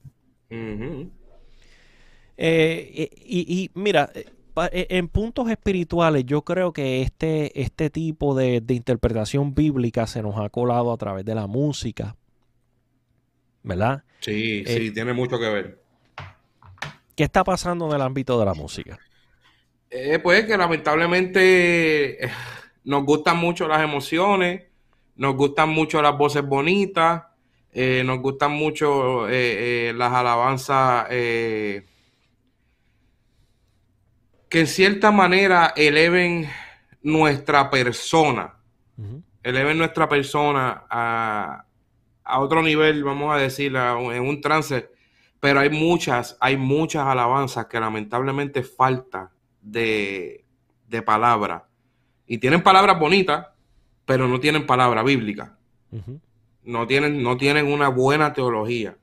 Eh, 2.37 3.11
y, 3.27 3.71
mira, 3.75 4.11
eh, 4.15 4.27
eh, 4.73 4.87
en 4.91 5.09
puntos 5.09 5.51
espirituales, 5.51 6.25
yo 6.25 6.43
creo 6.43 6.73
que 6.73 7.03
este, 7.03 7.61
este 7.61 7.91
tipo 7.91 8.35
de, 8.35 8.61
de, 8.61 8.75
interpretación 8.75 9.55
bíblica 9.55 10.07
se 10.07 10.23
nos 10.23 10.39
ha 10.39 10.49
colado 10.49 10.93
a 10.93 10.97
través 10.97 11.25
de 11.25 11.35
la 11.35 11.47
música. 11.47 12.17
¿Verdad? 13.63 14.05
Sí, 14.21 14.65
sí, 14.67 14.91
tiene 14.93 15.13
mucho 15.13 15.39
que 15.39 15.49
ver. 15.49 15.85
¿Qué 17.17 17.25
está 17.25 17.45
pasando 17.45 17.87
en 17.89 17.95
el 17.95 18.03
ámbito 18.03 18.39
de 18.39 18.45
la 18.45 18.55
música? 18.55 18.99
Eh, 19.91 20.19
pues 20.19 20.45
que 20.45 20.57
lamentablemente 20.57 22.25
eh, 22.25 22.31
nos 22.85 23.05
gustan 23.05 23.37
mucho 23.39 23.67
las 23.67 23.83
emociones, 23.83 24.63
nos 25.17 25.35
gustan 25.37 25.71
mucho 25.71 26.01
las 26.03 26.17
voces 26.17 26.47
bonitas, 26.47 27.25
eh, 27.73 28.03
nos 28.05 28.21
gustan 28.21 28.53
mucho 28.53 29.27
las 29.29 30.13
alabanzas 30.13 31.07
que 31.09 31.85
en 34.51 34.67
cierta 34.67 35.11
manera 35.11 35.73
eleven 35.77 36.49
nuestra 37.03 37.71
persona, 37.71 38.55
eleven 39.43 39.77
nuestra 39.77 40.09
persona 40.09 40.85
a, 40.89 41.65
a, 42.23 42.41
otro 42.41 42.63
nivel, 42.63 43.03
vamos 43.03 43.35
a 43.35 43.39
decir, 43.39 43.75
en 43.75 44.23
un 44.23 44.41
trance 44.41 44.95
pero 45.45 45.61
hay 45.61 45.69
muchas, 45.69 46.39
hay 46.41 46.57
muchas 46.57 47.07
alabanzas 47.07 47.67
que 47.67 47.79
lamentablemente 47.79 48.63
falta 48.63 49.31
de, 49.61 50.43
de 50.89 51.03
palabra. 51.03 51.69
Y 52.27 52.39
tienen 52.39 52.63
palabras 52.63 52.99
bonitas, 52.99 53.49
pero 54.05 54.29
no 54.29 54.41
tienen 54.41 54.67
palabra 54.67 55.03
bíblica. 55.03 55.57
no, 56.65 56.87
tienen, 56.87 57.23
no 57.23 57.37
tienen 57.37 57.67
una 57.67 57.89
buena 57.89 58.33
teología. 58.33 58.97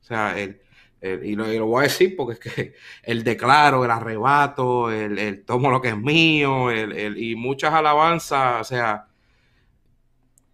O 0.00 0.04
sea, 0.04 0.38
el, 0.38 0.60
y, 1.00 1.34
lo, 1.34 1.66
voy 1.66 1.80
a 1.80 1.82
decir 1.84 2.16
porque 2.16 2.34
es 2.34 2.38
que 2.38 2.74
el 3.02 3.24
declaro, 3.24 3.84
el 3.84 3.90
arrebato, 3.90 4.90
el, 4.90 5.18
el 5.18 5.44
tomo 5.44 5.70
lo 5.70 5.80
que 5.80 5.88
es 5.88 5.96
mío, 5.96 6.70
el, 6.70 7.18
y 7.18 7.36
muchas 7.36 7.72
alabanzas, 7.72 8.60
o 8.60 8.64
sea, 8.64 9.06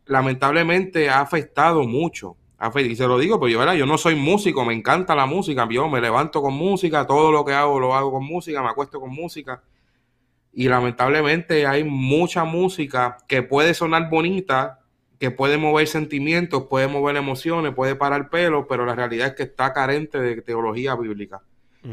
lamentablemente 0.07 1.09
ha 1.09 1.21
afectado 1.21 1.85
mucho 1.85 2.37
y 2.75 2.97
se 2.97 3.07
lo 3.07 3.19
digo, 3.19 3.39
pues 3.39 3.53
yo, 3.53 3.75
yo 3.75 3.87
no 3.87 3.97
soy 3.97 4.17
músico, 4.17 4.65
me 4.65 4.75
encanta 4.75 5.15
la 5.15 5.27
música, 5.27 5.69
yo 5.71 5.89
me 5.89 6.01
levanto 6.01 6.43
con 6.43 6.55
música, 6.55 7.07
todo 7.07 7.31
lo 7.31 7.45
que 7.45 7.53
hago 7.53 7.79
lo 7.79 7.95
hago 7.95 8.11
con 8.11 8.25
música, 8.25 8.63
me 8.63 8.69
acuesto 8.69 9.01
con 9.01 9.11
música. 9.15 9.63
Y 10.53 10.69
lamentablemente 10.69 11.67
hay 11.67 11.85
mucha 11.85 12.45
música 12.45 13.19
que 13.29 13.43
puede 13.43 13.75
sonar 13.75 14.11
bonita, 14.11 14.81
que 15.19 15.31
puede 15.31 15.59
mover 15.59 15.87
sentimientos, 15.87 16.65
puede 16.69 16.89
mover 16.89 17.17
emociones, 17.17 17.75
puede 17.75 17.95
parar 17.95 18.31
pelo, 18.31 18.67
pero 18.67 18.87
la 18.87 18.95
realidad 18.95 19.29
es 19.29 19.35
que 19.35 19.43
está 19.45 19.73
carente 19.73 20.19
de 20.21 20.43
teología 20.43 20.95
bíblica. 20.95 21.43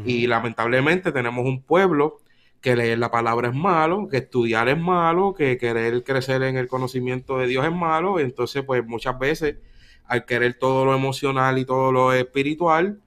Y 0.04 0.26
lamentablemente 0.26 1.10
tenemos 1.12 1.46
un 1.46 1.62
pueblo 1.62 2.18
que 2.60 2.76
leer 2.76 2.98
la 2.98 3.10
palabra 3.10 3.48
es 3.48 3.54
malo, 3.54 4.08
que 4.08 4.18
estudiar 4.18 4.68
es 4.68 4.78
malo, 4.78 5.34
que 5.34 5.56
querer 5.56 6.02
crecer 6.02 6.42
en 6.42 6.56
el 6.56 6.68
conocimiento 6.68 7.38
de 7.38 7.46
Dios 7.46 7.64
es 7.64 7.72
malo. 7.72 8.18
Entonces, 8.18 8.64
pues 8.64 8.84
muchas 8.84 9.18
veces 9.18 9.56
al 10.04 10.24
querer 10.24 10.54
todo 10.54 10.84
lo 10.84 10.94
emocional 10.94 11.58
y 11.58 11.64
todo 11.64 11.92
lo 11.92 12.12
espiritual, 12.12 13.00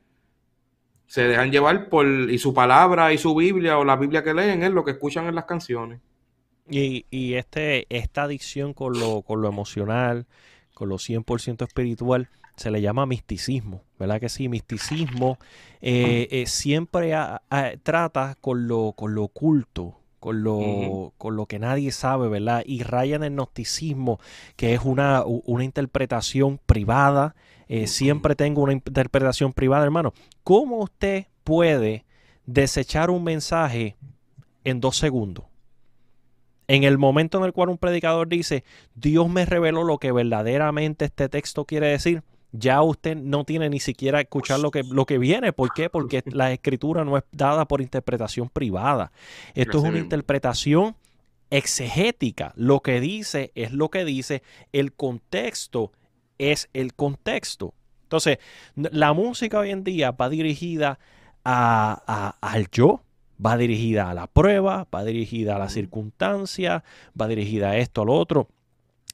se 1.10 1.24
dejan 1.24 1.51
llevar 1.51 1.89
por 1.89 2.05
y 2.05 2.38
su 2.38 2.53
palabra 2.53 3.12
y 3.12 3.18
su 3.18 3.34
Biblia 3.34 3.80
o 3.80 3.84
la 3.84 3.95
Biblia 3.95 4.24
que 4.24 4.36
leen 4.36 4.62
es 4.62 4.70
lo 4.70 4.86
que 4.86 4.91
escuchan 4.91 5.26
en 5.26 5.34
las 5.34 5.45
canciones. 5.45 5.99
Y, 6.70 7.07
y 7.10 7.34
este, 7.34 7.88
esta 7.89 8.24
adicción 8.24 8.76
con 8.76 8.93
lo, 8.99 9.24
con 9.24 9.41
lo 9.41 9.49
emocional, 9.49 10.28
con 10.76 10.88
lo 10.88 10.97
100% 10.97 11.66
espiritual, 11.68 12.30
se 12.57 12.70
le 12.70 12.82
llama 12.82 13.07
misticismo, 13.07 13.82
¿verdad 13.97 14.20
que 14.20 14.30
sí? 14.30 14.49
Misticismo 14.49 15.39
eh, 15.82 16.28
eh, 16.30 16.45
siempre 16.45 17.16
trata 17.82 18.36
con 18.39 18.68
lo, 18.68 18.91
con 18.91 19.16
lo 19.16 19.24
oculto, 19.24 19.97
con 20.20 20.43
lo, 20.43 21.14
con 21.18 21.36
lo 21.36 21.47
que 21.47 21.57
nadie 21.57 21.91
sabe, 21.91 22.28
¿verdad? 22.28 22.62
Y 22.68 22.84
raya 22.84 23.16
en 23.16 23.24
el 23.24 23.32
gnosticismo, 23.32 24.20
que 24.55 24.76
es 24.76 24.82
una, 24.84 25.24
una 25.26 25.64
interpretación 25.64 26.60
privada. 26.68 27.34
Eh, 27.70 27.86
siempre 27.86 28.36
tengo 28.36 28.63
una 28.63 28.74
interpretación 28.74 29.53
privada, 29.53 29.86
hermano. 29.86 30.13
¿Cómo 30.43 30.78
usted 30.78 31.28
puede 31.43 32.03
desechar 32.45 33.11
un 33.11 33.24
mensaje 33.24 33.95
en 34.63 34.82
dos 34.82 34.97
segundos? 34.97 35.45
En 36.67 36.84
el 36.84 36.97
momento 36.97 37.38
en 37.38 37.45
el 37.45 37.53
cual 37.53 37.70
un 37.70 37.78
predicador 37.78 38.28
dice, 38.28 38.63
Dios 38.95 39.30
me 39.30 39.45
reveló 39.45 39.84
lo 39.84 39.99
que 39.99 40.11
verdaderamente 40.11 41.05
este 41.05 41.30
texto 41.30 41.65
quiere 41.65 41.88
decir, 41.88 42.24
ya 42.51 42.82
usted 42.82 43.15
no 43.15 43.43
tiene 43.43 43.70
ni 43.70 43.80
siquiera 43.80 44.20
escuchar 44.20 44.59
lo 44.59 44.72
que, 44.72 44.84
lo 44.84 45.05
que 45.05 45.20
viene. 45.20 45.53
¿Por 45.53 45.72
qué? 45.72 45.91
Porque 45.91 46.24
la 46.32 46.51
escritura 46.51 47.05
no 47.05 47.17
es 47.17 47.24
dada 47.32 47.67
por 47.67 47.82
interpretación 47.82 48.49
privada. 48.49 49.11
Esto 49.53 49.78
es 49.78 49.84
una 49.84 49.99
interpretación 49.99 50.95
exegética. 51.51 52.51
Lo 52.55 52.80
que 52.80 52.99
dice 52.99 53.51
es 53.53 53.72
lo 53.74 53.89
que 53.89 54.05
dice. 54.05 54.41
El 54.72 54.93
contexto 54.93 55.91
es 56.39 56.69
el 56.73 56.95
contexto. 56.95 57.75
Entonces, 58.03 58.39
la 58.75 59.13
música 59.13 59.59
hoy 59.59 59.69
en 59.69 59.83
día 59.83 60.11
va 60.11 60.29
dirigida 60.29 60.97
a, 61.45 62.35
al 62.41 62.67
yo, 62.71 63.03
va 63.43 63.55
dirigida 63.55 64.09
a 64.09 64.13
la 64.15 64.25
prueba, 64.25 64.87
va 64.93 65.03
dirigida 65.03 65.55
a 65.55 65.59
la 65.59 65.69
circunstancia, 65.69 66.83
va 67.19 67.27
dirigida 67.27 67.69
a 67.69 67.77
esto, 67.77 68.01
a 68.01 68.05
lo 68.05 68.13
otro. 68.13 68.47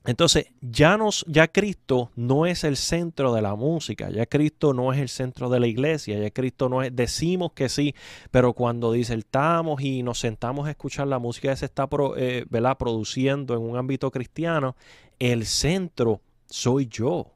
Entonces, 0.05 0.47
ya, 0.61 0.97
nos, 0.97 1.25
ya 1.27 1.47
Cristo 1.47 2.11
no 2.15 2.45
es 2.45 2.63
el 2.63 2.77
centro 2.77 3.33
de 3.33 3.41
la 3.41 3.55
música, 3.55 4.09
ya 4.11 4.27
Cristo 4.27 4.73
no 4.73 4.93
es 4.93 4.99
el 4.99 5.09
centro 5.09 5.49
de 5.49 5.59
la 5.59 5.67
iglesia, 5.67 6.19
ya 6.19 6.29
Cristo 6.29 6.69
no 6.69 6.83
es, 6.83 6.95
decimos 6.95 7.53
que 7.53 7.69
sí, 7.69 7.95
pero 8.29 8.53
cuando 8.53 8.91
disertamos 8.91 9.81
y 9.81 10.03
nos 10.03 10.19
sentamos 10.19 10.67
a 10.67 10.71
escuchar 10.71 11.07
la 11.07 11.17
música 11.17 11.49
que 11.49 11.57
se 11.57 11.65
está 11.65 11.89
eh, 12.17 12.45
produciendo 12.77 13.55
en 13.55 13.61
un 13.61 13.77
ámbito 13.77 14.11
cristiano, 14.11 14.75
el 15.17 15.45
centro 15.45 16.21
soy 16.47 16.87
yo 16.87 17.35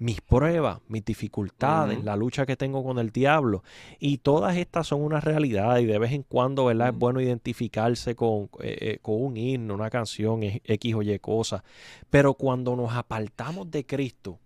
mis 0.00 0.22
pruebas, 0.22 0.80
mis 0.88 1.04
dificultades, 1.04 2.02
la 2.02 2.16
lucha 2.16 2.46
que 2.46 2.56
tengo 2.56 2.82
con 2.82 2.98
el 2.98 3.10
diablo. 3.10 3.62
Y 3.98 4.18
todas 4.18 4.56
estas 4.56 4.86
son 4.86 5.02
una 5.02 5.20
realidad 5.20 5.76
y 5.76 5.84
de 5.84 5.98
vez 5.98 6.12
en 6.12 6.22
cuando, 6.22 6.64
¿verdad? 6.64 6.88
Es 6.88 6.94
bueno 6.98 7.20
identificarse 7.20 8.16
con, 8.16 8.48
eh, 8.60 8.78
eh, 8.80 8.98
con 9.02 9.22
un 9.22 9.36
himno, 9.36 9.74
una 9.74 9.90
canción, 9.90 10.40
X 10.42 10.94
o 10.94 11.02
Y 11.02 11.18
cosas. 11.18 11.62
Pero 12.08 12.32
cuando 12.32 12.74
nos 12.76 12.94
apartamos 12.94 13.70
de 13.70 13.84
Cristo, 13.84 14.38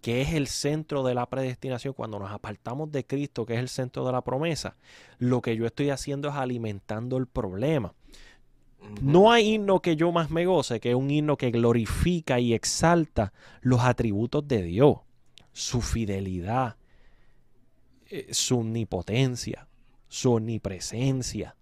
que 0.00 0.20
es 0.20 0.34
el 0.34 0.46
centro 0.46 1.02
de 1.02 1.14
la 1.14 1.26
predestinación, 1.26 1.94
cuando 1.94 2.20
nos 2.20 2.30
apartamos 2.30 2.92
de 2.92 3.04
Cristo, 3.04 3.44
que 3.44 3.54
es 3.54 3.60
el 3.60 3.68
centro 3.68 4.06
de 4.06 4.12
la 4.12 4.22
promesa, 4.22 4.76
lo 5.18 5.42
que 5.42 5.56
yo 5.56 5.66
estoy 5.66 5.90
haciendo 5.90 6.28
es 6.28 6.36
alimentando 6.36 7.16
el 7.16 7.26
problema. 7.26 7.92
No 9.00 9.32
hay 9.32 9.54
himno 9.54 9.80
que 9.80 9.96
yo 9.96 10.12
más 10.12 10.30
me 10.30 10.46
goce 10.46 10.80
que 10.80 10.94
un 10.94 11.10
himno 11.10 11.36
que 11.36 11.50
glorifica 11.50 12.38
y 12.40 12.54
exalta 12.54 13.32
los 13.60 13.80
atributos 13.80 14.46
de 14.46 14.62
Dios, 14.62 14.98
su 15.52 15.80
fidelidad, 15.80 16.76
eh, 18.08 18.28
su 18.30 18.58
omnipotencia, 18.58 19.68
su 20.08 20.32
omnipresencia, 20.32 21.56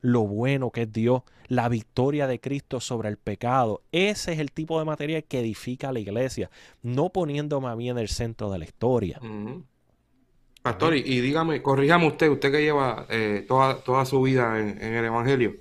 lo 0.00 0.22
bueno 0.22 0.70
que 0.70 0.82
es 0.82 0.92
Dios, 0.92 1.22
la 1.48 1.68
victoria 1.68 2.26
de 2.26 2.40
Cristo 2.40 2.80
sobre 2.80 3.08
el 3.08 3.16
pecado. 3.16 3.82
Ese 3.90 4.32
es 4.32 4.38
el 4.38 4.52
tipo 4.52 4.78
de 4.78 4.84
material 4.84 5.24
que 5.24 5.40
edifica 5.40 5.92
la 5.92 6.00
iglesia, 6.00 6.50
no 6.82 7.10
poniéndome 7.10 7.68
a 7.68 7.76
mí 7.76 7.90
en 7.90 7.98
el 7.98 8.08
centro 8.08 8.50
de 8.50 8.58
la 8.58 8.64
historia. 8.64 9.20
Pastor, 10.62 10.96
y, 10.96 11.20
dígame, 11.20 11.62
corríjame 11.62 12.06
usted, 12.06 12.28
usted 12.28 12.52
que 12.52 12.62
lleva 12.62 13.06
eh, 13.08 13.44
toda, 13.48 13.82
toda 13.82 14.04
su 14.04 14.20
vida 14.22 14.60
en, 14.60 14.80
el 14.82 15.04
Evangelio, 15.04 15.54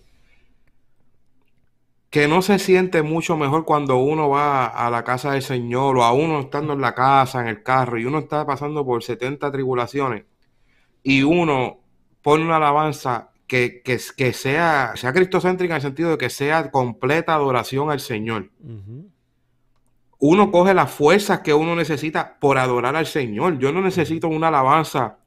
que 2.09 2.27
no 2.27 2.41
se 2.41 2.59
siente 2.59 3.01
mucho 3.01 3.37
mejor 3.37 3.65
cuando 3.65 3.97
uno 3.97 4.29
va 4.29 4.65
a 4.65 4.89
la 4.89 5.03
casa 5.03 5.33
del 5.33 5.41
Señor 5.41 5.97
o 5.97 6.03
a 6.03 6.13
uno 6.13 6.39
estando 6.39 6.73
en 6.73 6.81
la 6.81 6.95
casa, 6.95 7.41
en 7.41 7.47
el 7.47 7.63
carro, 7.63 7.97
y 7.97 8.05
uno 8.05 8.19
está 8.19 8.45
pasando 8.45 8.85
por 8.85 9.03
70 9.03 9.51
tribulaciones, 9.51 10.23
y 11.03 11.23
uno 11.23 11.79
pone 12.21 12.45
una 12.45 12.57
alabanza 12.57 13.31
que, 13.45 13.81
que, 13.83 13.99
que 14.15 14.33
sea, 14.33 14.93
sea 14.95 15.13
cristocéntrica 15.13 15.73
en 15.73 15.77
el 15.77 15.81
sentido 15.81 16.11
de 16.11 16.17
que 16.17 16.29
sea 16.29 16.71
completa 16.71 17.33
adoración 17.33 17.89
al 17.89 17.99
Señor. 17.99 18.49
Uno 20.19 20.51
coge 20.51 20.73
las 20.73 20.91
fuerzas 20.91 21.41
que 21.41 21.53
uno 21.53 21.75
necesita 21.75 22.39
por 22.39 22.57
adorar 22.57 22.95
al 22.95 23.05
Señor. 23.05 23.59
Yo 23.59 23.71
no 23.71 23.81
necesito 23.81 24.27
una 24.27 24.47
alabanza 24.47 25.19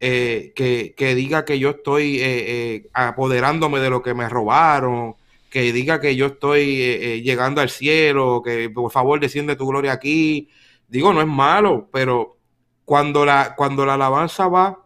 eh, 0.00 0.52
que, 0.54 1.14
diga 1.14 1.44
que 1.44 1.58
yo 1.58 1.70
estoy 1.70 2.16
eh, 2.16 2.24
eh, 2.24 2.88
apoderándome 2.92 3.80
de 3.80 3.88
lo 3.88 4.02
que 4.02 4.14
me 4.14 4.28
robaron, 4.28 5.14
que 5.56 5.72
diga 5.72 6.02
que 6.02 6.14
yo 6.16 6.26
estoy 6.26 7.22
llegando 7.22 7.62
al 7.62 7.70
cielo, 7.70 8.42
que 8.44 8.68
por 8.68 8.92
favor 8.92 9.18
desciende 9.18 9.56
tu 9.56 9.66
gloria 9.66 9.92
aquí. 9.92 10.50
Digo, 10.86 11.14
no 11.14 11.22
es 11.22 11.26
malo, 11.26 11.88
pero 11.90 12.36
cuando 12.84 13.24
la, 13.24 13.54
cuando 13.56 13.86
la 13.86 13.94
alabanza 13.94 14.48
va 14.48 14.84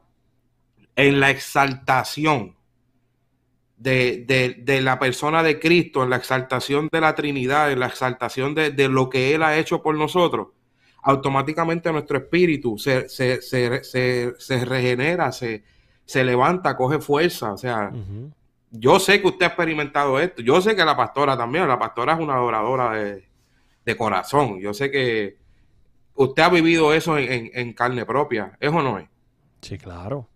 en 0.94 1.18
la 1.18 1.30
exaltación, 1.30 2.54
de, 3.76 4.80
la 4.80 5.00
persona 5.00 5.42
de 5.42 5.58
Cristo, 5.58 6.04
en 6.04 6.10
la 6.10 6.16
exaltación 6.16 6.88
de 6.92 7.00
la 7.00 7.16
Trinidad, 7.16 7.72
en 7.72 7.80
la 7.80 7.86
exaltación 7.86 8.54
de, 8.54 8.88
lo 8.88 9.10
que 9.10 9.34
Él 9.34 9.42
ha 9.42 9.58
hecho 9.58 9.82
por 9.82 9.96
nosotros, 9.96 10.50
automáticamente 11.02 11.90
nuestro 11.90 12.18
espíritu 12.18 12.78
se, 12.78 13.08
se, 13.08 14.64
regenera, 14.64 15.32
se, 15.32 15.64
se 16.04 16.22
levanta, 16.22 16.76
coge 16.76 17.00
fuerza. 17.00 17.54
O 17.54 17.58
sea, 17.58 17.90
yo 18.70 19.00
sé 19.00 19.20
que 19.20 19.28
usted 19.28 19.46
ha 19.46 19.48
experimentado 19.48 20.20
esto, 20.20 20.42
yo 20.42 20.60
sé 20.60 20.76
que 20.76 20.84
la 20.84 20.96
pastora 20.96 21.36
también, 21.36 21.66
la 21.68 21.78
pastora 21.78 22.14
es 22.14 22.20
una 22.20 22.34
adoradora 22.34 22.92
de, 22.92 23.26
corazón, 23.98 24.60
yo 24.60 24.72
sé 24.72 24.88
que 24.88 25.36
usted 26.14 26.42
ha 26.44 26.48
vivido 26.48 26.94
eso 26.94 27.18
en, 27.18 27.50
en 27.52 27.72
carne 27.72 28.06
propia, 28.06 28.56
¿es 28.60 28.70
o 28.70 28.80
no 28.82 28.98
es? 28.98 29.08
Sí, 29.62 29.76
claro. 29.78 30.28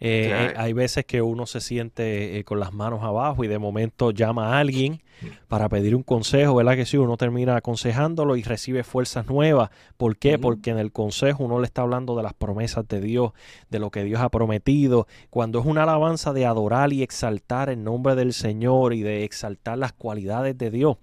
Eh, 0.00 0.54
hay 0.56 0.72
veces 0.72 1.04
que 1.04 1.22
uno 1.22 1.46
se 1.46 1.60
siente 1.60 2.38
eh, 2.38 2.44
con 2.44 2.60
las 2.60 2.72
manos 2.72 3.02
abajo 3.02 3.42
y 3.42 3.48
de 3.48 3.58
momento 3.58 4.12
llama 4.12 4.54
a 4.54 4.60
alguien 4.60 5.02
para 5.48 5.68
pedir 5.68 5.96
un 5.96 6.04
consejo, 6.04 6.54
¿verdad? 6.54 6.76
Que 6.76 6.86
sí, 6.86 6.96
uno 6.96 7.16
termina 7.16 7.56
aconsejándolo 7.56 8.36
y 8.36 8.42
recibe 8.42 8.84
fuerzas 8.84 9.26
nuevas. 9.26 9.70
¿Por 9.96 10.16
qué? 10.16 10.38
Porque 10.38 10.70
en 10.70 10.78
el 10.78 10.92
consejo 10.92 11.42
uno 11.44 11.58
le 11.58 11.66
está 11.66 11.82
hablando 11.82 12.16
de 12.16 12.22
las 12.22 12.34
promesas 12.34 12.86
de 12.86 13.00
Dios, 13.00 13.32
de 13.68 13.80
lo 13.80 13.90
que 13.90 14.04
Dios 14.04 14.20
ha 14.20 14.28
prometido. 14.28 15.08
Cuando 15.30 15.58
es 15.58 15.66
una 15.66 15.82
alabanza 15.82 16.32
de 16.32 16.46
adorar 16.46 16.92
y 16.92 17.02
exaltar 17.02 17.68
el 17.68 17.82
nombre 17.82 18.14
del 18.14 18.32
Señor 18.32 18.94
y 18.94 19.02
de 19.02 19.24
exaltar 19.24 19.78
las 19.78 19.92
cualidades 19.92 20.56
de 20.56 20.70
Dios. 20.70 20.98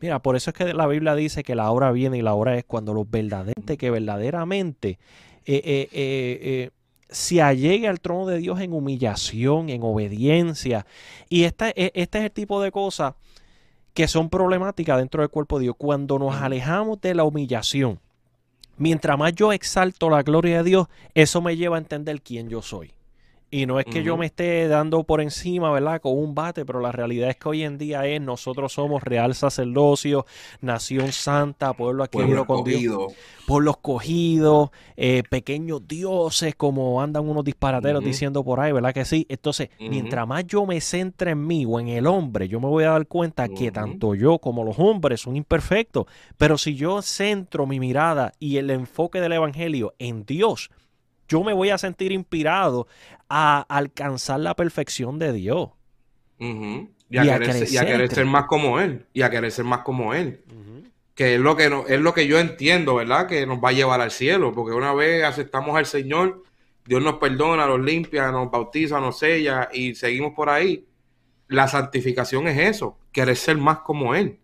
Mira, 0.00 0.22
por 0.22 0.36
eso 0.36 0.50
es 0.50 0.56
que 0.56 0.72
la 0.72 0.86
Biblia 0.86 1.14
dice 1.14 1.42
que 1.42 1.54
la 1.54 1.70
hora 1.70 1.90
viene 1.90 2.16
y 2.16 2.22
la 2.22 2.32
hora 2.32 2.56
es 2.56 2.64
cuando 2.64 2.94
los 2.94 3.10
verdaderos, 3.10 3.52
que 3.76 3.90
verdaderamente 3.90 4.98
eh, 5.44 5.88
eh 5.92 6.70
se 7.08 7.40
allegue 7.42 7.88
al 7.88 8.00
trono 8.00 8.26
de 8.26 8.38
Dios 8.38 8.60
en 8.60 8.72
humillación, 8.72 9.70
en 9.70 9.82
obediencia. 9.82 10.86
Y 11.28 11.44
esta, 11.44 11.70
e, 11.70 11.92
este 11.94 12.18
es 12.18 12.24
el 12.24 12.30
tipo 12.30 12.60
de 12.62 12.70
cosas 12.70 13.14
que 13.94 14.08
son 14.08 14.28
problemáticas 14.30 14.98
dentro 14.98 15.22
del 15.22 15.30
cuerpo 15.30 15.58
de 15.58 15.64
Dios. 15.64 15.76
Cuando 15.76 16.18
nos 16.18 16.36
alejamos 16.36 17.00
de 17.00 17.14
la 17.14 17.24
humillación, 17.24 17.98
mientras 18.76 19.18
más 19.18 19.34
yo 19.34 19.52
exalto 19.52 20.10
la 20.10 20.22
gloria 20.22 20.58
de 20.58 20.70
Dios, 20.70 20.86
eso 21.14 21.40
me 21.40 21.56
lleva 21.56 21.76
a 21.76 21.80
entender 21.80 22.22
quién 22.22 22.48
yo 22.48 22.62
soy. 22.62 22.92
Y 23.50 23.64
no 23.64 23.80
es 23.80 23.86
que 23.86 24.02
yo 24.02 24.18
me 24.18 24.26
esté 24.26 24.68
dando 24.68 25.04
por 25.04 25.22
encima, 25.22 25.70
¿verdad? 25.70 26.02
Con 26.02 26.18
un 26.18 26.34
bate, 26.34 26.66
pero 26.66 26.80
la 26.80 26.92
realidad 26.92 27.30
es 27.30 27.36
que 27.36 27.48
hoy 27.48 27.62
en 27.62 27.78
día 27.78 28.06
es 28.06 28.20
nosotros 28.20 28.72
somos 28.74 29.02
real 29.02 29.34
sacerdocio, 29.34 30.26
nación 30.60 31.12
santa, 31.12 31.72
pueblo 31.72 32.04
adquirido 32.04 32.44
con 32.44 32.64
Dios, 32.64 33.14
pueblo 33.46 33.70
escogido, 33.70 34.70
eh, 34.96 35.22
pequeños 35.30 35.88
dioses, 35.88 36.54
como 36.56 37.00
andan 37.00 37.26
unos 37.26 37.42
disparateros 37.42 38.04
diciendo 38.04 38.44
por 38.44 38.60
ahí, 38.60 38.72
¿verdad 38.72 38.92
que 38.92 39.06
sí? 39.06 39.24
Entonces, 39.30 39.70
mientras 39.78 40.26
más 40.26 40.46
yo 40.46 40.66
me 40.66 40.80
centre 40.82 41.30
en 41.30 41.46
mí 41.46 41.64
o 41.66 41.80
en 41.80 41.88
el 41.88 42.06
hombre, 42.06 42.48
yo 42.48 42.60
me 42.60 42.68
voy 42.68 42.84
a 42.84 42.90
dar 42.90 43.06
cuenta 43.06 43.48
que 43.48 43.72
tanto 43.72 44.14
yo 44.14 44.38
como 44.38 44.62
los 44.62 44.78
hombres 44.78 45.22
son 45.22 45.36
imperfectos. 45.36 46.04
Pero 46.36 46.58
si 46.58 46.74
yo 46.74 47.00
centro 47.00 47.66
mi 47.66 47.80
mirada 47.80 48.32
y 48.38 48.58
el 48.58 48.70
enfoque 48.70 49.20
del 49.20 49.32
evangelio 49.32 49.94
en 49.98 50.24
Dios, 50.24 50.70
yo 51.28 51.44
me 51.44 51.52
voy 51.52 51.70
a 51.70 51.78
sentir 51.78 52.10
inspirado 52.10 52.88
a 53.28 53.60
alcanzar 53.68 54.40
la 54.40 54.56
perfección 54.56 55.18
de 55.18 55.32
Dios. 55.32 55.68
y, 57.10 57.18
a 57.18 57.38
querer, 57.38 58.10
ser 58.10 58.24
más 58.24 58.46
como 58.46 58.80
Él. 58.80 59.06
Y 59.12 59.22
a 59.22 59.30
querer 59.30 59.52
ser 59.52 59.64
más 59.64 59.80
como 59.80 60.14
Él. 60.14 60.42
Que 61.14 61.34
es 61.34 61.40
lo 61.40 61.56
que, 61.56 61.68
no, 61.68 61.86
es 61.86 62.00
lo 62.00 62.14
que 62.14 62.26
yo 62.26 62.38
entiendo, 62.38 62.94
¿verdad? 62.94 63.26
Que 63.26 63.44
nos 63.44 63.62
va 63.62 63.70
a 63.70 63.72
llevar 63.72 64.00
al 64.00 64.10
cielo. 64.10 64.52
Porque 64.52 64.74
una 64.74 64.94
vez 64.94 65.24
aceptamos 65.24 65.76
al 65.76 65.86
Señor, 65.86 66.44
Dios 66.86 67.02
nos 67.02 67.14
perdona, 67.14 67.66
nos 67.66 67.80
limpia, 67.80 68.30
nos 68.30 68.50
bautiza, 68.50 69.00
nos 69.00 69.18
sella 69.18 69.68
y 69.72 69.94
seguimos 69.94 70.32
por 70.32 70.48
ahí. 70.48 70.86
La 71.48 71.66
santificación 71.66 72.46
es 72.46 72.58
eso, 72.58 72.98
querer 73.10 73.36
ser 73.36 73.58
más 73.58 73.80
como 73.80 74.14
Él. 74.14 74.38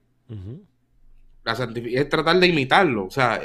La 1.44 1.52
es 1.52 2.08
tratar 2.08 2.40
de 2.40 2.46
imitarlo. 2.46 3.04
O 3.04 3.10
sea, 3.10 3.42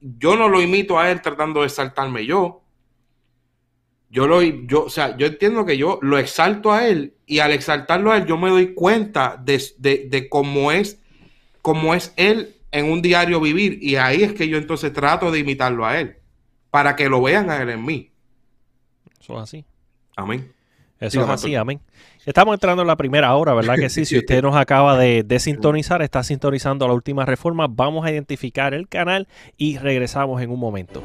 yo 0.00 0.36
no 0.36 0.48
lo 0.48 0.60
imito 0.60 0.98
a 0.98 1.10
Él 1.10 1.22
tratando 1.22 1.62
de 1.62 1.68
saltarme 1.68 2.26
yo 2.26 2.65
yo 4.08 4.26
lo, 4.26 4.42
yo, 4.42 4.84
o 4.84 4.90
sea, 4.90 5.16
yo 5.16 5.26
entiendo 5.26 5.64
que 5.64 5.76
yo 5.76 5.98
lo 6.02 6.18
exalto 6.18 6.72
a 6.72 6.86
él 6.86 7.14
y 7.26 7.40
al 7.40 7.52
exaltarlo 7.52 8.12
a 8.12 8.18
él 8.18 8.26
yo 8.26 8.36
me 8.36 8.50
doy 8.50 8.72
cuenta 8.74 9.42
de, 9.42 10.28
cómo 10.30 10.70
es, 10.72 11.00
cómo 11.60 11.94
es 11.94 12.12
él 12.16 12.54
en 12.70 12.90
un 12.90 13.02
diario 13.02 13.40
vivir 13.40 13.78
y 13.82 13.96
ahí 13.96 14.22
es 14.22 14.32
que 14.32 14.48
yo 14.48 14.58
entonces 14.58 14.92
trato 14.92 15.30
de 15.30 15.40
imitarlo 15.40 15.84
a 15.84 15.98
él 15.98 16.16
para 16.70 16.94
que 16.94 17.08
lo 17.08 17.22
vean 17.22 17.50
a 17.50 17.60
él 17.60 17.70
en 17.70 17.84
mí. 17.84 18.10
Eso 19.20 19.36
es 19.36 19.42
así. 19.42 19.64
Amén. 20.16 20.52
Eso 21.00 21.22
es 21.22 21.28
así, 21.28 21.54
amén. 21.54 21.80
Estamos 22.24 22.54
entrando 22.54 22.82
en 22.82 22.88
la 22.88 22.96
primera 22.96 23.34
hora, 23.34 23.54
¿verdad 23.54 23.76
que 23.76 23.88
sí? 23.88 24.04
Si 24.04 24.16
usted 24.16 24.42
nos 24.42 24.56
acaba 24.56 24.96
de, 24.96 25.22
de, 25.24 25.38
sintonizar, 25.38 26.00
está 26.00 26.22
sintonizando 26.22 26.88
la 26.88 26.94
última 26.94 27.24
reforma, 27.24 27.66
vamos 27.68 28.06
a 28.06 28.10
identificar 28.10 28.72
el 28.72 28.88
canal 28.88 29.28
y 29.56 29.78
regresamos 29.78 30.40
en 30.40 30.50
un 30.50 30.58
momento. 30.58 31.02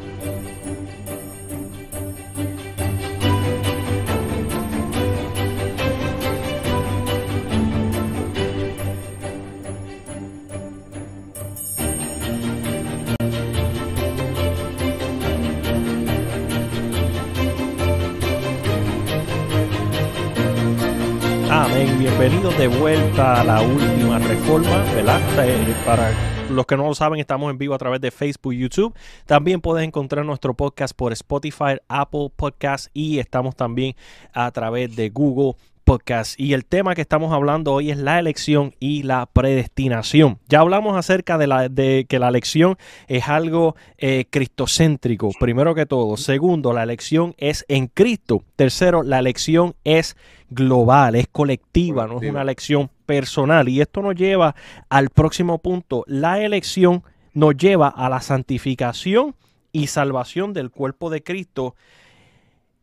Amén. 21.53 21.99
Bienvenidos 21.99 22.57
de 22.57 22.69
vuelta 22.69 23.41
a 23.41 23.43
la 23.43 23.61
última 23.61 24.19
reforma, 24.19 24.83
¿verdad? 24.95 25.19
Eh, 25.45 25.75
para 25.85 26.13
los 26.49 26.65
que 26.65 26.77
no 26.77 26.87
lo 26.87 26.95
saben, 26.95 27.19
estamos 27.19 27.51
en 27.51 27.57
vivo 27.57 27.73
a 27.73 27.77
través 27.77 27.99
de 27.99 28.09
Facebook, 28.09 28.53
YouTube. 28.53 28.95
También 29.25 29.59
puedes 29.59 29.85
encontrar 29.85 30.25
nuestro 30.25 30.53
podcast 30.53 30.95
por 30.95 31.11
Spotify, 31.11 31.75
Apple 31.89 32.31
Podcasts 32.33 32.89
y 32.93 33.19
estamos 33.19 33.57
también 33.57 33.95
a 34.31 34.49
través 34.51 34.95
de 34.95 35.09
Google 35.09 35.55
Podcast. 35.83 36.39
Y 36.39 36.53
el 36.53 36.63
tema 36.63 36.95
que 36.95 37.01
estamos 37.01 37.33
hablando 37.33 37.73
hoy 37.73 37.91
es 37.91 37.97
la 37.97 38.17
elección 38.17 38.73
y 38.79 39.03
la 39.03 39.25
predestinación. 39.25 40.39
Ya 40.47 40.61
hablamos 40.61 40.95
acerca 40.95 41.37
de 41.37 42.05
que 42.07 42.19
la 42.19 42.29
elección 42.29 42.77
es 43.09 43.27
algo 43.27 43.75
eh, 43.97 44.23
cristocéntrico, 44.29 45.31
primero 45.37 45.75
que 45.75 45.85
todo. 45.85 46.15
Segundo, 46.15 46.71
la 46.71 46.83
elección 46.83 47.35
es 47.37 47.65
en 47.67 47.87
Cristo. 47.87 48.41
Tercero, 48.55 49.03
la 49.03 49.19
elección 49.19 49.75
es 49.83 50.15
global, 50.51 51.15
es 51.15 51.27
colectiva, 51.27 52.05
no 52.05 52.21
es 52.21 52.29
una 52.29 52.43
elección 52.43 52.91
personal. 53.05 53.67
Y 53.67 53.81
esto 53.81 54.01
nos 54.01 54.15
lleva 54.15 54.53
al 54.89 55.09
próximo 55.09 55.57
punto. 55.57 56.03
La 56.05 56.39
elección 56.39 57.03
nos 57.33 57.55
lleva 57.57 57.87
a 57.87 58.09
la 58.09 58.21
santificación 58.21 59.35
y 59.71 59.87
salvación 59.87 60.53
del 60.53 60.69
cuerpo 60.69 61.09
de 61.09 61.23
Cristo 61.23 61.75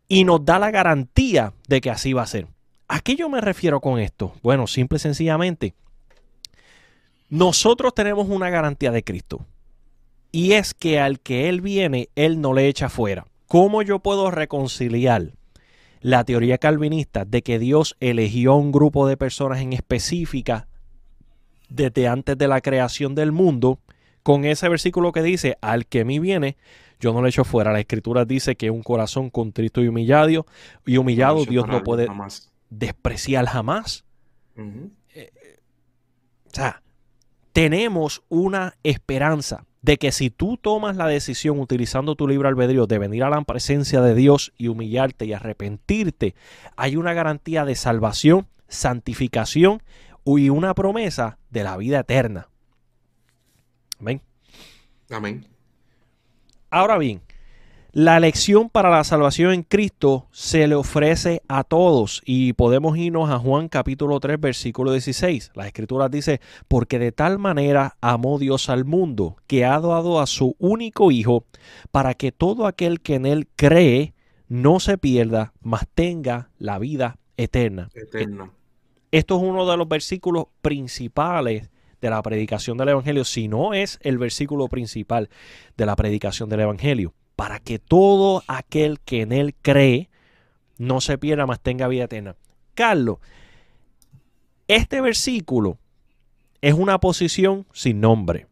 y 0.08 0.24
nos 0.24 0.44
da 0.44 0.58
la 0.58 0.70
garantía 0.70 1.52
de 1.68 1.80
que 1.80 1.90
así 1.90 2.14
va 2.14 2.22
a 2.22 2.26
ser. 2.26 2.48
¿A 2.88 3.00
qué 3.00 3.14
yo 3.14 3.28
me 3.28 3.42
refiero 3.42 3.80
con 3.80 4.00
esto? 4.00 4.32
Bueno, 4.42 4.66
simple 4.66 4.96
y 4.96 5.00
sencillamente, 5.00 5.74
nosotros 7.28 7.94
tenemos 7.94 8.28
una 8.28 8.48
garantía 8.48 8.90
de 8.90 9.04
Cristo. 9.04 9.44
Y 10.32 10.52
es 10.52 10.72
que 10.72 10.98
al 10.98 11.20
que 11.20 11.50
Él 11.50 11.60
viene, 11.60 12.08
Él 12.16 12.40
no 12.40 12.54
le 12.54 12.68
echa 12.68 12.88
fuera. 12.88 13.26
¿Cómo 13.46 13.82
yo 13.82 13.98
puedo 13.98 14.30
reconciliar 14.30 15.32
la 16.00 16.24
teoría 16.24 16.58
calvinista 16.58 17.24
de 17.24 17.42
que 17.42 17.58
Dios 17.58 17.96
eligió 18.00 18.52
a 18.52 18.56
un 18.56 18.72
grupo 18.72 19.06
de 19.06 19.16
personas 19.16 19.60
en 19.60 19.72
específica 19.72 20.68
desde 21.68 22.08
antes 22.08 22.36
de 22.38 22.48
la 22.48 22.60
creación 22.60 23.14
del 23.14 23.32
mundo 23.32 23.78
con 24.22 24.44
ese 24.44 24.68
versículo 24.68 25.12
que 25.12 25.22
dice, 25.22 25.56
al 25.60 25.86
que 25.86 26.04
mí 26.04 26.18
viene, 26.18 26.56
yo 27.00 27.12
no 27.12 27.22
le 27.22 27.28
echo 27.28 27.44
fuera. 27.44 27.72
La 27.72 27.80
escritura 27.80 28.24
dice 28.24 28.56
que 28.56 28.70
un 28.70 28.82
corazón 28.82 29.30
contrito 29.30 29.82
y 29.82 29.88
humillado, 29.88 30.46
y 30.84 30.96
humillado 30.96 31.44
Dios 31.44 31.66
no 31.66 31.82
puede 31.82 32.08
despreciar 32.68 33.46
jamás. 33.46 34.04
Eh, 35.14 35.30
o 36.46 36.54
sea, 36.54 36.82
tenemos 37.52 38.22
una 38.28 38.74
esperanza 38.82 39.64
de 39.82 39.96
que 39.96 40.12
si 40.12 40.30
tú 40.30 40.56
tomas 40.56 40.96
la 40.96 41.06
decisión 41.06 41.60
utilizando 41.60 42.16
tu 42.16 42.26
libre 42.26 42.48
albedrío 42.48 42.86
de 42.86 42.98
venir 42.98 43.24
a 43.24 43.30
la 43.30 43.40
presencia 43.42 44.00
de 44.00 44.14
Dios 44.14 44.52
y 44.58 44.68
humillarte 44.68 45.24
y 45.24 45.32
arrepentirte, 45.32 46.34
hay 46.76 46.96
una 46.96 47.12
garantía 47.12 47.64
de 47.64 47.74
salvación, 47.74 48.46
santificación 48.68 49.82
y 50.24 50.50
una 50.50 50.74
promesa 50.74 51.38
de 51.50 51.64
la 51.64 51.76
vida 51.76 52.00
eterna. 52.00 52.48
Amén. 54.00 54.20
Amén. 55.10 55.46
Ahora 56.70 56.98
bien, 56.98 57.22
la 57.98 58.16
elección 58.16 58.70
para 58.70 58.90
la 58.90 59.02
salvación 59.02 59.52
en 59.52 59.64
Cristo 59.64 60.28
se 60.30 60.68
le 60.68 60.76
ofrece 60.76 61.42
a 61.48 61.64
todos 61.64 62.22
y 62.24 62.52
podemos 62.52 62.96
irnos 62.96 63.28
a 63.28 63.40
Juan 63.40 63.68
capítulo 63.68 64.20
3 64.20 64.38
versículo 64.38 64.92
16. 64.92 65.50
Las 65.56 65.66
escrituras 65.66 66.08
dice, 66.08 66.40
porque 66.68 67.00
de 67.00 67.10
tal 67.10 67.40
manera 67.40 67.96
amó 68.00 68.38
Dios 68.38 68.68
al 68.68 68.84
mundo 68.84 69.34
que 69.48 69.64
ha 69.64 69.80
dado 69.80 70.20
a 70.20 70.28
su 70.28 70.54
único 70.60 71.10
Hijo 71.10 71.44
para 71.90 72.14
que 72.14 72.30
todo 72.30 72.68
aquel 72.68 73.00
que 73.00 73.16
en 73.16 73.26
él 73.26 73.48
cree 73.56 74.14
no 74.46 74.78
se 74.78 74.96
pierda, 74.96 75.52
mas 75.60 75.88
tenga 75.92 76.50
la 76.56 76.78
vida 76.78 77.18
eterna. 77.36 77.90
Eterna. 77.94 78.52
Esto 79.10 79.38
es 79.38 79.42
uno 79.42 79.68
de 79.68 79.76
los 79.76 79.88
versículos 79.88 80.44
principales 80.62 81.68
de 82.00 82.10
la 82.10 82.22
predicación 82.22 82.78
del 82.78 82.90
Evangelio, 82.90 83.24
si 83.24 83.48
no 83.48 83.74
es 83.74 83.98
el 84.02 84.18
versículo 84.18 84.68
principal 84.68 85.30
de 85.76 85.84
la 85.84 85.96
predicación 85.96 86.48
del 86.48 86.60
Evangelio 86.60 87.12
para 87.38 87.60
que 87.60 87.78
todo 87.78 88.42
aquel 88.48 88.98
que 88.98 89.20
en 89.20 89.30
él 89.30 89.54
cree 89.62 90.10
no 90.76 91.00
se 91.00 91.18
pierda, 91.18 91.46
más 91.46 91.60
tenga 91.60 91.86
vida 91.86 92.02
eterna. 92.02 92.34
Carlos, 92.74 93.18
este 94.66 95.00
versículo 95.00 95.78
es 96.62 96.74
una 96.74 96.98
posición 96.98 97.64
sin 97.72 98.00
nombre. 98.00 98.48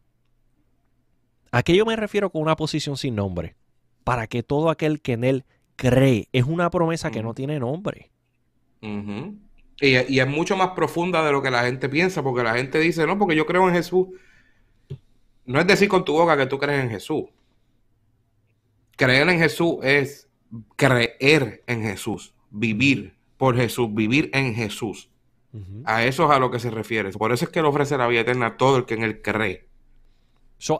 ¿A 1.51 1.63
qué 1.63 1.75
yo 1.75 1.85
me 1.85 1.97
refiero 1.97 2.29
con 2.29 2.41
una 2.41 2.55
posición 2.55 2.95
sin 2.95 3.15
nombre? 3.15 3.57
Para 4.05 4.27
que 4.27 4.41
todo 4.41 4.69
aquel 4.69 5.01
que 5.01 5.11
en 5.11 5.25
él 5.25 5.43
cree, 5.75 6.29
es 6.31 6.45
una 6.45 6.69
promesa 6.69 7.11
que 7.11 7.21
no 7.21 7.33
tiene 7.33 7.59
nombre. 7.59 8.09
y, 9.81 9.97
y, 9.97 10.19
es 10.21 10.27
mucho 10.27 10.55
más 10.55 10.69
profunda 10.69 11.25
de 11.25 11.33
lo 11.33 11.41
que 11.41 11.51
la 11.51 11.65
gente 11.65 11.89
piensa, 11.89 12.23
porque 12.23 12.41
la 12.41 12.55
gente 12.55 12.79
dice, 12.79 13.05
no, 13.05 13.19
porque 13.19 13.35
yo 13.35 13.45
creo 13.45 13.67
en 13.67 13.75
Jesús. 13.75 14.07
No 15.43 15.59
es 15.59 15.67
decir 15.67 15.89
con 15.89 16.05
tu 16.05 16.13
boca 16.13 16.37
que 16.37 16.45
tú 16.45 16.57
crees 16.57 16.85
en 16.85 16.89
Jesús 16.89 17.25
creer 18.97 19.29
en 19.29 19.39
Jesús 19.39 19.77
es 19.83 20.27
creer 20.75 21.63
en 21.67 21.83
Jesús, 21.83 22.33
vivir 22.51 23.15
por 23.37 23.55
Jesús, 23.55 23.93
vivir 23.93 24.29
en 24.33 24.53
Jesús. 24.53 25.09
A 25.85 26.03
eso 26.03 26.25
es 26.25 26.29
a 26.29 26.39
lo 26.39 26.51
que 26.51 26.59
se 26.59 26.69
refiere. 26.69 27.09
Por 27.11 27.31
eso 27.31 27.45
es 27.45 27.51
que 27.51 27.59
él 27.59 27.65
ofrece 27.65 27.97
la 27.97 28.07
vida 28.07 28.21
eterna 28.21 28.47
a 28.47 28.57
todo 28.57 28.77
el 28.77 28.85
que 28.85 28.93
en 28.93 29.03
él 29.03 29.21
cree. 29.21 29.65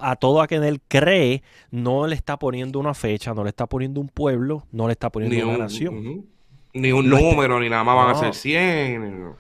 a 0.01 0.15
todo 0.15 0.41
aquel 0.41 0.61
que 0.61 0.67
en 0.67 0.73
él 0.73 0.81
cree, 0.87 1.43
no 1.71 2.05
le 2.05 2.15
está 2.15 2.37
poniendo 2.37 2.79
una 2.79 2.93
fecha, 2.93 3.33
no 3.33 3.43
le 3.43 3.49
está 3.49 3.65
poniendo 3.65 3.99
un 3.99 4.09
pueblo, 4.09 4.67
no 4.71 4.87
le 4.87 4.91
está 4.91 5.09
poniendo 5.09 5.47
una 5.47 5.57
nación. 5.57 6.25
Ni 6.73 6.91
un 6.91 7.09
número, 7.09 7.59
ni 7.59 7.69
nada 7.69 7.83
más 7.83 7.95
van 7.95 8.15
a 8.15 8.19
ser 8.19 8.35
100. 8.35 9.33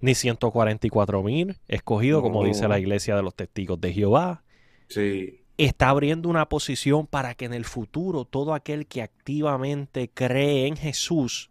Ni 0.00 0.14
144 0.14 1.22
mil 1.22 1.58
escogidos, 1.68 2.22
como 2.22 2.44
dice 2.44 2.66
la 2.68 2.78
iglesia 2.78 3.16
de 3.16 3.22
los 3.22 3.34
testigos 3.34 3.78
de 3.80 3.92
Jehová. 3.92 4.42
Sí 4.88 5.39
está 5.66 5.90
abriendo 5.90 6.28
una 6.28 6.48
posición 6.48 7.06
para 7.06 7.34
que 7.34 7.44
en 7.44 7.52
el 7.52 7.64
futuro 7.64 8.24
todo 8.24 8.54
aquel 8.54 8.86
que 8.86 9.02
activamente 9.02 10.08
cree 10.08 10.66
en 10.66 10.76
Jesús, 10.76 11.50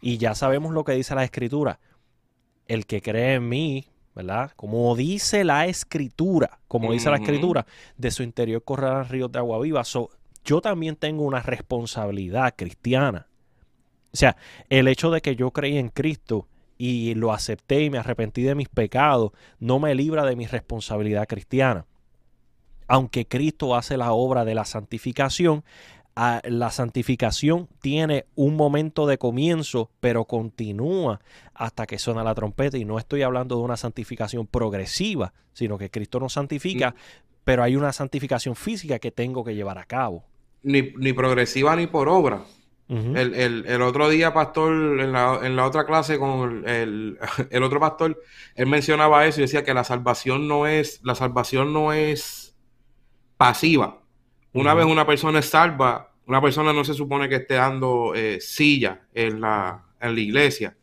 y 0.00 0.16
ya 0.16 0.34
sabemos 0.34 0.72
lo 0.72 0.84
que 0.84 0.92
dice 0.92 1.14
la 1.14 1.24
escritura, 1.24 1.78
el 2.68 2.86
que 2.86 3.02
cree 3.02 3.34
en 3.34 3.48
mí, 3.48 3.86
¿verdad? 4.14 4.52
Como 4.56 4.96
dice 4.96 5.44
la 5.44 5.66
escritura, 5.66 6.60
como 6.68 6.92
dice 6.92 7.10
la 7.10 7.16
escritura, 7.16 7.66
de 7.98 8.10
su 8.10 8.22
interior 8.22 8.64
correrán 8.64 9.08
ríos 9.08 9.30
de 9.30 9.38
agua 9.38 9.60
viva. 9.60 9.82
yo 10.44 10.60
también 10.62 10.96
tengo 10.96 11.24
una 11.24 11.42
responsabilidad 11.42 12.54
cristiana. 12.56 13.26
O 14.12 14.16
sea, 14.16 14.36
el 14.70 14.88
hecho 14.88 15.10
de 15.10 15.20
que 15.20 15.36
yo 15.36 15.50
creí 15.50 15.76
en 15.76 15.90
Cristo 15.90 16.48
y 16.78 17.14
lo 17.14 17.32
acepté 17.32 17.82
y 17.82 17.90
me 17.90 17.98
arrepentí 17.98 18.42
de 18.42 18.54
mis 18.54 18.68
pecados, 18.68 19.32
no 19.58 19.78
me 19.78 19.94
libra 19.94 20.24
de 20.24 20.34
mi 20.34 20.46
responsabilidad 20.46 21.28
cristiana 21.28 21.84
aunque 22.90 23.24
Cristo 23.24 23.76
hace 23.76 23.96
la 23.96 24.10
obra 24.10 24.44
de 24.44 24.56
la 24.56 24.64
santificación, 24.64 25.62
la 26.16 26.70
santificación 26.72 27.68
tiene 27.80 28.26
un 28.34 28.56
momento 28.56 29.06
de 29.06 29.16
comienzo, 29.16 29.92
pero 30.00 30.24
continúa 30.24 31.20
hasta 31.54 31.86
que 31.86 32.00
suena 32.00 32.24
la 32.24 32.34
trompeta. 32.34 32.78
Y 32.78 32.84
no 32.84 32.98
estoy 32.98 33.22
hablando 33.22 33.56
de 33.56 33.62
una 33.62 33.76
santificación 33.76 34.48
progresiva, 34.48 35.32
sino 35.52 35.78
que 35.78 35.88
Cristo 35.88 36.18
nos 36.18 36.32
santifica, 36.32 36.96
pero 37.44 37.62
hay 37.62 37.76
una 37.76 37.92
santificación 37.92 38.56
física 38.56 38.98
que 38.98 39.12
tengo 39.12 39.44
que 39.44 39.54
llevar 39.54 39.78
a 39.78 39.84
cabo. 39.84 40.24
Ni, 40.64 40.82
progresiva 41.12 41.76
ni 41.76 41.86
por 41.86 42.08
obra. 42.08 42.42
el, 42.88 43.82
otro 43.82 44.08
día, 44.08 44.34
pastor, 44.34 45.00
en 45.00 45.12
la, 45.12 45.64
otra 45.64 45.86
clase 45.86 46.18
con 46.18 46.68
el, 46.68 47.18
el, 47.50 47.62
otro 47.62 47.78
pastor, 47.78 48.20
él 48.56 48.66
mencionaba 48.66 49.26
eso 49.26 49.38
y 49.38 49.42
decía 49.42 49.62
que 49.62 49.74
la 49.74 49.84
salvación 49.84 50.48
no 50.48 50.66
es, 50.66 50.98
la 51.04 51.14
salvación 51.14 51.72
no 51.72 51.92
es 51.92 52.39
pasiva. 53.40 53.98
Una 54.52 54.74
vez 54.74 54.84
una 54.84 55.06
persona 55.06 55.38
es 55.38 55.46
salva, 55.46 56.12
una 56.26 56.42
persona 56.42 56.74
no 56.74 56.84
se 56.84 56.92
supone 56.92 57.26
que 57.26 57.36
esté 57.36 57.54
dando 57.54 58.14
eh, 58.14 58.38
silla 58.38 59.06
en 59.14 59.40
la, 59.40 59.82
en 59.98 60.14
la 60.14 60.20
iglesia. 60.20 60.76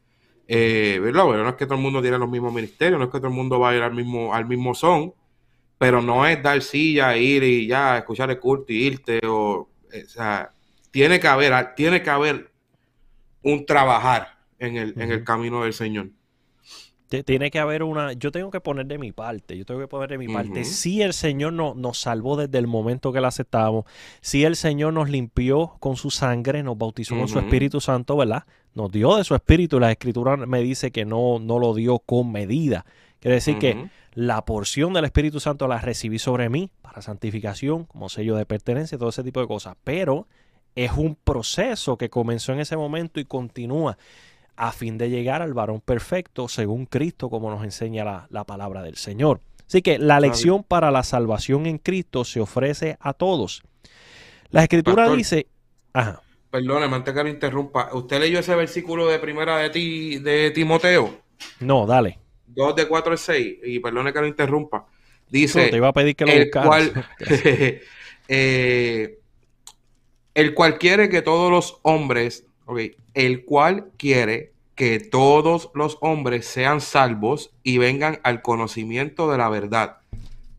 Eh, 0.47 0.99
¿verdad? 0.99 1.26
no 1.26 1.49
es 1.49 1.53
que 1.53 1.68
todo 1.68 1.76
el 1.76 1.84
mundo 1.84 2.01
tiene 2.01 2.18
los 2.18 2.28
mismos 2.28 2.51
ministerios, 2.51 2.97
no 2.97 3.05
es 3.05 3.12
que 3.12 3.20
todo 3.20 3.28
el 3.28 3.36
mundo 3.36 3.60
va 3.60 3.70
a 3.70 3.76
ir 3.76 3.84
al 3.84 3.93
mismo, 3.93 4.34
al 4.34 4.47
mismo 4.47 4.74
son, 4.74 5.14
pero 5.78 6.01
no 6.01 6.26
es 6.26 6.41
dar 6.41 6.60
silla, 6.64 7.16
ir 7.16 7.43
y 7.43 7.68
ya, 7.68 7.99
escuchar 7.99 8.32
el 8.32 8.39
culto 8.39 8.74
y 8.74 8.88
irte. 8.88 9.20
O, 9.28 9.70
eh, 9.91 10.05
o 10.08 10.10
sea, 10.10 10.49
tiene 10.89 11.20
que 11.20 11.28
haber, 11.28 11.76
tiene 11.76 12.01
que 12.01 12.10
haber 12.10 12.51
un 13.43 13.68
trabajar 13.68 14.39
en 14.58 14.78
el, 14.78 14.99
en 14.99 15.12
el 15.12 15.24
camino 15.24 15.62
del 15.62 15.74
Señor 15.74 16.10
tiene 17.08 17.51
que 17.51 17.60
haber 17.60 17.84
una, 17.84 18.14
yo 18.14 18.32
tengo 18.32 18.51
que 18.51 18.60
poner 18.60 18.86
de 18.86 18.97
mi 18.97 19.12
parte, 19.12 19.58
yo 19.58 19.66
tengo 19.66 19.80
que 19.80 19.88
poner 19.88 20.10
de 20.10 20.18
mi 20.18 20.28
parte. 20.28 20.66
Si 20.66 21.01
el 21.01 21.14
Señor 21.14 21.53
no, 21.53 21.74
nos 21.74 21.99
salvó 21.99 22.36
desde 22.36 22.58
el 22.58 22.68
momento 22.68 23.14
que 23.14 23.22
la 23.22 23.30
aceptamos, 23.30 23.86
si 24.22 24.43
el 24.43 24.55
Señor 24.55 24.93
nos 24.93 25.10
limpió 25.10 25.78
con 25.80 25.95
su 25.95 26.12
sangre, 26.12 26.64
nos 26.64 26.78
bautizó 26.78 27.18
con 27.18 27.28
su 27.28 27.39
Espíritu 27.39 27.80
Santo, 27.80 28.18
¿verdad? 28.18 28.43
Nos 28.74 28.91
dio 28.91 29.16
de 29.16 29.24
su 29.24 29.36
Espíritu, 29.36 29.80
la 29.80 29.91
Escritura 29.91 30.36
me 30.36 30.62
dice 30.62 30.91
que 30.91 31.05
no, 31.05 31.39
no 31.39 31.60
lo 31.60 31.74
dio 31.74 31.99
con 31.99 32.32
medida. 32.32 32.86
Quiere 33.20 33.36
decir 33.36 33.58
que 33.58 33.89
la 34.14 34.43
porción 34.45 34.93
del 34.93 35.05
Espíritu 35.05 35.39
Santo 35.39 35.68
la 35.68 35.80
recibí 35.80 36.20
sobre 36.20 36.49
mí 36.49 36.70
para 36.82 37.01
santificación, 37.01 37.86
como 37.86 38.10
sello 38.10 38.36
de 38.36 38.45
pertenencia, 38.45 38.97
todo 38.97 39.10
ese 39.10 39.24
tipo 39.24 39.39
de 39.39 39.47
cosas. 39.47 39.76
Pero 39.84 40.28
es 40.76 40.91
un 40.91 41.16
proceso 41.16 41.97
que 41.97 42.10
comenzó 42.10 42.53
en 42.53 42.60
ese 42.60 42.78
momento 42.78 43.20
y 43.20 43.26
continúa 43.26 43.97
a 44.58 44.72
fin 44.72 44.97
de 44.97 45.10
llegar 45.10 45.41
al 45.41 45.53
varón 45.53 45.82
perfecto 45.82 46.47
según 46.47 46.88
Cristo, 46.88 47.30
como 47.30 47.49
nos 47.49 47.64
enseña 47.64 48.28
la, 48.30 48.43
palabra 48.43 48.82
del 48.82 48.95
Señor. 48.95 49.39
Así 49.68 49.82
que 49.82 49.99
la 49.99 50.20
lección 50.20 50.64
para 50.64 50.91
la 50.91 51.03
salvación 51.03 51.68
en 51.68 51.78
Cristo 51.78 52.26
se 52.26 52.39
ofrece 52.39 52.97
a 52.99 53.14
todos. 53.14 53.64
La 54.49 54.64
escritura 54.64 55.10
dice... 55.14 55.47
Ajá. 55.93 56.22
Perdóneme, 56.49 56.95
antes 56.95 57.14
que 57.14 57.24
lo 57.24 57.30
interrumpa. 57.30 57.89
¿Usted 57.93 58.20
leyó 58.20 58.39
ese 58.39 58.55
versículo 58.55 59.08
de 59.08 59.20
primera 59.20 59.58
de, 59.58 59.70
ti, 59.70 60.20
de 60.20 60.51
Timoteo? 60.51 61.22
No, 61.60 61.86
dale. 61.86 62.18
2 62.47 62.76
de 62.76 62.88
4 62.88 63.12
al 63.12 63.18
6. 63.18 63.58
Y 63.66 63.80
perdone 63.80 64.14
que 64.14 64.22
lo 64.22 64.28
interrumpa. 64.28 64.88
Dice... 65.30 65.68
te 65.68 65.76
iba 65.76 65.89
a 65.89 65.93
pedir 65.93 66.16
que 66.16 66.26
lo 66.26 66.32
el 66.32 66.49
cual, 66.49 67.05
eh, 68.30 69.20
el 70.34 70.53
cual 70.53 70.78
quiere 70.80 71.10
que 71.10 71.22
todos 71.22 71.51
los 71.51 71.80
hombres 71.84 72.47
el 73.13 73.45
cual 73.45 73.91
quiere 73.97 74.53
que 74.76 74.99
todos 74.99 75.72
los 75.74 75.97
hombres 76.01 76.45
sean 76.45 76.82
salvos 76.82 77.51
y 77.63 77.80
vengan 77.80 78.20
al 78.24 78.41
conocimiento 78.41 79.32
de 79.32 79.38
la 79.38 79.49
verdad. 79.49 79.97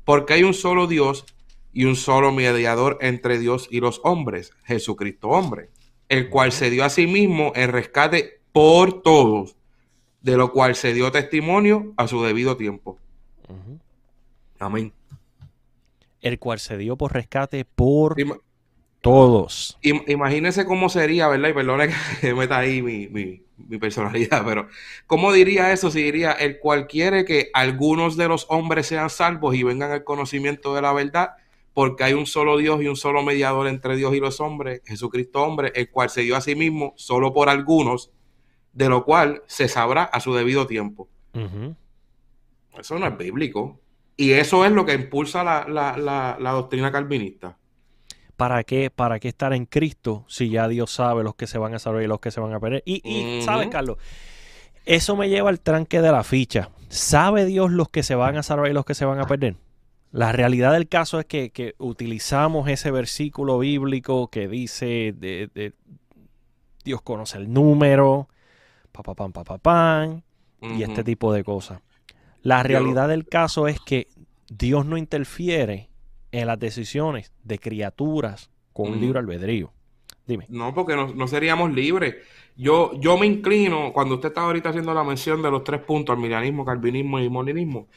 Porque 0.04 0.34
hay 0.34 0.42
un 0.42 0.54
solo 0.54 0.86
Dios 0.86 1.24
y 1.72 1.84
un 1.84 1.94
solo 1.94 2.32
mediador 2.32 2.98
entre 3.00 3.38
Dios 3.38 3.68
y 3.70 3.78
los 3.78 4.00
hombres, 4.02 4.52
Jesucristo 4.64 5.28
hombre, 5.28 5.70
el 6.08 6.30
cual 6.30 6.50
se 6.50 6.70
dio 6.70 6.84
a 6.84 6.90
sí 6.90 7.06
mismo 7.06 7.52
en 7.54 7.70
rescate 7.70 8.40
por 8.52 9.02
todos, 9.02 9.54
de 10.20 10.36
lo 10.36 10.52
cual 10.52 10.74
se 10.74 10.94
dio 10.94 11.12
testimonio 11.12 11.92
a 11.96 12.08
su 12.08 12.20
debido 12.24 12.56
tiempo. 12.56 12.98
Amén. 14.58 14.92
El 16.20 16.40
cual 16.40 16.58
se 16.58 16.76
dio 16.76 16.96
por 16.96 17.12
rescate 17.12 17.64
por 17.64 18.16
todos. 19.00 19.78
Imagínense 19.82 20.64
cómo 20.64 20.88
sería, 20.88 21.28
¿verdad? 21.28 21.50
Y 21.50 21.52
perdone 21.52 21.88
que 22.20 22.34
meta 22.34 22.58
ahí 22.58 22.82
mi, 22.82 23.42
personalidad, 23.78 24.44
pero 24.44 24.68
¿cómo 25.06 25.32
diría 25.32 25.72
eso 25.72 25.90
si 25.90 26.02
diría 26.02 26.32
el 26.32 26.58
cual 26.58 26.86
quiere 26.86 27.24
que 27.24 27.50
algunos 27.52 28.16
de 28.16 28.28
los 28.28 28.46
hombres 28.48 28.86
sean 28.86 29.10
salvos 29.10 29.54
y 29.56 29.62
vengan 29.62 29.90
al 29.90 30.04
conocimiento 30.04 30.74
de 30.74 30.82
la 30.82 30.92
verdad? 30.92 31.30
porque 31.74 32.02
hay 32.02 32.12
un 32.12 32.26
solo 32.26 32.56
Dios 32.56 32.82
y 32.82 32.88
un 32.88 32.96
solo 32.96 33.22
mediador 33.22 33.68
entre 33.68 33.94
Dios 33.94 34.12
y 34.12 34.18
los 34.18 34.40
hombres, 34.40 34.82
Jesucristo 34.84 35.44
hombre, 35.44 35.70
el 35.76 35.88
cual 35.88 36.10
se 36.10 36.22
dio 36.22 36.34
a 36.34 36.40
sí 36.40 36.56
mismo 36.56 36.92
solo 36.96 37.32
por 37.32 37.48
algunos, 37.48 38.10
de 38.72 38.88
lo 38.88 39.04
cual 39.04 39.44
se 39.46 39.68
sabrá 39.68 40.02
a 40.02 40.18
su 40.18 40.34
debido 40.34 40.66
tiempo. 40.66 41.08
Eso 42.76 42.98
no 42.98 43.06
es 43.06 43.16
bíblico. 43.16 43.78
Y 44.16 44.32
eso 44.32 44.64
es 44.64 44.72
lo 44.72 44.84
que 44.84 44.94
impulsa 44.94 45.44
la, 45.44 46.36
doctrina 46.52 46.90
calvinista. 46.90 47.56
¿Para 48.38 48.62
qué, 48.62 48.88
¿Para 48.88 49.18
qué 49.18 49.26
estar 49.26 49.52
en 49.52 49.66
Cristo 49.66 50.24
si 50.28 50.48
ya 50.48 50.68
Dios 50.68 50.92
sabe 50.92 51.24
los 51.24 51.34
que 51.34 51.48
se 51.48 51.58
van 51.58 51.74
a 51.74 51.80
salvar 51.80 52.04
y 52.04 52.06
los 52.06 52.20
que 52.20 52.30
se 52.30 52.38
van 52.38 52.54
a 52.54 52.60
perder? 52.60 52.84
Y, 52.86 53.02
y 53.04 53.42
¿sabes, 53.42 53.66
Carlos? 53.66 53.98
Eso 54.86 55.16
me 55.16 55.28
lleva 55.28 55.50
al 55.50 55.58
tranque 55.58 56.00
de 56.00 56.12
la 56.12 56.22
ficha. 56.22 56.70
¿Sabe 56.88 57.46
Dios 57.46 57.72
los 57.72 57.88
que 57.88 58.04
se 58.04 58.14
van 58.14 58.36
a 58.36 58.44
salvar 58.44 58.70
y 58.70 58.74
los 58.74 58.84
que 58.84 58.94
se 58.94 59.04
van 59.04 59.18
a 59.18 59.26
perder? 59.26 59.56
La 60.12 60.30
realidad 60.30 60.72
del 60.72 60.86
caso 60.86 61.18
es 61.18 61.26
que, 61.26 61.74
utilizamos 61.78 62.68
ese 62.68 62.92
versículo 62.92 63.58
bíblico 63.58 64.28
que 64.28 64.46
dice 64.46 65.12
de, 65.16 65.72
Dios 66.84 67.02
conoce 67.02 67.38
el 67.38 67.52
número, 67.52 68.28
pa 68.92 69.02
pam, 69.02 69.32
pa 69.32 70.22
y 70.62 70.84
este 70.84 71.02
tipo 71.02 71.32
de 71.32 71.42
cosas. 71.42 71.80
La 72.42 72.62
realidad 72.62 73.08
del 73.08 73.26
caso 73.26 73.66
es 73.66 73.80
que 73.80 74.06
Dios 74.48 74.86
no 74.86 74.96
interfiere 74.96 75.87
en 76.32 76.46
las 76.46 76.58
decisiones 76.58 77.32
de 77.44 77.58
criaturas 77.58 78.50
con 78.72 78.92
un 78.92 79.00
libro 79.00 79.18
albedrío. 79.18 79.72
Dime. 80.26 80.44
No, 80.48 80.74
porque 80.74 80.94
no, 80.94 81.28
seríamos 81.28 81.72
libres. 81.72 82.16
Yo, 82.56 82.92
yo 83.00 83.16
me 83.16 83.26
inclino, 83.26 83.92
cuando 83.92 84.16
usted 84.16 84.28
está 84.28 84.42
ahorita 84.42 84.68
haciendo 84.68 84.92
la 84.92 85.04
mención 85.04 85.42
de 85.42 85.50
los 85.50 85.64
tres 85.64 85.80
puntos, 85.80 86.14
arminianismo, 86.14 86.64
calvinismo 86.64 87.18
y 87.18 87.28
molinismo, 87.30 87.88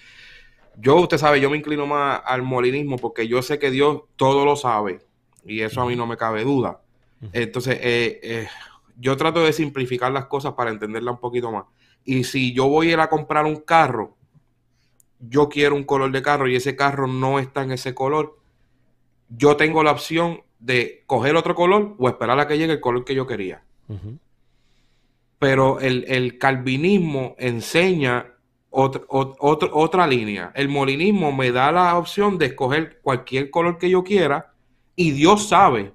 yo, 0.78 0.96
usted 0.96 1.18
sabe, 1.18 1.42
yo 1.42 1.50
me 1.50 1.58
inclino 1.58 1.86
más 1.86 2.22
al 2.26 2.42
molinismo 2.42 2.98
porque 2.98 3.28
yo 3.28 3.42
sé 3.42 3.60
que 3.60 3.70
Dios 3.70 4.04
todo 4.16 4.46
lo 4.46 4.56
sabe 4.56 5.02
y 5.46 5.62
eso 5.62 5.82
a 5.82 5.86
mí 5.86 5.96
no 5.96 6.08
me 6.08 6.18
cabe 6.18 6.44
duda. 6.44 6.82
Entonces, 7.34 7.78
eh, 7.82 8.20
eh, 8.24 8.48
yo 8.98 9.16
trato 9.18 9.44
de 9.44 9.54
simplificar 9.54 10.12
las 10.12 10.26
cosas 10.26 10.54
para 10.54 10.72
entenderla 10.72 11.12
un 11.12 11.20
poquito 11.20 11.52
más. 11.52 11.66
Y 12.04 12.24
si 12.24 12.54
yo 12.54 12.68
voy 12.68 12.90
a 12.90 12.94
ir 12.94 13.00
a 13.00 13.10
comprar 13.10 13.46
un 13.46 13.58
carro, 13.58 14.16
yo 15.22 15.50
quiero 15.50 15.76
un 15.76 15.84
color 15.84 16.12
de 16.12 16.22
carro 16.22 16.48
y 16.48 16.56
ese 16.56 16.76
carro 16.76 17.08
no 17.08 17.40
está 17.40 17.64
en 17.64 17.72
ese 17.72 17.94
color, 17.94 18.38
yo 19.30 19.56
tengo 19.56 19.84
la 19.84 19.92
opción 19.92 20.42
de 20.60 21.04
coger 21.06 21.36
otro 21.36 21.56
color 21.56 21.96
o 21.98 22.10
esperar 22.10 22.40
a 22.40 22.48
que 22.48 22.58
llegue 22.58 22.74
el 22.74 22.82
color 22.82 23.06
que 23.06 23.16
yo 23.16 23.26
quería. 23.28 23.64
Pero 25.40 25.80
el, 25.80 26.06
el 26.08 26.38
calvinismo 26.38 27.36
enseña 27.38 28.36
otra, 28.70 29.04
otra 29.74 30.08
línea. 30.08 30.52
El 30.56 30.70
molinismo 30.70 31.32
me 31.32 31.52
da 31.52 31.72
la 31.72 31.98
opción 31.98 32.38
de 32.38 32.48
escoger 32.48 33.00
cualquier 33.02 33.50
color 33.50 33.78
que 33.78 33.90
yo 33.90 34.04
quiera 34.04 34.54
y 34.96 35.12
Dios 35.12 35.50
sabe 35.50 35.94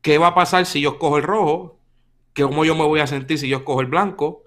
qué 0.00 0.18
va 0.18 0.28
a 0.28 0.34
pasar 0.34 0.66
si 0.66 0.80
yo 0.80 0.90
escojo 0.90 1.16
el 1.16 1.24
rojo, 1.24 1.78
cómo 2.36 2.64
yo 2.64 2.74
me 2.76 2.84
voy 2.84 3.00
a 3.00 3.06
sentir 3.06 3.38
si 3.38 3.48
yo 3.48 3.58
escojo 3.58 3.80
el 3.80 3.88
blanco, 3.88 4.44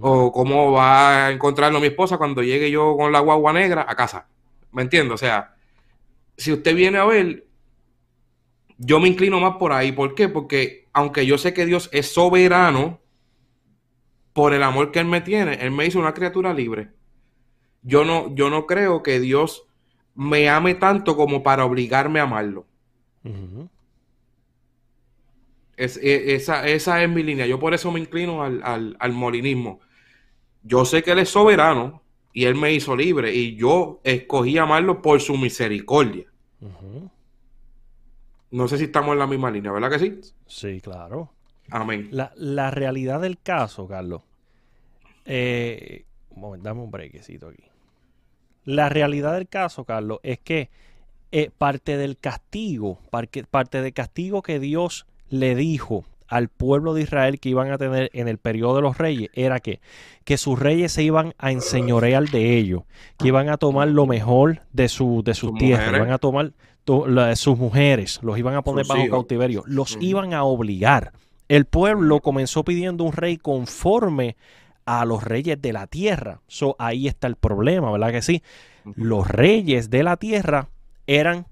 o 0.00 0.32
cómo 0.32 0.72
va 0.72 1.26
a 1.26 1.30
encontrarlo 1.30 1.80
mi 1.80 1.88
esposa 1.88 2.18
cuando 2.18 2.42
llegue 2.42 2.70
yo 2.70 2.96
con 2.96 3.12
la 3.12 3.20
guagua 3.20 3.52
negra 3.52 3.86
a 3.88 3.94
casa. 3.94 4.26
¿Me 4.72 4.82
entiendo? 4.82 5.14
O 5.14 5.18
sea, 5.18 5.54
si 6.36 6.52
usted 6.52 6.74
viene 6.74 6.98
a 6.98 7.04
ver, 7.04 7.46
yo 8.78 9.00
me 9.00 9.08
inclino 9.08 9.40
más 9.40 9.56
por 9.56 9.72
ahí. 9.72 9.92
¿Por 9.92 10.14
qué? 10.14 10.28
Porque 10.28 10.86
aunque 10.92 11.26
yo 11.26 11.38
sé 11.38 11.54
que 11.54 11.66
Dios 11.66 11.88
es 11.92 12.12
soberano, 12.12 13.00
por 14.32 14.52
el 14.52 14.62
amor 14.62 14.90
que 14.90 14.98
Él 14.98 15.06
me 15.06 15.20
tiene, 15.20 15.54
Él 15.54 15.70
me 15.70 15.86
hizo 15.86 15.98
una 15.98 16.12
criatura 16.12 16.52
libre. 16.52 16.90
Yo 17.82 18.04
no, 18.04 18.34
yo 18.34 18.50
no 18.50 18.66
creo 18.66 19.02
que 19.02 19.20
Dios 19.20 19.64
me 20.14 20.48
ame 20.48 20.74
tanto 20.74 21.16
como 21.16 21.42
para 21.42 21.64
obligarme 21.64 22.20
a 22.20 22.24
amarlo. 22.24 22.66
Es, 25.76 25.96
e, 25.96 26.34
esa, 26.34 26.66
esa, 26.66 27.02
es 27.02 27.08
mi 27.08 27.22
línea. 27.22 27.46
Yo 27.46 27.58
por 27.58 27.74
eso 27.74 27.90
me 27.90 28.00
inclino 28.00 28.42
al, 28.42 29.12
molinismo. 29.12 29.80
Yo 30.62 30.84
sé 30.84 31.02
que 31.02 31.12
Él 31.12 31.18
es 31.18 31.28
soberano 31.28 32.02
y 32.32 32.44
Él 32.44 32.54
me 32.54 32.72
hizo 32.72 32.96
libre 32.96 33.34
y 33.34 33.56
yo 33.56 34.00
escogí 34.04 34.58
amarlo 34.58 35.02
por 35.02 35.20
su 35.20 35.36
misericordia. 35.36 36.26
No 38.50 38.68
sé 38.68 38.78
si 38.78 38.84
estamos 38.84 39.12
en 39.12 39.18
la 39.18 39.26
misma 39.26 39.50
línea, 39.50 39.72
¿verdad 39.72 39.90
que 39.90 39.98
sí? 39.98 40.20
Sí, 40.46 40.80
claro. 40.80 41.30
Amén. 41.70 42.08
La, 42.12 42.70
realidad 42.70 43.20
del 43.20 43.38
caso, 43.38 43.88
Carlos. 43.88 44.22
Eh, 45.24 46.04
dame 46.60 46.80
un 46.80 46.90
brequecito 46.90 47.48
aquí. 47.48 47.64
La 48.64 48.88
realidad 48.88 49.34
del 49.34 49.48
caso, 49.48 49.84
Carlos, 49.84 50.20
es 50.22 50.38
que 50.38 50.70
eh, 51.32 51.50
parte 51.56 51.96
del 51.96 52.16
castigo, 52.16 53.00
parte, 53.10 53.44
parte 53.44 53.82
del 53.82 53.92
castigo 53.92 54.40
que 54.42 54.60
Dios 54.60 55.06
le 55.28 55.54
dijo 55.54 56.04
al 56.28 56.48
pueblo 56.48 56.94
de 56.94 57.02
Israel 57.02 57.38
que 57.38 57.50
iban 57.50 57.70
a 57.70 57.78
tener 57.78 58.10
en 58.12 58.28
el 58.28 58.38
periodo 58.38 58.76
de 58.76 58.82
los 58.82 58.98
reyes 58.98 59.30
era 59.34 59.60
que, 59.60 59.80
que 60.24 60.36
sus 60.36 60.58
reyes 60.58 60.92
se 60.92 61.02
iban 61.02 61.34
a 61.38 61.52
enseñorear 61.52 62.24
de 62.30 62.56
ellos, 62.56 62.82
que 63.18 63.28
iban 63.28 63.48
a 63.48 63.56
tomar 63.56 63.88
lo 63.88 64.06
mejor 64.06 64.62
de 64.72 64.88
su, 64.88 65.22
de 65.22 65.34
sus 65.34 65.54
tierras, 65.54 65.94
iban 65.94 66.10
a 66.10 66.18
tomar 66.18 66.52
sus 67.36 67.58
mujeres, 67.58 68.20
los 68.22 68.38
iban 68.38 68.54
a 68.54 68.62
poner 68.62 68.86
bajo 68.86 69.08
cautiverio, 69.08 69.62
los 69.66 69.96
iban 70.00 70.34
a 70.34 70.44
obligar. 70.44 71.12
El 71.48 71.66
pueblo 71.66 72.20
comenzó 72.20 72.64
pidiendo 72.64 73.04
un 73.04 73.12
rey 73.12 73.36
conforme 73.36 74.36
a 74.86 75.04
los 75.04 75.22
reyes 75.22 75.60
de 75.60 75.72
la 75.72 75.86
tierra. 75.86 76.40
So, 76.46 76.76
ahí 76.78 77.06
está 77.06 77.26
el 77.26 77.36
problema, 77.36 77.90
¿verdad 77.92 78.12
que 78.12 78.22
sí? 78.22 78.42
Los 78.96 79.28
reyes 79.28 79.90
de 79.90 80.02
la 80.02 80.16
tierra 80.16 80.68
eran 81.06 81.46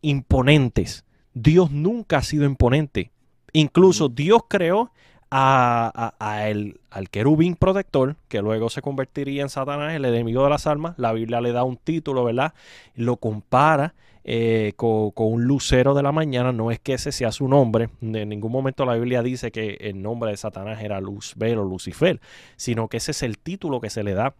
imponentes. 0.00 1.04
Dios 1.34 1.70
nunca 1.70 2.18
ha 2.18 2.22
sido 2.22 2.44
imponente. 2.44 3.10
Incluso 3.52 4.08
Dios 4.08 4.42
creó 4.48 4.90
a, 5.30 6.14
al 6.18 7.10
querubín 7.10 7.54
protector, 7.56 8.16
que 8.28 8.40
luego 8.40 8.70
se 8.70 8.82
convertiría 8.82 9.42
en 9.42 9.48
Satanás, 9.48 9.94
el 9.94 10.04
enemigo 10.04 10.44
de 10.44 10.50
las 10.50 10.66
almas. 10.66 10.94
La 10.98 11.12
Biblia 11.12 11.40
le 11.40 11.52
da 11.52 11.64
un 11.64 11.76
título, 11.76 12.24
¿verdad? 12.24 12.54
Lo 12.94 13.16
compara 13.16 13.94
eh, 14.24 14.74
con, 14.76 15.12
un 15.16 15.44
lucero 15.44 15.94
de 15.94 16.02
la 16.02 16.12
mañana. 16.12 16.52
No 16.52 16.70
es 16.70 16.78
que 16.78 16.94
ese 16.94 17.12
sea 17.12 17.32
su 17.32 17.48
nombre. 17.48 17.90
En 18.00 18.28
ningún 18.28 18.52
momento 18.52 18.84
la 18.84 18.94
Biblia 18.94 19.22
dice 19.22 19.50
que 19.50 19.78
el 19.80 20.02
nombre 20.02 20.30
de 20.30 20.36
Satanás 20.36 20.82
era 20.82 21.00
Luzbel 21.00 21.58
o 21.58 21.64
Lucifer, 21.64 22.20
sino 22.56 22.88
que 22.88 22.98
ese 22.98 23.12
es 23.12 23.22
el 23.22 23.38
título 23.38 23.80
que 23.80 23.90
se 23.90 24.02
le 24.02 24.14
da 24.14 24.34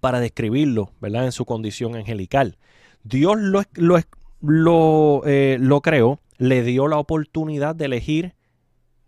para 0.00 0.20
describirlo, 0.20 0.90
¿verdad? 1.00 1.24
En 1.24 1.32
su 1.32 1.44
condición 1.44 1.94
angelical. 1.94 2.58
Dios 3.04 3.38
lo, 3.38 3.62
lo, 3.74 3.98
lo, 4.42 5.22
eh, 5.24 5.56
lo 5.60 5.80
creó, 5.80 6.20
le 6.38 6.62
dio 6.62 6.88
la 6.88 6.98
oportunidad 6.98 7.74
de 7.74 7.86
elegir 7.86 8.34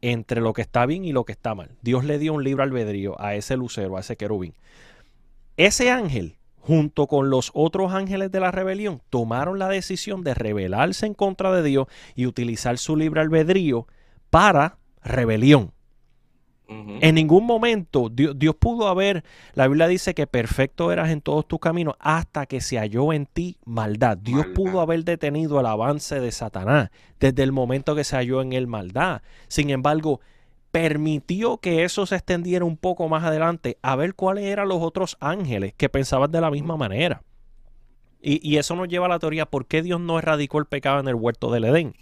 entre 0.00 0.40
lo 0.40 0.52
que 0.52 0.62
está 0.62 0.86
bien 0.86 1.04
y 1.04 1.12
lo 1.12 1.24
que 1.24 1.32
está 1.32 1.54
mal. 1.54 1.70
Dios 1.82 2.04
le 2.04 2.18
dio 2.18 2.34
un 2.34 2.44
libre 2.44 2.62
albedrío 2.62 3.20
a 3.20 3.34
ese 3.34 3.56
lucero, 3.56 3.96
a 3.96 4.00
ese 4.00 4.16
querubín. 4.16 4.54
Ese 5.56 5.90
ángel 5.90 6.38
junto 6.68 7.06
con 7.06 7.30
los 7.30 7.50
otros 7.54 7.94
ángeles 7.94 8.30
de 8.30 8.40
la 8.40 8.50
rebelión, 8.50 9.00
tomaron 9.08 9.58
la 9.58 9.68
decisión 9.68 10.22
de 10.22 10.34
rebelarse 10.34 11.06
en 11.06 11.14
contra 11.14 11.50
de 11.50 11.62
Dios 11.62 11.86
y 12.14 12.26
utilizar 12.26 12.76
su 12.76 12.94
libre 12.94 13.22
albedrío 13.22 13.86
para 14.28 14.76
rebelión. 15.02 15.72
En 16.68 17.14
ningún 17.14 17.46
momento 17.46 18.10
Dios, 18.10 18.36
pudo 18.58 18.88
haber, 18.88 19.24
la 19.54 19.66
Biblia 19.68 19.88
dice 19.88 20.14
que 20.14 20.26
perfecto 20.26 20.92
eras 20.92 21.10
en 21.10 21.22
todos 21.22 21.48
tus 21.48 21.58
caminos 21.58 21.94
hasta 21.98 22.44
que 22.44 22.60
se 22.60 22.76
halló 22.76 23.14
en 23.14 23.24
ti 23.24 23.56
maldad. 23.64 24.18
Dios 24.18 24.44
pudo 24.54 24.82
haber 24.82 25.02
detenido 25.04 25.60
el 25.60 25.66
avance 25.66 26.20
de 26.20 26.30
Satanás 26.30 26.90
desde 27.20 27.42
el 27.42 27.52
momento 27.52 27.94
que 27.94 28.04
se 28.04 28.16
halló 28.16 28.42
en 28.42 28.52
él 28.52 28.66
maldad. 28.66 29.22
Sin 29.48 29.70
embargo, 29.70 30.20
permitió 30.70 31.56
que 31.56 31.84
eso 31.84 32.04
se 32.04 32.16
extendiera 32.16 32.66
un 32.66 32.76
poco 32.76 33.08
más 33.08 33.24
adelante 33.24 33.78
a 33.80 33.96
ver 33.96 34.14
cuáles 34.14 34.44
eran 34.44 34.68
los 34.68 34.82
otros 34.82 35.16
ángeles 35.20 35.72
que 35.74 35.88
pensaban 35.88 36.30
de 36.30 36.42
la 36.42 36.50
misma 36.50 36.76
manera. 36.76 37.22
Y, 38.20 38.46
y 38.46 38.58
eso 38.58 38.76
nos 38.76 38.88
lleva 38.88 39.06
a 39.06 39.10
la 39.10 39.18
teoría 39.18 39.46
por 39.46 39.64
qué 39.64 39.80
Dios 39.80 40.00
no 40.00 40.18
erradicó 40.18 40.58
el 40.58 40.66
pecado 40.66 41.00
en 41.00 41.08
el 41.08 41.14
huerto 41.14 41.50
del 41.50 41.64
Edén. 41.64 41.94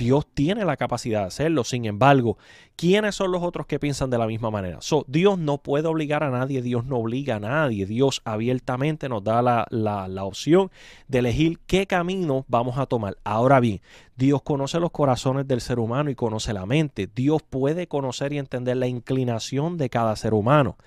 Dios 0.00 0.26
tiene 0.32 0.64
la 0.64 0.78
capacidad 0.78 1.20
de 1.20 1.26
hacerlo. 1.26 1.62
Sin 1.62 1.84
embargo, 1.84 2.38
¿quiénes 2.74 3.14
son 3.14 3.32
los 3.32 3.42
otros 3.42 3.66
que 3.66 3.78
piensan 3.78 4.08
de 4.08 4.16
la 4.16 4.26
misma 4.26 4.50
manera? 4.50 4.78
Dios 5.08 5.38
no 5.38 5.58
puede 5.58 5.88
obligar 5.88 6.22
a 6.22 6.30
nadie, 6.30 6.62
Dios 6.62 6.86
no 6.86 6.96
obliga 6.96 7.36
a 7.36 7.40
nadie. 7.40 7.84
Dios 7.84 8.22
abiertamente 8.24 9.10
nos 9.10 9.22
da 9.22 9.42
la, 9.42 9.66
la, 9.68 10.24
opción 10.24 10.70
de 11.06 11.18
elegir 11.18 11.58
qué 11.66 11.86
camino 11.86 12.46
vamos 12.48 12.78
a 12.78 12.86
tomar. 12.86 13.18
Ahora 13.24 13.60
bien, 13.60 13.82
Dios 14.16 14.40
conoce 14.40 14.80
los 14.80 14.90
corazones 14.90 15.46
del 15.46 15.60
ser 15.60 15.78
humano 15.78 16.08
y 16.08 16.14
conoce 16.14 16.54
la 16.54 16.64
mente. 16.64 17.06
Dios 17.14 17.42
puede 17.42 17.86
conocer 17.86 18.32
y 18.32 18.38
entender 18.38 18.78
la 18.78 18.86
inclinación 18.86 19.76
de 19.76 19.90
cada 19.90 20.16
ser 20.16 20.32
humano. 20.32 20.78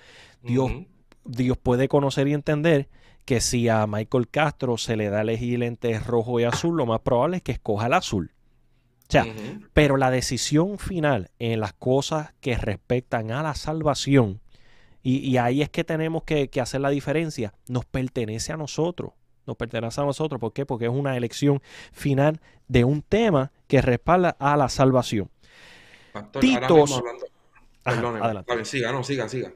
Dios, 0.42 0.72
Dios 1.24 1.56
puede 1.56 1.86
conocer 1.86 2.26
y 2.26 2.34
entender 2.34 2.88
que 3.24 3.40
si 3.40 3.68
a 3.68 3.86
Michael 3.86 4.28
Castro 4.28 4.76
se 4.76 4.96
le 4.96 5.08
da 5.08 5.20
elegir 5.20 5.62
entre 5.62 6.00
rojo 6.00 6.40
y 6.40 6.44
azul, 6.44 6.76
lo 6.76 6.84
más 6.84 6.98
probable 7.02 7.36
es 7.36 7.42
que 7.44 7.52
escoja 7.52 7.86
el 7.86 7.92
azul. 7.92 8.32
O 9.08 9.12
sea, 9.12 9.26
pero 9.72 9.96
la 9.96 10.10
decisión 10.10 10.78
final 10.78 11.30
en 11.38 11.60
las 11.60 11.72
cosas 11.74 12.32
que 12.40 12.56
respectan 12.56 13.30
a 13.30 13.42
la 13.42 13.54
salvación, 13.54 14.40
y, 15.02 15.36
ahí 15.36 15.60
es 15.60 15.68
que 15.68 15.84
tenemos 15.84 16.22
que, 16.24 16.48
hacer 16.60 16.80
la 16.80 16.88
diferencia, 16.88 17.52
nos 17.68 17.84
pertenece 17.84 18.52
a 18.52 18.56
nosotros. 18.56 19.12
nos 19.46 19.58
pertenece 19.58 20.00
a 20.00 20.04
nosotros. 20.04 20.40
¿Por 20.40 20.54
qué? 20.54 20.64
Porque 20.64 20.86
es 20.86 20.90
una 20.90 21.18
elección 21.18 21.60
final 21.92 22.40
de 22.66 22.84
un 22.84 23.02
tema 23.02 23.52
que 23.66 23.82
respalda 23.82 24.34
a 24.38 24.56
la 24.56 24.70
salvación. 24.70 25.28
Pastor, 26.14 26.42
Titos- 26.42 27.02
hablando- 27.84 28.64
siga, 28.64 28.90
no, 28.90 29.04
siga, 29.04 29.28
siga. 29.28 29.52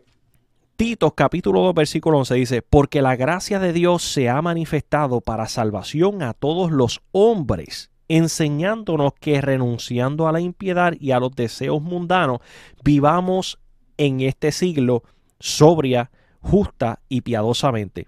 Titos 0.77 1.15
capítulo 1.15 1.61
2 1.63 1.75
versículo 1.75 2.19
11 2.19 2.35
dice, 2.35 2.63
porque 2.63 3.03
la 3.03 3.17
gracia 3.17 3.59
de 3.59 3.73
Dios 3.73 4.03
se 4.03 4.29
ha 4.29 4.41
manifestado 4.43 5.21
para 5.21 5.49
salvación 5.49 6.23
a 6.23 6.35
todos 6.35 6.71
los 6.71 7.01
hombres, 7.11 7.91
enseñándonos 8.09 9.13
que 9.15 9.41
renunciando 9.41 10.27
a 10.29 10.33
la 10.33 10.41
impiedad 10.41 10.95
y 10.99 11.13
a 11.13 11.21
los 11.21 11.35
deseos 11.35 11.83
mundanos, 11.83 12.41
vivamos 12.83 13.59
en 13.97 14.21
este 14.21 14.53
siglo 14.53 15.03
sobria, 15.39 16.11
justa 16.41 17.01
y 17.09 17.21
piadosamente. 17.21 18.07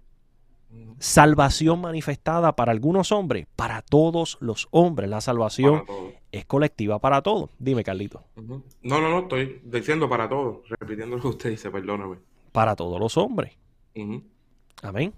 Salvación 0.99 1.81
manifestada 1.81 2.55
para 2.57 2.73
algunos 2.73 3.11
hombres, 3.11 3.47
para 3.57 3.81
todos 3.81 4.37
los 4.41 4.69
hombres. 4.71 5.09
La 5.09 5.23
salvación 5.23 5.85
es 6.31 6.45
colectiva 6.45 6.99
para 6.99 7.23
todos. 7.23 7.49
Dime, 7.59 7.83
Carlito. 7.83 8.23
No, 8.37 8.63
no, 8.83 9.09
no, 9.09 9.21
estoy 9.21 9.63
diciendo 9.65 10.11
para 10.11 10.29
todo, 10.29 10.63
repitiendo 10.69 11.17
lo 11.17 11.23
que 11.23 11.29
usted 11.29 11.51
dice, 11.51 11.71
perdóname. 11.71 12.19
Para 12.53 12.77
todos 12.77 13.01
los 13.01 13.17
hombres. 13.17 13.57
Amén. 14.83 15.15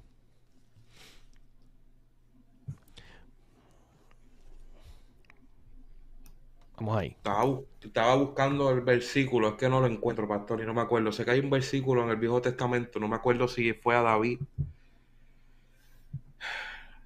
Ahí. 6.90 7.08
Estaba, 7.16 7.60
estaba 7.80 8.14
buscando 8.16 8.70
el 8.70 8.80
versículo, 8.80 9.48
es 9.50 9.54
que 9.54 9.68
no 9.68 9.80
lo 9.80 9.86
encuentro, 9.86 10.26
pastor, 10.28 10.60
y 10.60 10.66
no 10.66 10.74
me 10.74 10.80
acuerdo. 10.80 11.12
Sé 11.12 11.24
que 11.24 11.30
hay 11.32 11.40
un 11.40 11.50
versículo 11.50 12.02
en 12.02 12.10
el 12.10 12.16
Viejo 12.16 12.40
Testamento, 12.42 12.98
no 12.98 13.08
me 13.08 13.16
acuerdo 13.16 13.48
si 13.48 13.72
fue 13.74 13.94
a 13.96 14.02
David. 14.02 14.40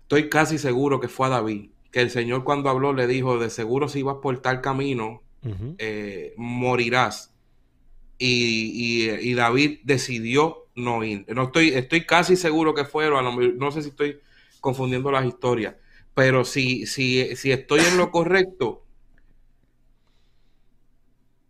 Estoy 0.02 0.28
casi 0.28 0.58
seguro 0.58 1.00
que 1.00 1.08
fue 1.08 1.26
a 1.26 1.30
David, 1.30 1.70
que 1.90 2.00
el 2.00 2.10
Señor 2.10 2.44
cuando 2.44 2.70
habló 2.70 2.92
le 2.92 3.06
dijo, 3.06 3.38
de 3.38 3.50
seguro 3.50 3.88
si 3.88 4.02
vas 4.02 4.16
por 4.22 4.40
tal 4.40 4.60
camino, 4.60 5.22
eh, 5.78 6.34
morirás. 6.36 7.34
Y, 8.18 9.08
y- 9.10 9.30
y 9.30 9.34
David 9.34 9.80
decidió 9.84 10.66
no 10.74 11.04
ir. 11.04 11.26
No 11.34 11.44
estoy, 11.44 11.70
estoy 11.70 12.06
casi 12.06 12.36
seguro 12.36 12.74
que 12.74 12.84
fue, 12.84 13.08
o 13.08 13.18
a 13.18 13.22
lo 13.22 13.32
mejor- 13.32 13.56
no 13.56 13.70
sé 13.72 13.82
si 13.82 13.90
estoy 13.90 14.20
confundiendo 14.60 15.10
las 15.12 15.26
historias, 15.26 15.76
pero 16.14 16.44
si, 16.44 16.86
si, 16.86 17.36
si 17.36 17.52
estoy 17.52 17.80
en 17.80 17.98
lo 17.98 18.10
correcto 18.10 18.85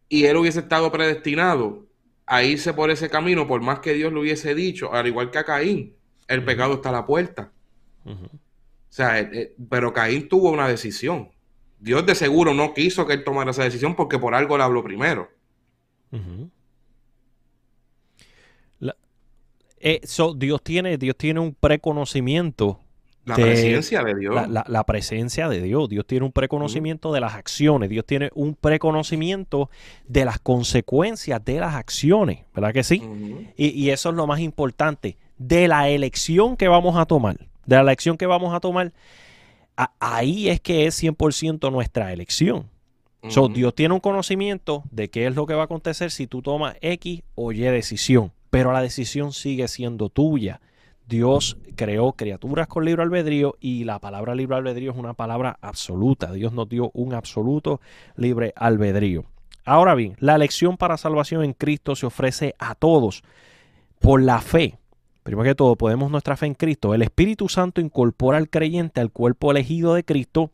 y 0.08 0.24
él 0.24 0.36
hubiese 0.36 0.60
estado 0.60 0.90
predestinado 0.92 1.86
a 2.26 2.42
irse 2.42 2.72
por 2.74 2.90
ese 2.90 3.08
camino, 3.10 3.46
por 3.46 3.60
más 3.62 3.80
que 3.80 3.92
Dios 3.94 4.12
lo 4.12 4.20
hubiese 4.20 4.54
dicho, 4.54 4.92
al 4.92 5.06
igual 5.06 5.30
que 5.30 5.38
a 5.38 5.44
Caín, 5.44 5.94
el 6.28 6.44
pecado 6.44 6.74
está 6.74 6.88
a 6.88 6.92
la 6.92 7.06
puerta. 7.06 7.52
O 8.04 8.92
sea, 8.96 9.20
eh, 9.20 9.30
eh, 9.32 9.54
pero 9.68 9.92
Caín 9.92 10.28
tuvo 10.28 10.50
una 10.50 10.68
decisión. 10.68 11.30
Dios 11.78 12.06
de 12.06 12.14
seguro 12.14 12.54
no 12.54 12.72
quiso 12.74 13.06
que 13.06 13.12
él 13.14 13.24
tomara 13.24 13.50
esa 13.50 13.64
decisión 13.64 13.94
porque 13.94 14.18
por 14.18 14.34
algo 14.34 14.56
le 14.56 14.64
habló 14.64 14.82
primero. 14.82 15.28
La- 18.78 18.96
eh, 19.78 20.00
so, 20.04 20.34
Dios 20.34 20.62
tiene, 20.62 20.98
Dios 20.98 21.16
tiene 21.16 21.40
un 21.40 21.54
preconocimiento 21.54 22.80
La 23.26 23.34
presencia 23.34 24.02
de 24.04 24.14
Dios. 24.14 24.34
la, 24.34 24.46
la- 24.46 24.64
la 24.68 24.84
presencia 24.84 25.48
de 25.48 25.60
Dios. 25.60 25.88
Dios 25.88 26.06
tiene 26.06 26.24
un 26.24 26.32
preconocimiento 26.32 27.12
de 27.12 27.20
las 27.20 27.34
acciones. 27.34 27.90
Dios 27.90 28.06
tiene 28.06 28.30
un 28.34 28.54
preconocimiento 28.54 29.68
de 30.08 30.24
las 30.24 30.38
consecuencias 30.38 31.44
de 31.44 31.60
las 31.60 31.74
acciones. 31.74 32.40
¿Verdad 32.54 32.72
que 32.72 32.82
sí? 32.84 33.02
Y, 33.56 33.68
y 33.70 33.90
eso 33.90 34.10
es 34.10 34.14
lo 34.14 34.26
más 34.26 34.40
importante. 34.40 35.16
De 35.38 35.68
la 35.68 35.88
elección 35.88 36.56
que 36.56 36.68
vamos 36.68 36.96
a 36.96 37.04
tomar. 37.04 37.36
De 37.66 37.76
la 37.76 37.82
elección 37.82 38.16
que 38.16 38.26
vamos 38.26 38.54
a 38.54 38.60
tomar. 38.60 38.92
a- 39.76 39.92
ahí 40.00 40.48
es 40.48 40.60
que 40.60 40.86
es 40.86 40.94
100% 41.02 41.70
nuestra 41.70 42.12
elección. 42.12 42.68
So. 43.28 43.48
Dios 43.48 43.74
tiene 43.74 43.92
un 43.92 43.98
conocimiento 44.00 44.84
de 44.92 45.10
qué 45.10 45.26
es 45.26 45.34
lo 45.34 45.46
que 45.46 45.54
va 45.54 45.62
a 45.62 45.64
acontecer 45.64 46.12
si 46.12 46.28
tú 46.28 46.42
tomas 46.42 46.76
X 46.80 47.22
o 47.34 47.50
Y 47.50 47.58
decisión, 47.58 48.30
pero 48.50 48.72
la 48.72 48.80
decisión 48.80 49.32
sigue 49.32 49.66
siendo 49.66 50.08
tuya. 50.10 50.60
Dios 51.06 51.56
creó 51.76 52.12
criaturas 52.12 52.66
con 52.66 52.84
libre 52.84 53.02
albedrío 53.02 53.56
y 53.60 53.84
la 53.84 54.00
palabra 54.00 54.34
libre 54.34 54.56
albedrío 54.56 54.90
es 54.90 54.96
una 54.96 55.14
palabra 55.14 55.56
absoluta. 55.60 56.32
Dios 56.32 56.52
nos 56.52 56.68
dio 56.68 56.90
un 56.94 57.14
absoluto 57.14 57.80
libre 58.16 58.52
albedrío. 58.56 59.24
Ahora 59.64 59.94
bien, 59.94 60.16
la 60.18 60.34
elección 60.34 60.76
para 60.76 60.96
salvación 60.96 61.44
en 61.44 61.52
Cristo 61.52 61.94
se 61.94 62.06
ofrece 62.06 62.54
a 62.58 62.74
todos 62.74 63.22
por 64.00 64.20
la 64.20 64.40
fe. 64.40 64.78
Primero 65.22 65.44
que 65.44 65.54
todo, 65.54 65.76
podemos 65.76 66.10
nuestra 66.10 66.36
fe 66.36 66.46
en 66.46 66.54
Cristo. 66.54 66.94
El 66.94 67.02
Espíritu 67.02 67.48
Santo 67.48 67.80
incorpora 67.80 68.38
al 68.38 68.48
creyente 68.48 69.00
al 69.00 69.10
cuerpo 69.10 69.50
elegido 69.50 69.94
de 69.94 70.04
Cristo, 70.04 70.50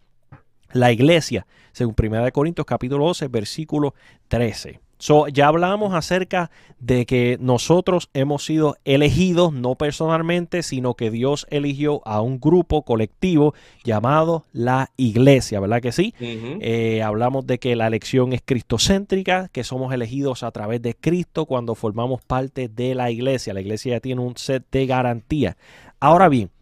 la 0.73 0.93
iglesia, 0.93 1.47
según 1.73 1.95
1 1.99 2.33
Corintios 2.33 2.67
capítulo 2.67 3.07
12, 3.07 3.29
versículo 3.29 3.95
13. 4.29 4.81
So, 5.03 5.27
ya 5.27 5.49
hablamos 5.49 5.95
acerca 5.95 6.53
de 6.79 7.07
que 7.07 7.37
nosotros 7.41 8.09
hemos 8.15 8.45
sido 8.45 8.77
elegidos 8.85 9.53
no 9.53 9.75
personalmente, 9.75 10.63
sino 10.63 10.95
que 10.95 11.11
Dios 11.11 11.45
eligió 11.51 12.03
a 12.05 12.21
un 12.21 12.39
grupo 12.39 12.83
colectivo 12.83 13.53
llamado 13.83 14.45
la 14.53 14.93
iglesia, 14.97 15.59
¿verdad 15.59 15.83
que 15.83 15.91
sí? 15.91 16.15
Eh, 16.21 17.03
hablamos 17.03 17.49
de 17.49 17.59
que 17.59 17.75
la 17.75 17.89
elección 17.89 18.33
es 18.33 18.43
cristocéntrica, 18.45 19.49
que 19.49 19.65
somos 19.65 19.93
elegidos 19.93 20.45
a 20.45 20.53
través 20.53 20.81
de 20.83 20.95
Cristo 20.95 21.47
cuando 21.47 21.75
formamos 21.75 22.23
parte 22.23 22.69
de 22.69 22.95
la 22.95 23.11
iglesia. 23.11 23.55
La 23.55 23.61
iglesia 23.61 23.95
ya 23.95 24.01
tiene 24.01 24.21
un 24.21 24.37
set 24.37 24.65
de 24.71 24.87
garantía. 24.87 25.57
Ahora 25.99 26.29
bien, 26.29 26.53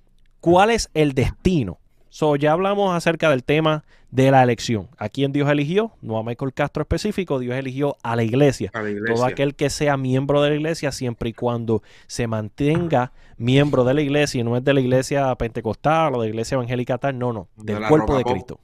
¿cuál 0.40 0.70
es 0.70 0.88
el 0.94 1.12
destino? 1.12 1.76
So, 2.10 2.34
ya 2.34 2.52
hablamos 2.52 2.94
acerca 2.94 3.30
del 3.30 3.44
tema 3.44 3.84
de 4.10 4.32
la 4.32 4.42
elección. 4.42 4.88
¿A 4.98 5.08
quién 5.08 5.32
Dios 5.32 5.48
eligió? 5.48 5.92
No 6.02 6.18
a 6.18 6.24
Michael 6.24 6.52
Castro 6.52 6.82
específico, 6.82 7.38
Dios 7.38 7.54
eligió 7.54 7.96
a 8.02 8.16
la 8.16 8.24
iglesia. 8.24 8.70
A 8.74 8.82
la 8.82 8.90
iglesia. 8.90 9.14
Todo 9.14 9.24
aquel 9.24 9.54
que 9.54 9.70
sea 9.70 9.96
miembro 9.96 10.42
de 10.42 10.50
la 10.50 10.56
iglesia, 10.56 10.90
siempre 10.90 11.30
y 11.30 11.32
cuando 11.32 11.82
se 12.08 12.26
mantenga 12.26 13.12
miembro 13.36 13.84
de 13.84 13.94
la 13.94 14.02
iglesia 14.02 14.40
y 14.40 14.44
no 14.44 14.56
es 14.56 14.64
de 14.64 14.74
la 14.74 14.80
iglesia 14.80 15.34
pentecostal 15.36 16.14
o 16.14 16.20
de 16.20 16.26
la 16.26 16.30
iglesia 16.30 16.56
evangélica 16.56 16.98
tal, 16.98 17.16
no, 17.16 17.32
no, 17.32 17.48
De 17.56 17.74
del 17.74 17.86
cuerpo 17.86 18.16
de 18.16 18.24
pop. 18.24 18.32
Cristo. 18.32 18.60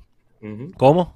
¿Cómo? 0.76 1.14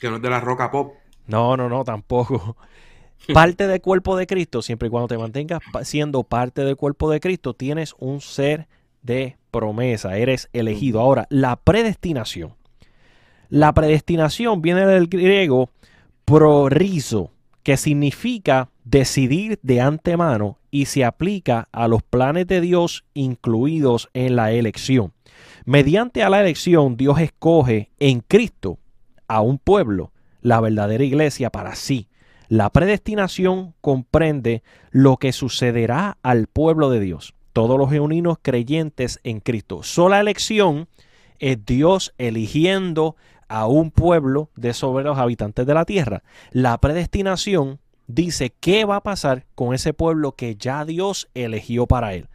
Que 0.00 0.08
no 0.08 0.16
es 0.16 0.22
de 0.22 0.30
la 0.30 0.40
roca 0.40 0.70
pop. 0.70 0.94
No, 1.26 1.56
no, 1.56 1.68
no, 1.68 1.84
tampoco. 1.84 2.56
Parte 3.34 3.66
del 3.66 3.82
cuerpo 3.82 4.16
de 4.16 4.26
Cristo, 4.26 4.62
siempre 4.62 4.88
y 4.88 4.90
cuando 4.90 5.08
te 5.08 5.18
mantengas 5.18 5.60
siendo 5.82 6.22
parte 6.22 6.64
del 6.64 6.76
cuerpo 6.76 7.10
de 7.10 7.20
Cristo, 7.20 7.52
tienes 7.52 7.94
un 7.98 8.20
ser 8.20 8.68
de 9.02 9.36
promesa, 9.50 10.16
eres 10.16 10.48
elegido. 10.52 11.00
Ahora, 11.00 11.26
la 11.30 11.56
predestinación. 11.56 12.54
La 13.48 13.72
predestinación 13.72 14.60
viene 14.60 14.86
del 14.86 15.08
griego 15.08 15.70
prorizo, 16.24 17.32
que 17.62 17.76
significa 17.76 18.70
decidir 18.84 19.58
de 19.62 19.80
antemano 19.80 20.58
y 20.70 20.86
se 20.86 21.04
aplica 21.04 21.68
a 21.72 21.88
los 21.88 22.02
planes 22.02 22.46
de 22.46 22.60
Dios 22.60 23.04
incluidos 23.14 24.08
en 24.14 24.36
la 24.36 24.52
elección. 24.52 25.12
Mediante 25.64 26.22
a 26.22 26.30
la 26.30 26.40
elección, 26.40 26.96
Dios 26.96 27.20
escoge 27.20 27.90
en 27.98 28.20
Cristo 28.20 28.78
a 29.26 29.40
un 29.40 29.58
pueblo, 29.58 30.12
la 30.40 30.60
verdadera 30.60 31.04
iglesia 31.04 31.50
para 31.50 31.74
sí. 31.74 32.08
La 32.48 32.70
predestinación 32.70 33.74
comprende 33.82 34.62
lo 34.90 35.18
que 35.18 35.32
sucederá 35.32 36.16
al 36.22 36.46
pueblo 36.46 36.88
de 36.88 37.00
Dios, 37.00 37.34
todos 37.52 37.78
los 37.78 37.90
genuinos 37.90 38.38
creyentes 38.40 39.20
en 39.24 39.40
Cristo. 39.40 39.82
Sola 39.82 40.20
elección 40.20 40.88
es 41.38 41.64
Dios 41.64 42.14
eligiendo 42.18 43.16
a 43.48 43.66
un 43.66 43.90
pueblo 43.90 44.50
de 44.56 44.74
sobre 44.74 45.04
los 45.04 45.18
habitantes 45.18 45.66
de 45.66 45.74
la 45.74 45.84
tierra. 45.84 46.22
La 46.50 46.78
predestinación 46.78 47.80
dice 48.06 48.52
qué 48.60 48.84
va 48.84 48.96
a 48.96 49.02
pasar 49.02 49.46
con 49.54 49.74
ese 49.74 49.94
pueblo 49.94 50.32
que 50.32 50.56
ya 50.56 50.84
Dios 50.84 51.28
eligió 51.34 51.86
para 51.86 52.14
él. 52.14 52.28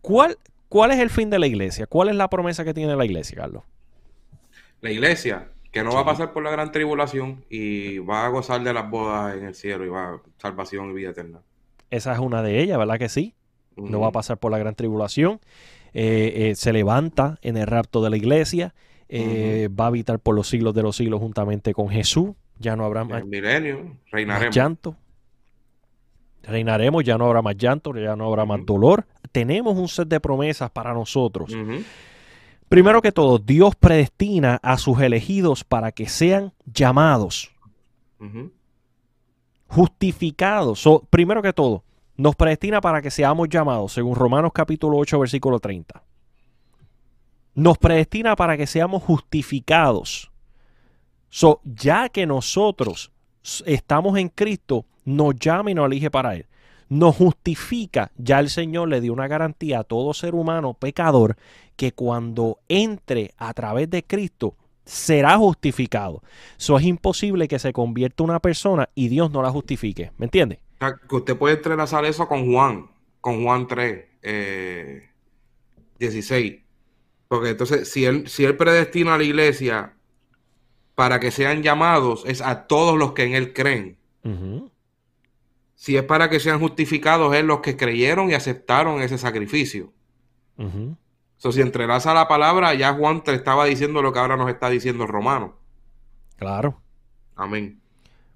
¿Cuál, 0.00 0.38
¿Cuál 0.68 0.90
es 0.92 0.98
el 0.98 1.10
fin 1.10 1.30
de 1.30 1.38
la 1.38 1.46
iglesia? 1.46 1.86
¿Cuál 1.86 2.08
es 2.08 2.16
la 2.16 2.28
promesa 2.30 2.64
que 2.64 2.74
tiene 2.74 2.96
la 2.96 3.04
iglesia, 3.04 3.36
Carlos? 3.38 3.64
La 4.80 4.90
iglesia, 4.90 5.52
que 5.70 5.82
no 5.84 5.90
Sí. 5.90 5.96
va 5.96 6.00
a 6.00 6.04
pasar 6.04 6.32
por 6.32 6.42
la 6.42 6.50
gran 6.50 6.72
tribulación 6.72 7.44
y 7.48 7.98
va 7.98 8.26
a 8.26 8.28
gozar 8.28 8.62
de 8.62 8.72
las 8.72 8.88
bodas 8.90 9.36
en 9.36 9.44
el 9.44 9.54
cielo 9.54 9.84
y 9.84 9.88
va 9.88 10.14
a 10.14 10.22
salvación 10.38 10.90
y 10.90 10.94
vida 10.94 11.10
eterna. 11.10 11.42
Esa 11.90 12.12
es 12.14 12.18
una 12.18 12.42
de 12.42 12.60
ellas, 12.62 12.78
¿verdad 12.78 12.98
que 12.98 13.08
sí? 13.10 13.34
No 13.78 14.00
va 14.00 14.08
a 14.08 14.12
pasar 14.12 14.38
por 14.38 14.50
la 14.50 14.58
gran 14.58 14.74
tribulación. 14.74 15.40
Eh, 15.94 16.50
eh, 16.50 16.54
se 16.54 16.72
levanta 16.72 17.38
en 17.42 17.56
el 17.56 17.66
rapto 17.66 18.02
de 18.02 18.10
la 18.10 18.16
iglesia. 18.16 18.74
eh, 19.08 19.68
Va 19.68 19.84
a 19.84 19.86
habitar 19.88 20.18
por 20.18 20.34
los 20.34 20.48
siglos 20.48 20.74
de 20.74 20.82
los 20.82 20.96
siglos 20.96 21.20
juntamente 21.20 21.72
con 21.72 21.88
Jesús. 21.88 22.30
Ya 22.58 22.76
no 22.76 22.84
habrá 22.84 23.04
más, 23.04 23.24
milenio 23.24 23.84
más 23.84 24.10
reinaremos. 24.10 24.54
llanto. 24.54 24.96
Reinaremos, 26.42 27.04
ya 27.04 27.16
no 27.18 27.26
habrá 27.26 27.42
más 27.42 27.56
llanto, 27.56 27.94
ya 27.94 28.16
no 28.16 28.26
habrá 28.26 28.44
más 28.44 28.64
dolor. 28.64 29.06
Tenemos 29.32 29.76
un 29.76 29.88
set 29.88 30.08
de 30.08 30.18
promesas 30.20 30.70
para 30.70 30.92
nosotros. 30.94 31.54
Primero 32.68 33.00
que 33.00 33.12
todo, 33.12 33.38
Dios 33.38 33.76
predestina 33.76 34.58
a 34.62 34.76
sus 34.78 35.00
elegidos 35.00 35.64
para 35.64 35.92
que 35.92 36.08
sean 36.08 36.52
llamados, 36.66 37.50
justificados. 39.68 40.80
So, 40.80 41.06
primero 41.10 41.42
que 41.42 41.52
todo, 41.52 41.84
nos 42.18 42.34
predestina 42.34 42.80
para 42.80 43.00
que 43.00 43.12
seamos 43.12 43.48
llamados, 43.48 43.92
según 43.92 44.16
Romanos 44.16 44.50
capítulo 44.52 44.98
8, 44.98 45.20
versículo 45.20 45.60
30. 45.60 46.02
Nos 47.54 47.78
predestina 47.78 48.34
para 48.34 48.56
que 48.56 48.66
seamos 48.66 49.04
justificados. 49.04 50.30
So, 51.30 51.60
ya 51.64 52.08
que 52.08 52.26
nosotros 52.26 53.12
estamos 53.64 54.18
en 54.18 54.30
Cristo, 54.30 54.84
nos 55.04 55.36
llama 55.36 55.70
y 55.70 55.74
nos 55.74 55.86
elige 55.86 56.10
para 56.10 56.34
Él. 56.34 56.46
Nos 56.88 57.14
justifica, 57.14 58.10
ya 58.16 58.40
el 58.40 58.50
Señor 58.50 58.88
le 58.88 59.00
dio 59.00 59.12
una 59.12 59.28
garantía 59.28 59.80
a 59.80 59.84
todo 59.84 60.12
ser 60.12 60.34
humano 60.34 60.74
pecador 60.74 61.36
que 61.76 61.92
cuando 61.92 62.58
entre 62.68 63.32
a 63.36 63.54
través 63.54 63.90
de 63.90 64.02
Cristo 64.02 64.56
será 64.84 65.36
justificado. 65.36 66.22
Eso 66.58 66.76
es 66.78 66.84
imposible 66.84 67.46
que 67.46 67.60
se 67.60 67.72
convierta 67.72 68.24
una 68.24 68.40
persona 68.40 68.88
y 68.96 69.06
Dios 69.06 69.30
no 69.30 69.40
la 69.40 69.50
justifique. 69.50 70.10
¿Me 70.16 70.26
Que 70.78 71.16
usted 71.16 71.36
puede 71.36 71.56
entrelazar 71.56 72.04
eso 72.04 72.28
con 72.28 72.52
Juan, 72.52 72.90
con 73.20 73.42
Juan 73.42 73.66
3, 73.66 74.04
16. 75.98 76.52
Eh, 76.52 76.64
Porque 77.26 77.50
entonces, 77.50 77.90
si 77.90 78.04
él, 78.04 78.28
si 78.28 78.44
él 78.44 78.56
predestina 78.56 79.14
a 79.14 79.18
la 79.18 79.24
iglesia 79.24 79.94
para 80.94 81.20
que 81.20 81.30
sean 81.30 81.62
llamados, 81.62 82.24
es 82.26 82.40
a 82.40 82.66
todos 82.66 82.96
los 82.96 83.12
que 83.12 83.24
en 83.24 83.34
él 83.34 83.52
creen. 83.52 83.98
Si 85.74 85.96
es 85.96 86.02
para 86.02 86.28
que 86.28 86.40
sean 86.40 86.60
justificados, 86.60 87.34
es 87.34 87.44
los 87.44 87.60
que 87.60 87.76
creyeron 87.76 88.30
y 88.30 88.34
aceptaron 88.34 89.00
ese 89.00 89.16
sacrificio. 89.18 89.92
So, 91.36 91.52
si 91.52 91.60
entrelaza 91.60 92.12
la 92.14 92.26
palabra, 92.26 92.74
ya 92.74 92.92
Juan 92.94 93.22
te 93.22 93.32
estaba 93.32 93.64
diciendo 93.64 94.02
lo 94.02 94.12
que 94.12 94.18
ahora 94.18 94.36
nos 94.36 94.50
está 94.50 94.68
diciendo 94.70 95.04
el 95.04 95.08
romano. 95.08 95.56
Claro. 96.36 96.80
Amén. 97.36 97.80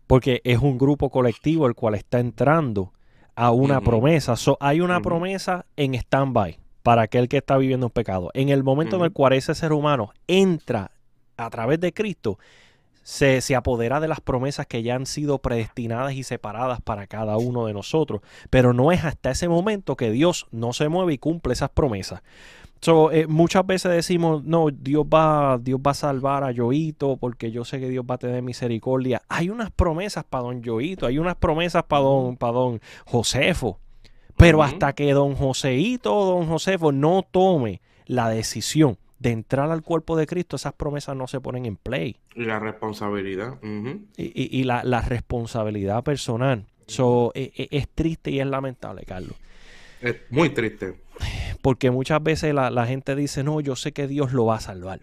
Porque 0.06 0.40
es 0.44 0.58
un 0.58 0.78
grupo 0.78 1.10
colectivo 1.10 1.66
el 1.66 1.74
cual 1.74 1.94
está 1.94 2.18
entrando 2.18 2.92
a 3.34 3.50
una 3.50 3.80
promesa. 3.80 4.36
So, 4.36 4.56
hay 4.60 4.80
una 4.80 5.00
promesa 5.00 5.66
en 5.76 5.94
stand-by 5.94 6.58
para 6.82 7.02
aquel 7.02 7.28
que 7.28 7.38
está 7.38 7.56
viviendo 7.56 7.86
un 7.86 7.92
pecado. 7.92 8.30
En 8.34 8.48
el 8.48 8.62
momento 8.62 8.96
en 8.96 9.02
el 9.02 9.12
cual 9.12 9.32
ese 9.32 9.54
ser 9.54 9.72
humano 9.72 10.12
entra 10.26 10.90
a 11.36 11.50
través 11.50 11.80
de 11.80 11.92
Cristo, 11.92 12.38
se, 13.02 13.40
se, 13.40 13.56
apodera 13.56 13.98
de 13.98 14.06
las 14.06 14.20
promesas 14.20 14.66
que 14.66 14.82
ya 14.82 14.94
han 14.94 15.06
sido 15.06 15.38
predestinadas 15.38 16.12
y 16.14 16.22
separadas 16.22 16.80
para 16.80 17.06
cada 17.06 17.36
uno 17.36 17.66
de 17.66 17.72
nosotros. 17.72 18.20
Pero 18.50 18.72
no 18.72 18.92
es 18.92 19.04
hasta 19.04 19.30
ese 19.30 19.48
momento 19.48 19.96
que 19.96 20.10
Dios 20.10 20.46
no 20.50 20.72
se 20.72 20.88
mueve 20.88 21.14
y 21.14 21.18
cumple 21.18 21.52
esas 21.52 21.70
promesas. 21.70 22.22
So, 22.82 23.12
eh, 23.12 23.28
muchas 23.28 23.64
veces 23.64 23.92
decimos, 23.92 24.42
no, 24.42 24.66
Dios 24.70 25.06
va, 25.06 25.56
Dios 25.62 25.78
va 25.78 25.92
a 25.92 25.94
salvar 25.94 26.42
a 26.42 26.50
Yoito 26.50 27.16
porque 27.16 27.52
yo 27.52 27.64
sé 27.64 27.78
que 27.78 27.88
Dios 27.88 28.04
va 28.10 28.16
a 28.16 28.18
tener 28.18 28.42
misericordia. 28.42 29.22
Hay 29.28 29.50
unas 29.50 29.70
promesas 29.70 30.24
para 30.24 30.42
don 30.42 30.62
Yoito, 30.62 31.06
hay 31.06 31.18
unas 31.18 31.36
promesas 31.36 31.84
para 31.84 32.02
don, 32.02 32.36
para 32.36 32.54
don 32.54 32.80
Josefo. 33.06 33.78
Pero 34.36 34.64
hasta 34.64 34.94
que 34.94 35.12
don 35.12 35.36
Joseito 35.36 36.12
o 36.12 36.24
don 36.24 36.48
Josefo 36.48 36.90
no 36.90 37.24
tome 37.30 37.80
la 38.06 38.28
decisión 38.28 38.98
de 39.20 39.30
entrar 39.30 39.70
al 39.70 39.82
cuerpo 39.82 40.16
de 40.16 40.26
Cristo, 40.26 40.56
esas 40.56 40.72
promesas 40.72 41.14
no 41.14 41.28
se 41.28 41.40
ponen 41.40 41.66
en 41.66 41.76
play. 41.76 42.16
Y 42.34 42.46
la 42.46 42.58
responsabilidad. 42.58 43.60
Y, 44.16 44.64
la, 44.64 45.00
responsabilidad 45.02 46.02
personal. 46.02 46.66
So, 46.88 47.30
e, 47.36 47.52
e, 47.56 47.68
es 47.70 47.88
triste 47.88 48.32
y 48.32 48.40
es 48.40 48.46
lamentable, 48.46 49.04
Carlos. 49.04 49.36
Es 50.02 50.16
muy 50.30 50.50
triste. 50.50 51.00
Porque 51.62 51.90
muchas 51.90 52.22
veces 52.22 52.52
la, 52.52 52.86
gente 52.86 53.14
dice, 53.14 53.44
no, 53.44 53.60
yo 53.60 53.76
sé 53.76 53.92
que 53.92 54.08
Dios 54.08 54.32
lo 54.32 54.46
va 54.46 54.56
a 54.56 54.60
salvar. 54.60 55.00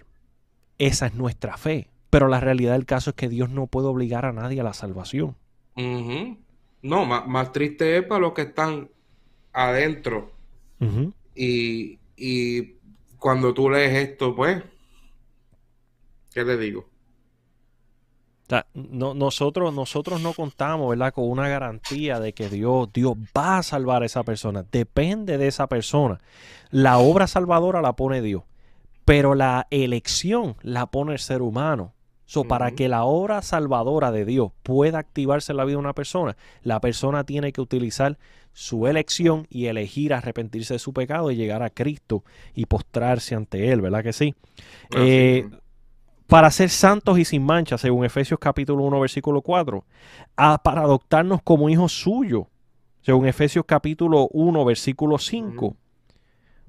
Esa 0.77 1.07
es 1.07 1.15
nuestra 1.15 1.57
fe. 1.57 1.87
Pero 2.09 2.27
la 2.27 2.39
realidad 2.39 2.73
del 2.73 2.85
caso 2.85 3.11
es 3.11 3.15
que 3.15 3.29
Dios 3.29 3.49
no 3.49 3.67
puede 3.67 3.87
obligar 3.87 4.25
a 4.25 4.33
nadie 4.33 4.59
a 4.61 4.63
la 4.63 4.73
salvación. 4.73 5.35
No, 6.81 7.05
más, 7.05 7.51
triste 7.53 7.97
es 7.97 8.03
para 8.03 8.21
los 8.21 8.33
que 8.33 8.41
están 8.43 8.89
adentro. 9.53 10.31
y, 11.33 11.99
y 12.17 12.73
cuando 13.17 13.53
tú 13.53 13.69
lees 13.69 14.09
esto, 14.09 14.35
pues, 14.35 14.61
¿qué 16.33 16.43
le 16.43 16.57
digo? 16.57 16.89
No, 18.73 19.13
nosotros, 19.13 19.73
nosotros 19.73 20.21
no 20.21 20.33
contamos, 20.33 20.89
¿verdad? 20.89 21.13
Con 21.13 21.29
una 21.29 21.47
garantía 21.47 22.19
de 22.19 22.33
que 22.33 22.49
Dios, 22.49 22.89
Dios 22.91 23.13
va 23.37 23.59
a 23.59 23.63
salvar 23.63 24.03
a 24.03 24.05
esa 24.05 24.23
persona. 24.23 24.65
Depende 24.71 25.37
de 25.37 25.47
esa 25.47 25.67
persona. 25.67 26.19
La 26.71 26.97
obra 26.97 27.27
salvadora 27.27 27.81
la 27.81 27.93
pone 27.93 28.21
Dios, 28.21 28.43
pero 29.05 29.35
la 29.35 29.67
elección 29.69 30.55
la 30.61 30.87
pone 30.87 31.13
el 31.13 31.19
ser 31.19 31.41
humano. 31.41 31.93
So, 32.25 32.43
Para 32.43 32.71
que 32.71 32.89
la 32.89 33.05
obra 33.05 33.41
salvadora 33.41 34.11
de 34.11 34.23
Dios 34.23 34.51
pueda 34.61 34.99
activarse 34.99 35.51
en 35.51 35.57
la 35.57 35.65
vida 35.65 35.77
de 35.77 35.79
una 35.79 35.93
persona, 35.93 36.37
la 36.61 36.79
persona 36.79 37.23
tiene 37.23 37.51
que 37.51 37.59
utilizar 37.59 38.19
su 38.53 38.85
elección 38.85 39.47
y 39.49 39.65
elegir 39.65 40.13
arrepentirse 40.13 40.75
de 40.75 40.79
su 40.79 40.93
pecado 40.93 41.31
y 41.31 41.35
llegar 41.35 41.63
a 41.63 41.71
Cristo 41.71 42.23
y 42.53 42.67
postrarse 42.67 43.33
ante 43.33 43.71
Él, 43.71 43.81
¿verdad 43.81 44.03
que 44.03 44.13
sí? 44.13 44.35
Eh, 44.95 45.49
para 46.30 46.51
ser 46.51 46.69
santos 46.69 47.17
y 47.17 47.25
sin 47.25 47.43
mancha, 47.43 47.80
según 47.80 48.05
Efesios 48.05 48.39
capítulo 48.39 48.84
1, 48.84 48.99
versículo 48.99 49.41
4, 49.41 49.84
para 50.63 50.82
adoptarnos 50.82 51.41
como 51.41 51.69
hijos 51.69 51.91
suyos, 51.91 52.43
según 53.01 53.25
Efesios 53.25 53.65
capítulo 53.65 54.27
1, 54.32 54.63
versículo 54.63 55.17
5, 55.17 55.75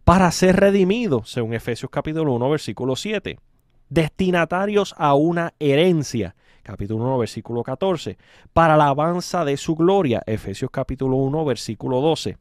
para 0.03 0.33
ser 0.33 0.57
redimidos, 0.57 1.31
según 1.31 1.53
Efesios 1.53 1.91
capítulo 1.91 2.33
1, 2.33 2.49
versículo 2.49 2.97
7, 2.97 3.39
destinatarios 3.91 4.95
a 4.97 5.13
una 5.13 5.53
herencia, 5.61 6.35
capítulo 6.63 7.05
1, 7.05 7.19
versículo 7.19 7.63
14, 7.63 8.17
para 8.55 8.79
la 8.79 8.85
alabanza 8.85 9.45
de 9.45 9.59
su 9.59 9.77
gloria, 9.77 10.23
Efesios 10.25 10.71
capítulo 10.71 11.17
1, 11.17 11.45
versículo 11.45 12.01
12 12.01 12.39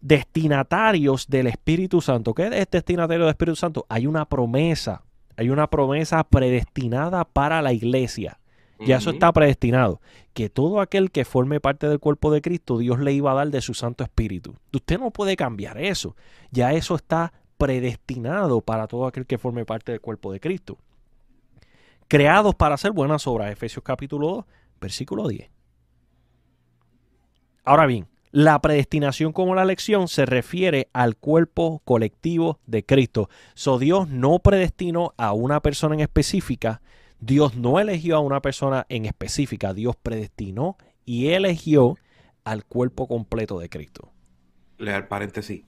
destinatarios 0.00 1.26
del 1.26 1.48
Espíritu 1.48 2.00
Santo. 2.00 2.32
¿Qué 2.32 2.46
es 2.46 2.70
destinatario 2.70 3.24
del 3.24 3.32
Espíritu 3.32 3.56
Santo? 3.56 3.84
Hay 3.88 4.06
una 4.06 4.24
promesa 4.26 5.02
hay 5.38 5.50
una 5.50 5.70
promesa 5.70 6.24
predestinada 6.24 7.24
para 7.24 7.62
la 7.62 7.72
iglesia. 7.72 8.40
Ya 8.80 8.96
eso 8.96 9.10
está 9.10 9.32
predestinado. 9.32 10.00
Que 10.34 10.50
todo 10.50 10.80
aquel 10.80 11.12
que 11.12 11.24
forme 11.24 11.60
parte 11.60 11.88
del 11.88 12.00
cuerpo 12.00 12.32
de 12.32 12.42
Cristo, 12.42 12.78
Dios 12.78 12.98
le 12.98 13.12
iba 13.12 13.30
a 13.30 13.34
dar 13.34 13.48
de 13.48 13.60
su 13.60 13.72
Santo 13.72 14.02
Espíritu. 14.02 14.56
Usted 14.72 14.98
no 14.98 15.12
puede 15.12 15.36
cambiar 15.36 15.78
eso. 15.78 16.16
Ya 16.50 16.72
eso 16.72 16.96
está 16.96 17.32
predestinado 17.56 18.62
para 18.62 18.88
todo 18.88 19.06
aquel 19.06 19.26
que 19.26 19.38
forme 19.38 19.64
parte 19.64 19.92
del 19.92 20.00
cuerpo 20.00 20.32
de 20.32 20.40
Cristo. 20.40 20.76
Creados 22.08 22.56
para 22.56 22.74
hacer 22.74 22.90
buenas 22.90 23.24
obras. 23.28 23.52
Efesios 23.52 23.84
capítulo 23.84 24.28
2, 24.28 24.44
versículo 24.80 25.28
10. 25.28 25.48
Ahora 27.62 27.86
bien, 27.86 28.08
la 28.30 28.60
predestinación 28.60 29.32
como 29.32 29.54
la 29.54 29.62
elección 29.62 30.08
se 30.08 30.26
refiere 30.26 30.88
al 30.92 31.16
cuerpo 31.16 31.80
colectivo 31.84 32.60
de 32.66 32.84
Cristo. 32.84 33.28
So 33.54 33.78
Dios 33.78 34.08
no 34.08 34.38
predestinó 34.40 35.14
a 35.16 35.32
una 35.32 35.60
persona 35.60 35.94
en 35.94 36.00
específica, 36.00 36.80
Dios 37.20 37.56
no 37.56 37.80
eligió 37.80 38.16
a 38.16 38.20
una 38.20 38.40
persona 38.40 38.86
en 38.88 39.06
específica, 39.06 39.74
Dios 39.74 39.96
predestinó 39.96 40.76
y 41.04 41.28
eligió 41.28 41.96
al 42.44 42.64
cuerpo 42.64 43.08
completo 43.08 43.58
de 43.58 43.68
Cristo. 43.68 44.12
Leer 44.78 45.08
paréntesis. 45.08 45.64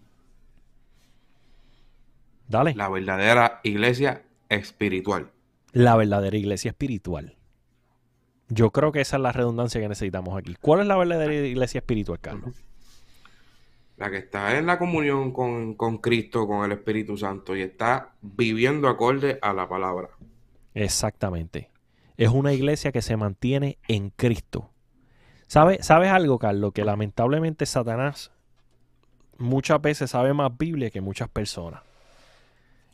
Dale. 2.49 2.75
La 2.75 2.89
verdadera 2.89 3.61
iglesia 3.63 4.25
espiritual. 4.49 5.31
La 5.73 5.97
verdadera 5.97 6.37
iglesia 6.37 6.71
espiritual. 6.71 7.37
Yo 8.51 8.71
creo 8.71 8.91
que 8.91 9.01
esa 9.01 9.17
es 9.17 9.23
la 9.23 9.33
redundancia 9.33 9.81
que 9.81 9.89
necesitamos 9.89 10.37
aquí. 10.37 10.57
¿Cuál 10.61 10.81
es 10.81 10.87
la 10.87 10.97
verdadera 10.97 11.33
iglesia 11.33 11.79
espiritual, 11.79 12.19
Carlos? 12.21 12.55
La 13.97 14.11
que 14.11 14.19
está 14.19 14.59
en 14.59 14.67
la 14.67 14.79
comunión 14.79 15.33
con, 15.33 15.99
Cristo, 15.99 16.47
con 16.49 16.65
el 16.65 16.73
Espíritu 16.73 17.17
Santo 17.17 17.55
y 17.55 17.63
está 17.63 18.15
viviendo 18.21 18.89
acorde 18.89 19.39
a 19.41 19.53
la 19.53 19.69
palabra. 19.69 20.09
Exactamente. 20.75 21.71
Es 22.17 22.31
una 22.31 22.53
iglesia 22.53 22.91
que 22.93 23.03
se 23.03 23.17
mantiene 23.17 23.79
en 23.87 24.11
Cristo. 24.11 24.71
¿Sabes 25.47 25.91
algo, 25.91 26.39
Carlos? 26.39 26.73
Que 26.73 26.85
lamentablemente 26.85 27.67
Satanás 27.67 28.33
muchas 29.39 29.81
veces 29.81 30.11
sabe 30.11 30.33
más 30.35 30.57
Biblia 30.57 30.91
que 30.91 31.01
muchas 31.01 31.29
personas. 31.29 31.83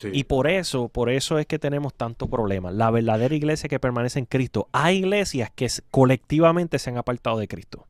Y 0.03 0.25
por 0.25 0.47
eso, 0.47 0.89
por 0.89 1.09
eso 1.09 1.39
es 1.39 1.47
que 1.47 1.59
tenemos 1.59 1.95
tantos 1.95 2.29
problemas. 2.29 2.75
La 2.75 2.91
verdadera 2.91 3.35
iglesia 3.35 3.69
que 3.69 3.81
permanece 3.81 4.19
en 4.19 4.27
Cristo. 4.27 4.69
Hay 4.73 4.99
iglesias 4.99 5.51
que 5.55 5.69
colectivamente 5.91 6.79
se 6.79 6.91
han 6.91 6.99
apartado 6.99 7.39
de 7.39 7.49
Cristo. 7.49 7.87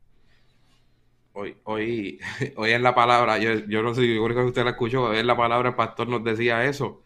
Hoy, 1.33 1.57
hoy, 1.65 2.21
hoy 2.57 2.71
en 2.71 2.83
la 2.83 2.95
palabra, 2.95 3.39
yo, 3.39 3.83
no 3.83 3.95
sé, 3.95 4.15
yo 4.15 4.25
creo 4.25 4.37
que 4.37 4.45
usted 4.45 4.65
la 4.65 4.71
escuchó, 4.71 5.05
hoy 5.05 5.19
en 5.19 5.27
la 5.27 5.37
palabra 5.37 5.71
el 5.71 5.75
pastor 5.75 6.09
nos 6.09 6.23
decía 6.23 6.65
eso. 6.65 7.03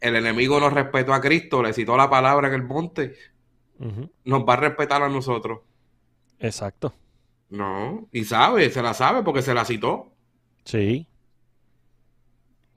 El 0.00 0.16
enemigo 0.16 0.58
no 0.58 0.70
respetó 0.70 1.14
a 1.14 1.20
Cristo, 1.20 1.62
le 1.62 1.72
citó 1.72 1.96
la 1.96 2.10
palabra 2.10 2.48
en 2.48 2.54
el 2.54 2.64
monte. 2.64 3.14
Nos 4.24 4.42
va 4.42 4.54
a 4.54 4.56
respetar 4.56 5.02
a 5.02 5.08
nosotros. 5.08 5.60
Exacto. 6.40 6.94
No, 7.48 8.08
y 8.12 8.24
sabe, 8.24 8.68
se 8.70 8.82
la 8.82 8.92
sabe 8.92 9.22
porque 9.22 9.42
se 9.42 9.54
la 9.54 9.64
citó. 9.64 10.12
Sí. 10.64 11.06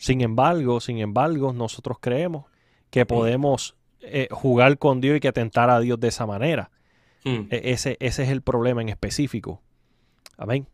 Sin 0.01 0.21
embargo, 0.21 0.79
sin 0.79 0.97
embargo, 0.97 1.53
nosotros 1.53 1.97
creemos 1.99 2.45
que 2.89 3.05
podemos 3.05 3.75
eh, 3.99 4.27
jugar 4.31 4.79
con 4.79 4.99
Dios 4.99 5.17
y 5.17 5.19
que 5.19 5.27
atentar 5.27 5.69
a 5.69 5.79
Dios 5.79 5.99
de 5.99 6.07
esa 6.07 6.25
manera. 6.25 6.71
Hmm. 7.23 7.45
E, 7.51 7.61
ese, 7.65 7.97
ese 7.99 8.23
es 8.23 8.29
el 8.29 8.41
problema 8.41 8.81
en 8.81 8.89
específico. 8.89 9.61
Amén. 10.37 10.65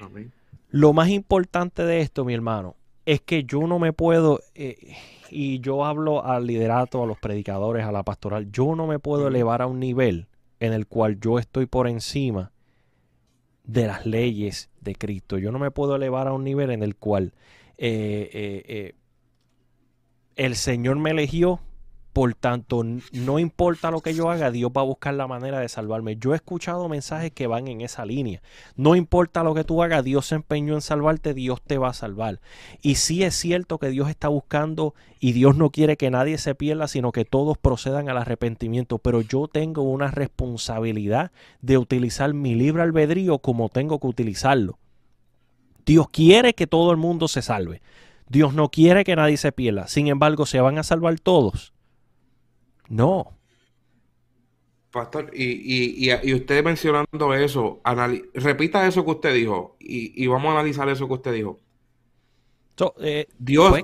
Amén. 0.00 0.32
Lo 0.68 0.92
más 0.92 1.10
importante 1.10 1.84
de 1.84 2.00
esto, 2.00 2.24
mi 2.24 2.34
hermano, 2.34 2.74
es 3.06 3.20
que 3.20 3.44
yo 3.44 3.68
no 3.68 3.78
me 3.78 3.92
puedo, 3.92 4.40
eh, 4.56 4.96
y 5.30 5.60
yo 5.60 5.84
hablo 5.84 6.24
al 6.24 6.48
liderato, 6.48 7.04
a 7.04 7.06
los 7.06 7.20
predicadores, 7.20 7.84
a 7.84 7.92
la 7.92 8.02
pastoral, 8.02 8.50
yo 8.50 8.74
no 8.74 8.88
me 8.88 8.98
puedo 8.98 9.28
elevar 9.28 9.62
a 9.62 9.68
un 9.68 9.78
nivel 9.78 10.26
en 10.58 10.72
el 10.72 10.88
cual 10.88 11.20
yo 11.20 11.38
estoy 11.38 11.66
por 11.66 11.86
encima 11.86 12.50
de 13.62 13.86
las 13.86 14.06
leyes 14.06 14.70
de 14.80 14.96
Cristo. 14.96 15.38
Yo 15.38 15.52
no 15.52 15.60
me 15.60 15.70
puedo 15.70 15.94
elevar 15.94 16.26
a 16.26 16.32
un 16.32 16.42
nivel 16.42 16.72
en 16.72 16.82
el 16.82 16.96
cual 16.96 17.32
eh, 17.82 18.94
el 20.36 20.56
Señor 20.56 20.98
me 20.98 21.10
eligió 21.10 21.60
por 22.12 22.34
tanto, 22.34 22.82
no 23.12 23.38
importa 23.38 23.92
lo 23.92 24.00
que 24.00 24.14
yo 24.14 24.30
haga, 24.30 24.50
Dios 24.50 24.72
va 24.76 24.80
a 24.80 24.84
buscar 24.84 25.14
la 25.14 25.28
manera 25.28 25.60
de 25.60 25.68
salvarme. 25.68 26.16
Yo 26.16 26.32
he 26.32 26.36
escuchado 26.36 26.88
mensajes 26.88 27.30
que 27.30 27.46
van 27.46 27.68
en 27.68 27.82
esa 27.82 28.04
línea. 28.04 28.42
No 28.74 28.96
importa 28.96 29.44
lo 29.44 29.54
que 29.54 29.62
tú 29.62 29.80
hagas, 29.82 30.02
Dios 30.02 30.26
se 30.26 30.34
empeñó 30.34 30.74
en 30.74 30.80
salvarte, 30.80 31.34
Dios 31.34 31.62
te 31.62 31.78
va 31.78 31.90
a 31.90 31.94
salvar. 31.94 32.40
Y 32.82 32.96
sí 32.96 33.22
es 33.22 33.36
cierto 33.36 33.78
que 33.78 33.90
Dios 33.90 34.08
está 34.08 34.26
buscando 34.26 34.94
y 35.20 35.32
Dios 35.32 35.56
no 35.56 35.70
quiere 35.70 35.96
que 35.96 36.10
nadie 36.10 36.36
se 36.38 36.56
pierda, 36.56 36.88
sino 36.88 37.12
que 37.12 37.24
todos 37.24 37.56
procedan 37.58 38.08
al 38.08 38.18
arrepentimiento. 38.18 38.98
Pero 38.98 39.20
yo 39.20 39.46
tengo 39.46 39.82
una 39.82 40.10
responsabilidad 40.10 41.30
de 41.62 41.78
utilizar 41.78 42.34
mi 42.34 42.56
libre 42.56 42.82
albedrío 42.82 43.38
como 43.38 43.68
tengo 43.68 44.00
que 44.00 44.08
utilizarlo. 44.08 44.79
Dios 45.84 46.08
quiere 46.10 46.54
que 46.54 46.66
todo 46.66 46.90
el 46.90 46.96
mundo 46.96 47.28
se 47.28 47.42
salve. 47.42 47.82
Dios 48.30 48.54
no 48.54 48.70
quiere 48.70 49.04
que 49.04 49.16
nadie 49.16 49.36
se 49.36 49.50
pierda. 49.50 49.88
Sin 49.88 50.06
embargo, 50.06 50.46
se 50.46 50.60
van 50.60 50.78
a 50.78 50.84
salvar 50.84 51.18
todos. 51.18 51.72
No. 52.88 53.36
Pastor, 54.92 55.30
y, 55.34 56.12
usted 56.32 56.64
mencionando 56.64 57.34
eso, 57.34 57.80
repita 58.34 58.86
eso 58.86 59.04
que 59.04 59.10
usted 59.10 59.34
dijo 59.34 59.76
y, 59.80 60.26
vamos 60.26 60.48
a 60.48 60.58
analizar 60.58 60.88
eso 60.88 61.06
que 61.06 61.14
usted 61.14 61.32
dijo. 61.34 61.58
Eh, 63.00 63.26
Dios, 63.38 63.80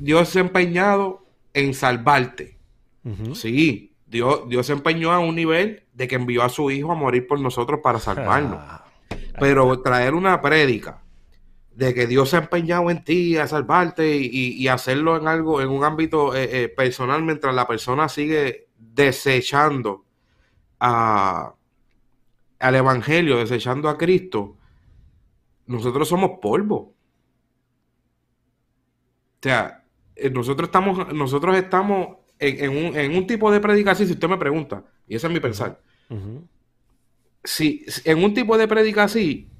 Dios, 0.00 0.28
se 0.28 0.40
empeñado 0.40 1.26
en 1.54 1.72
salvarte. 1.72 2.58
Sí, 3.34 3.94
Dios, 4.06 4.48
Dios 4.48 4.66
se 4.66 4.72
empeñó 4.72 5.12
a 5.12 5.18
un 5.18 5.34
nivel 5.34 5.84
de 5.92 6.06
que 6.06 6.16
envió 6.16 6.42
a 6.42 6.48
su 6.48 6.70
hijo 6.70 6.92
a 6.92 6.94
morir 6.94 7.26
por 7.26 7.40
nosotros 7.40 7.80
para 7.82 7.98
salvarnos. 8.00 8.58
Ah, 8.60 8.84
Pero 9.38 9.80
traer 9.82 10.14
una 10.14 10.40
prédica 10.40 11.01
de 11.74 11.94
que 11.94 12.06
Dios 12.06 12.30
se 12.30 12.36
ha 12.36 12.40
empeñado 12.40 12.90
en 12.90 13.02
ti 13.02 13.36
a 13.36 13.46
salvarte 13.46 14.16
y, 14.16 14.68
hacerlo 14.68 15.16
en 15.16 15.26
algo, 15.26 15.60
en 15.62 15.70
un 15.70 15.84
ámbito 15.84 16.34
eh, 16.34 16.64
eh, 16.64 16.68
personal, 16.68 17.22
mientras 17.22 17.54
la 17.54 17.66
persona 17.66 18.08
sigue 18.08 18.68
desechando 18.76 20.04
a, 20.78 21.54
al 22.58 22.74
Evangelio, 22.74 23.38
desechando 23.38 23.88
a 23.88 23.96
Cristo, 23.96 24.56
nosotros 25.66 26.08
somos 26.08 26.38
polvo. 26.40 26.76
O 26.76 26.94
sea, 29.42 29.84
eh, 30.14 30.30
nosotros 30.30 30.68
estamos, 30.68 31.12
nosotros 31.14 31.56
estamos 31.56 32.18
en, 32.38 33.16
un, 33.16 33.26
tipo 33.26 33.50
de 33.50 33.60
predicación, 33.60 34.08
si 34.08 34.14
usted 34.14 34.28
me 34.28 34.36
pregunta, 34.36 34.84
y 35.06 35.14
ese 35.14 35.26
es 35.26 35.32
mi 35.32 35.40
pensar. 35.40 35.80
Si 37.44 37.86
en 38.04 38.22
un 38.22 38.34
tipo 38.34 38.58
de 38.58 38.68
predicación 38.68 39.51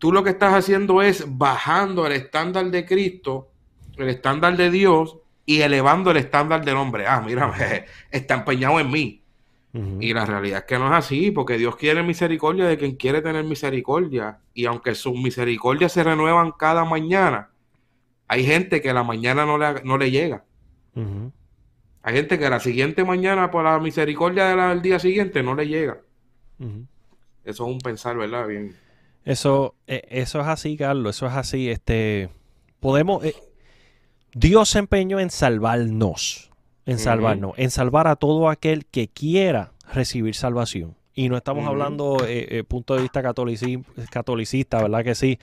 tú 0.00 0.10
lo 0.12 0.24
que 0.24 0.30
estás 0.30 0.54
haciendo 0.54 1.02
es 1.02 1.24
bajando 1.28 2.06
el 2.06 2.12
estándar 2.12 2.70
de 2.70 2.84
Cristo, 2.86 3.50
el 3.96 4.08
estándar 4.08 4.56
de 4.56 4.70
Dios 4.70 5.18
y 5.44 5.60
elevando 5.60 6.10
el 6.10 6.16
estándar 6.16 6.64
del 6.64 6.76
hombre. 6.76 7.06
Ah, 7.06 7.22
mira, 7.24 7.52
está 8.10 8.34
empeñado 8.34 8.80
en 8.80 8.90
mí. 8.90 9.22
Y 10.00 10.12
la 10.14 10.26
realidad 10.26 10.60
es 10.60 10.64
que 10.64 10.80
no 10.80 10.88
es 10.88 10.94
así, 10.94 11.30
porque 11.30 11.56
Dios 11.56 11.76
quiere 11.76 12.02
misericordia 12.02 12.64
de 12.64 12.76
quien 12.76 12.96
quiere 12.96 13.22
tener 13.22 13.44
misericordia. 13.44 14.40
Y 14.52 14.64
aunque 14.64 14.96
sus 14.96 15.14
misericordias 15.14 15.92
se 15.92 16.02
renuevan 16.02 16.50
cada 16.50 16.84
mañana, 16.84 17.50
hay 18.26 18.44
gente 18.44 18.80
que 18.80 18.92
la 18.92 19.04
mañana 19.04 19.46
no 19.46 19.58
le, 19.58 19.84
no 19.84 19.96
le 19.96 20.10
llega. 20.10 20.44
Hay 22.02 22.14
gente 22.14 22.36
que 22.36 22.50
la 22.50 22.58
siguiente 22.58 23.04
mañana, 23.04 23.52
por 23.52 23.62
la 23.62 23.78
misericordia 23.78 24.56
del 24.56 24.82
día 24.82 24.98
siguiente, 24.98 25.42
no 25.42 25.54
le 25.54 25.68
llega. 25.68 26.00
Eso 26.58 26.84
es 27.44 27.60
un 27.60 27.78
pensar, 27.78 28.16
¿verdad? 28.16 28.48
Bien. 28.48 28.74
Eso, 29.24 29.74
e, 29.86 30.06
eso 30.10 30.40
es 30.40 30.46
así, 30.46 30.76
Carlos, 30.76 31.16
eso 31.16 31.26
es 31.26 31.34
así. 31.34 31.70
Este, 31.70 32.30
podemos, 32.80 33.24
eh, 33.24 33.34
Dios 34.34 34.70
se 34.70 34.78
empeñó 34.78 35.20
en 35.20 35.30
salvarnos, 35.30 36.50
en 36.86 36.98
salvarnos, 36.98 37.52
en 37.56 37.70
salvar 37.70 38.06
a 38.06 38.16
todo 38.16 38.48
aquel 38.48 38.86
que 38.86 39.08
quiera 39.08 39.72
recibir 39.92 40.34
salvación. 40.34 40.96
Y 41.12 41.28
no 41.28 41.36
estamos 41.36 41.66
hablando 41.66 42.24
eh, 42.24 42.46
eh, 42.50 42.64
punto 42.64 42.94
de 42.94 43.02
vista 43.02 43.20
catolicista, 43.20 44.80
¿verdad 44.80 45.04
que 45.04 45.14
sí? 45.14 45.38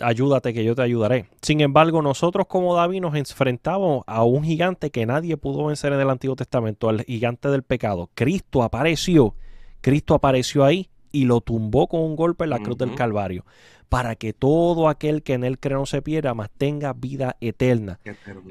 ayúdate 0.00 0.52
que 0.52 0.64
yo 0.64 0.74
te 0.74 0.82
ayudaré. 0.82 1.26
Sin 1.40 1.60
embargo, 1.60 2.02
nosotros 2.02 2.46
como 2.48 2.74
David 2.74 3.02
nos 3.02 3.14
enfrentamos 3.14 4.02
a 4.06 4.24
un 4.24 4.42
gigante 4.42 4.90
que 4.90 5.06
nadie 5.06 5.36
pudo 5.36 5.66
vencer 5.66 5.92
en 5.92 6.00
el 6.00 6.10
Antiguo 6.10 6.34
Testamento, 6.34 6.88
al 6.88 7.02
gigante 7.02 7.48
del 7.48 7.62
pecado. 7.62 8.10
Cristo 8.14 8.62
apareció, 8.62 9.36
Cristo 9.82 10.14
apareció 10.14 10.64
ahí 10.64 10.88
y 11.14 11.26
lo 11.26 11.40
tumbó 11.40 11.86
con 11.86 12.00
un 12.00 12.16
golpe 12.16 12.42
en 12.42 12.50
la 12.50 12.58
cruz 12.58 12.76
del 12.76 12.96
Calvario, 12.96 13.46
para 13.88 14.16
que 14.16 14.32
todo 14.32 14.88
aquel 14.88 15.22
que 15.22 15.34
en 15.34 15.44
él 15.44 15.60
cree 15.60 15.76
no 15.76 15.86
se 15.86 16.02
pierda, 16.02 16.34
mas 16.34 16.50
tenga 16.50 16.92
vida 16.92 17.36
eterna. 17.40 18.00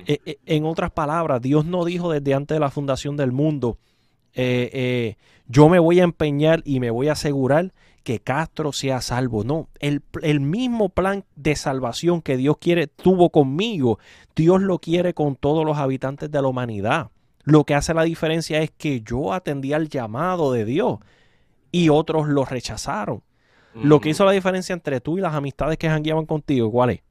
Eh, 0.07 0.19
eh, 0.25 0.37
en 0.45 0.63
otras 0.63 0.91
palabras, 0.91 1.41
Dios 1.41 1.65
no 1.65 1.83
dijo 1.83 2.09
desde 2.09 2.33
antes 2.33 2.55
de 2.55 2.61
la 2.61 2.71
fundación 2.71 3.17
del 3.17 3.33
mundo, 3.33 3.77
eh, 4.33 5.17
yo 5.47 5.67
me 5.67 5.77
voy 5.77 5.99
a 5.99 6.05
empeñar 6.05 6.61
y 6.63 6.79
me 6.79 6.89
voy 6.89 7.09
a 7.09 7.11
asegurar 7.11 7.73
que 8.03 8.19
Castro 8.19 8.71
sea 8.71 9.01
salvo. 9.01 9.43
No, 9.43 9.67
el, 9.79 10.01
el, 10.21 10.39
mismo 10.39 10.87
plan 10.87 11.25
de 11.35 11.57
salvación 11.57 12.21
que 12.21 12.37
Dios 12.37 12.57
quiere, 12.59 12.87
tuvo 12.87 13.29
conmigo, 13.29 13.99
Dios 14.37 14.61
lo 14.61 14.79
quiere 14.79 15.13
con 15.13 15.35
todos 15.35 15.65
los 15.65 15.77
habitantes 15.77 16.31
de 16.31 16.41
la 16.41 16.47
humanidad. 16.47 17.11
Lo 17.43 17.65
que 17.65 17.75
hace 17.75 17.93
la 17.93 18.03
diferencia 18.03 18.61
es 18.61 18.71
que 18.71 19.01
yo 19.01 19.33
atendí 19.33 19.73
al 19.73 19.89
llamado 19.89 20.53
de 20.53 20.63
Dios 20.63 20.99
y 21.73 21.89
otros 21.89 22.29
lo 22.29 22.45
rechazaron. 22.45 23.23
Lo 23.73 23.99
que 23.99 24.09
hizo 24.09 24.23
la 24.23 24.31
diferencia 24.31 24.73
entre 24.73 25.01
tú 25.01 25.17
y 25.17 25.21
las 25.21 25.33
amistades 25.33 25.79
que 25.79 25.89
jangueaban 25.89 26.27
contigo, 26.27 26.71
¿cuál 26.71 26.91
es? 26.91 27.01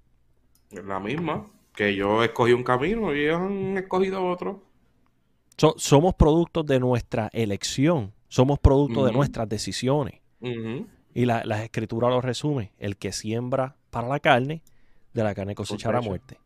La 0.71 1.01
misma, 1.01 1.51
que 1.75 1.97
yo 1.97 2.23
escogí 2.23 2.53
un 2.53 2.63
camino 2.63 3.13
y 3.13 3.25
ellos 3.25 3.41
han 3.41 3.77
escogido 3.77 4.25
otro. 4.25 4.63
somos 5.57 6.15
productos 6.15 6.65
de 6.65 6.79
nuestra 6.79 7.29
elección, 7.33 8.13
somos 8.29 8.61
producto 8.61 9.05
de 9.05 9.13
nuestras 9.13 9.49
decisiones. 9.49 10.21
Y 11.15 11.25
la, 11.25 11.43
la 11.45 11.65
escritura 11.65 12.09
lo 12.09 12.21
resume, 12.21 12.73
el 12.79 12.97
que 12.97 13.11
siembra 13.11 13.77
para 13.91 14.07
la 14.07 14.21
carne, 14.21 14.63
de 15.13 15.25
la 15.25 15.35
carne 15.35 15.57
cosechará 15.57 16.01
muerte. 16.01 16.39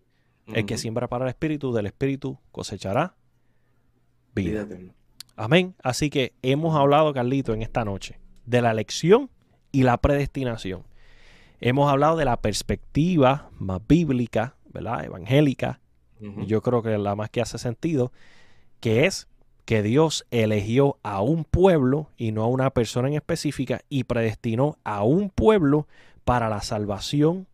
El 0.46 0.64
que 0.64 0.78
siembra 0.78 1.08
para 1.08 1.26
el 1.26 1.28
espíritu, 1.28 1.74
del 1.74 1.86
espíritu 1.86 2.38
cosechará 2.50 3.14
vida. 4.34 4.66
Amén. 5.36 5.74
Así 5.82 6.10
que 6.10 6.32
hemos 6.42 6.74
hablado, 6.74 7.12
Carlito, 7.12 7.52
en 7.52 7.62
esta 7.62 7.84
noche 7.84 8.18
de 8.46 8.62
la 8.62 8.70
elección 8.70 9.30
y 9.70 9.82
la 9.82 9.98
predestinación. 9.98 10.84
Hemos 11.60 11.90
hablado 11.90 12.16
de 12.16 12.24
la 12.24 12.40
perspectiva 12.40 13.50
más 13.58 13.80
bíblica, 13.86 14.56
¿verdad? 14.72 15.04
Evangélica. 15.04 15.80
Y 16.18 16.46
yo 16.46 16.62
creo 16.62 16.82
que 16.82 16.94
es 16.94 17.00
la 17.00 17.14
más 17.14 17.28
que 17.28 17.42
hace 17.42 17.58
sentido, 17.58 18.10
que 18.80 19.04
es 19.04 19.28
que 19.66 19.82
Dios 19.82 20.26
eligió 20.30 20.98
a 21.02 21.20
un 21.20 21.44
pueblo 21.44 22.10
y 22.16 22.32
no 22.32 22.42
a 22.42 22.46
una 22.46 22.70
persona 22.70 23.08
en 23.08 23.14
específica 23.14 23.82
y 23.90 24.04
predestinó 24.04 24.78
a 24.82 25.02
un 25.02 25.28
pueblo 25.28 25.86
para 26.24 26.48
la 26.48 26.62
salvación 26.62 27.46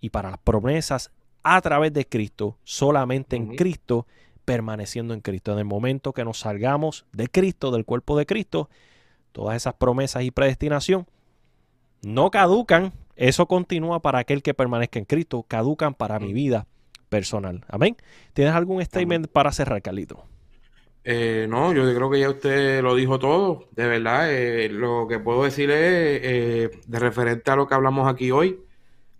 y 0.00 0.10
para 0.10 0.30
las 0.30 0.38
promesas 0.38 1.10
a 1.42 1.60
través 1.62 1.94
de 1.94 2.06
Cristo, 2.06 2.58
solamente 2.64 3.36
en 3.36 3.56
Cristo 3.56 4.06
permaneciendo 4.50 5.14
en 5.14 5.20
Cristo. 5.20 5.52
En 5.52 5.60
el 5.60 5.64
momento 5.64 6.12
que 6.12 6.24
nos 6.24 6.40
salgamos 6.40 7.06
de 7.12 7.28
Cristo, 7.28 7.70
del 7.70 7.84
cuerpo 7.84 8.18
de 8.18 8.26
Cristo, 8.26 8.68
todas 9.30 9.54
esas 9.54 9.74
promesas 9.74 10.24
y 10.24 10.32
predestinación 10.32 11.06
no 12.02 12.32
caducan. 12.32 12.92
Eso 13.14 13.46
continúa 13.46 14.02
para 14.02 14.18
aquel 14.18 14.42
que 14.42 14.52
permanezca 14.52 14.98
en 14.98 15.04
Cristo, 15.04 15.44
caducan 15.46 15.94
para 15.94 16.18
mi 16.18 16.32
mm. 16.32 16.34
vida 16.34 16.66
personal. 17.08 17.64
Amén. 17.68 17.96
¿Tienes 18.32 18.52
algún 18.52 18.84
statement 18.84 19.28
para 19.28 19.52
cerrar, 19.52 19.82
Carlito? 19.82 20.24
Eh, 21.04 21.46
no, 21.48 21.72
yo 21.72 21.84
creo 21.94 22.10
que 22.10 22.18
ya 22.18 22.30
usted 22.30 22.82
lo 22.82 22.96
dijo 22.96 23.20
todo. 23.20 23.68
De 23.70 23.86
verdad, 23.86 24.32
eh, 24.32 24.68
lo 24.68 25.06
que 25.08 25.20
puedo 25.20 25.44
decir 25.44 25.70
es, 25.70 25.78
eh, 26.24 26.70
de 26.88 26.98
referente 26.98 27.52
a 27.52 27.54
lo 27.54 27.68
que 27.68 27.74
hablamos 27.76 28.12
aquí 28.12 28.32
hoy, 28.32 28.58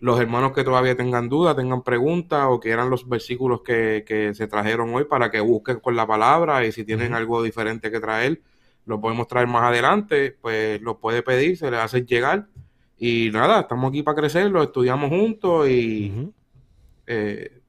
los 0.00 0.18
hermanos 0.18 0.52
que 0.52 0.64
todavía 0.64 0.96
tengan 0.96 1.28
dudas, 1.28 1.54
tengan 1.54 1.82
preguntas 1.82 2.46
o 2.48 2.58
quieran 2.58 2.88
los 2.88 3.06
versículos 3.06 3.60
que, 3.62 4.32
se 4.34 4.46
trajeron 4.48 4.94
hoy 4.94 5.04
para 5.04 5.30
que 5.30 5.40
busquen 5.40 5.78
con 5.78 5.94
la 5.94 6.06
palabra 6.06 6.64
y 6.64 6.72
si 6.72 6.84
tienen 6.84 7.14
algo 7.14 7.42
diferente 7.42 7.90
que 7.90 8.00
traer, 8.00 8.40
lo 8.86 8.98
podemos 8.98 9.28
traer 9.28 9.46
más 9.46 9.62
adelante, 9.64 10.36
pues 10.40 10.80
lo 10.80 10.98
puede 10.98 11.22
pedir, 11.22 11.58
se 11.58 11.70
le 11.70 11.76
hace 11.76 12.02
llegar. 12.02 12.46
Y 12.98 13.30
nada, 13.32 13.60
estamos 13.60 13.90
aquí 13.90 14.02
para 14.02 14.16
crecer, 14.16 14.50
lo 14.50 14.62
estudiamos 14.62 15.10
juntos 15.10 15.68
y 15.68 16.32
eh, 17.06 17.60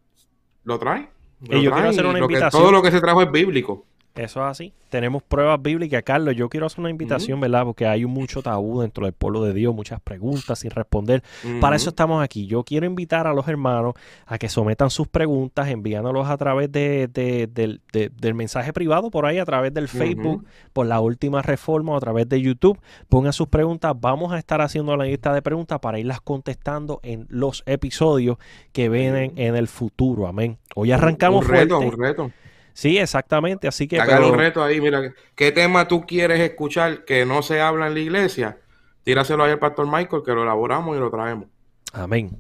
lo 0.64 0.80
trae. 0.80 1.10
y 1.41 1.62
yo 1.62 1.72
quiero 1.72 1.90
hacer 1.90 2.06
una 2.06 2.20
invitación. 2.20 2.62
todo 2.62 2.72
lo 2.72 2.82
que 2.82 2.91
se 2.91 3.02
trajo 3.02 3.22
es 3.22 3.32
bíblico. 3.32 3.86
Eso 4.16 4.42
es 4.42 4.52
así. 4.52 4.74
Tenemos 4.90 5.24
pruebas 5.24 5.62
bíblicas. 5.62 6.04
Carlos, 6.04 6.36
yo 6.36 6.50
quiero 6.50 6.66
hacer 6.66 6.82
una 6.82 6.90
invitación, 6.90 7.40
¿verdad? 7.40 7.64
Porque 7.64 7.88
hay 7.88 8.06
mucho 8.06 8.42
tabú 8.44 8.82
dentro 8.82 9.06
del 9.06 9.14
pueblo 9.14 9.42
de 9.42 9.54
Dios, 9.54 9.74
muchas 9.74 10.02
preguntas 10.02 10.60
sin 10.60 10.72
responder. 10.72 11.24
Para 11.62 11.78
eso 11.78 11.92
estamos 11.92 12.22
aquí. 12.22 12.46
Yo 12.46 12.64
quiero 12.66 12.86
invitar 12.86 13.26
a 13.26 13.34
los 13.34 13.48
hermanos 13.48 13.94
a 14.26 14.38
que 14.38 14.50
sometan 14.50 14.90
sus 14.90 15.08
preguntas, 15.08 15.70
enviándolos 15.70 16.28
a 16.28 16.36
través 16.36 16.70
de, 16.74 17.08
del 17.08 18.34
mensaje 18.34 18.74
privado, 18.74 19.12
por 19.12 19.26
ahí, 19.26 19.38
a 19.38 19.46
través 19.46 19.74
del 19.74 19.88
Facebook, 19.88 20.46
por 20.74 20.86
la 20.88 21.00
última 21.00 21.42
reforma, 21.42 21.94
o 21.94 21.96
a 21.96 22.02
través 22.02 22.28
de 22.28 22.42
YouTube. 22.42 22.78
Pongan 23.08 23.32
sus 23.32 23.48
preguntas. 23.48 23.94
Vamos 23.98 24.34
a 24.34 24.40
estar 24.40 24.60
haciendo 24.60 24.98
la 24.98 25.06
lista 25.06 25.34
de 25.34 25.42
preguntas 25.42 25.80
para 25.80 26.00
irlas 26.00 26.20
contestando 26.20 27.00
en 27.02 27.28
los 27.30 27.64
episodios 27.66 28.38
que 28.74 28.90
vienen 28.90 29.32
en 29.38 29.56
el 29.56 29.70
futuro. 29.70 30.28
Amén. 30.28 30.58
Hoy 30.76 30.92
arrancamos 30.92 31.46
un 31.46 31.52
reto, 31.52 31.80
Un 31.80 31.98
reto. 31.98 32.32
Sí, 32.73 32.98
exactamente. 32.98 33.68
Así 33.68 33.88
que. 33.88 33.99
Haga 33.99 34.26
un 34.26 34.38
reto 34.38 34.64
ahí. 34.64 34.81
Mira, 34.81 35.14
¿qué 35.35 35.52
tema 35.52 35.88
tú 35.88 36.06
quieres 36.06 36.39
escuchar 36.39 37.06
que 37.06 37.26
no 37.26 37.41
se 37.41 37.61
habla 37.61 37.88
en 37.88 37.93
la 37.93 37.99
iglesia? 37.99 38.57
Tíraselo 39.03 39.43
ahí 39.43 39.52
al 39.52 39.60
pastor 39.60 39.88
Michael, 39.88 40.23
que 40.26 40.34
lo 40.34 40.43
elaboramos 40.43 40.95
y 40.95 40.99
lo 40.99 41.10
traemos. 41.10 41.48
Amén. 41.93 42.38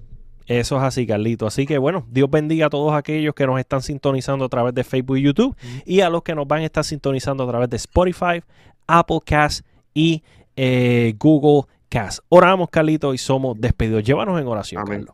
Eso 0.47 0.77
es 0.77 0.83
así, 0.83 1.07
Carlito. 1.07 1.47
Así 1.47 1.65
que 1.65 1.77
bueno, 1.77 2.05
Dios 2.09 2.29
bendiga 2.29 2.67
a 2.67 2.69
todos 2.69 2.93
aquellos 2.93 3.33
que 3.33 3.45
nos 3.47 3.59
están 3.59 3.81
sintonizando 3.81 4.45
a 4.45 4.49
través 4.49 4.73
de 4.73 4.83
Facebook 4.83 5.17
y 5.17 5.21
YouTube 5.21 5.55
y 5.85 6.01
a 6.01 6.09
los 6.09 6.23
que 6.23 6.35
nos 6.35 6.47
van 6.47 6.61
a 6.61 6.65
estar 6.65 6.83
sintonizando 6.83 7.43
a 7.43 7.47
través 7.47 7.69
de 7.69 7.77
Spotify, 7.77 8.43
Apple 8.87 9.19
Cast 9.25 9.65
y 9.93 10.23
eh, 10.55 11.13
Google 11.17 11.71
Cast. 11.89 12.19
Oramos, 12.29 12.69
Carlito, 12.69 13.13
y 13.13 13.17
somos 13.17 13.59
despedidos. 13.59 14.03
Llévanos 14.03 14.39
en 14.39 14.47
oración, 14.47 14.81
Amén. 14.81 15.05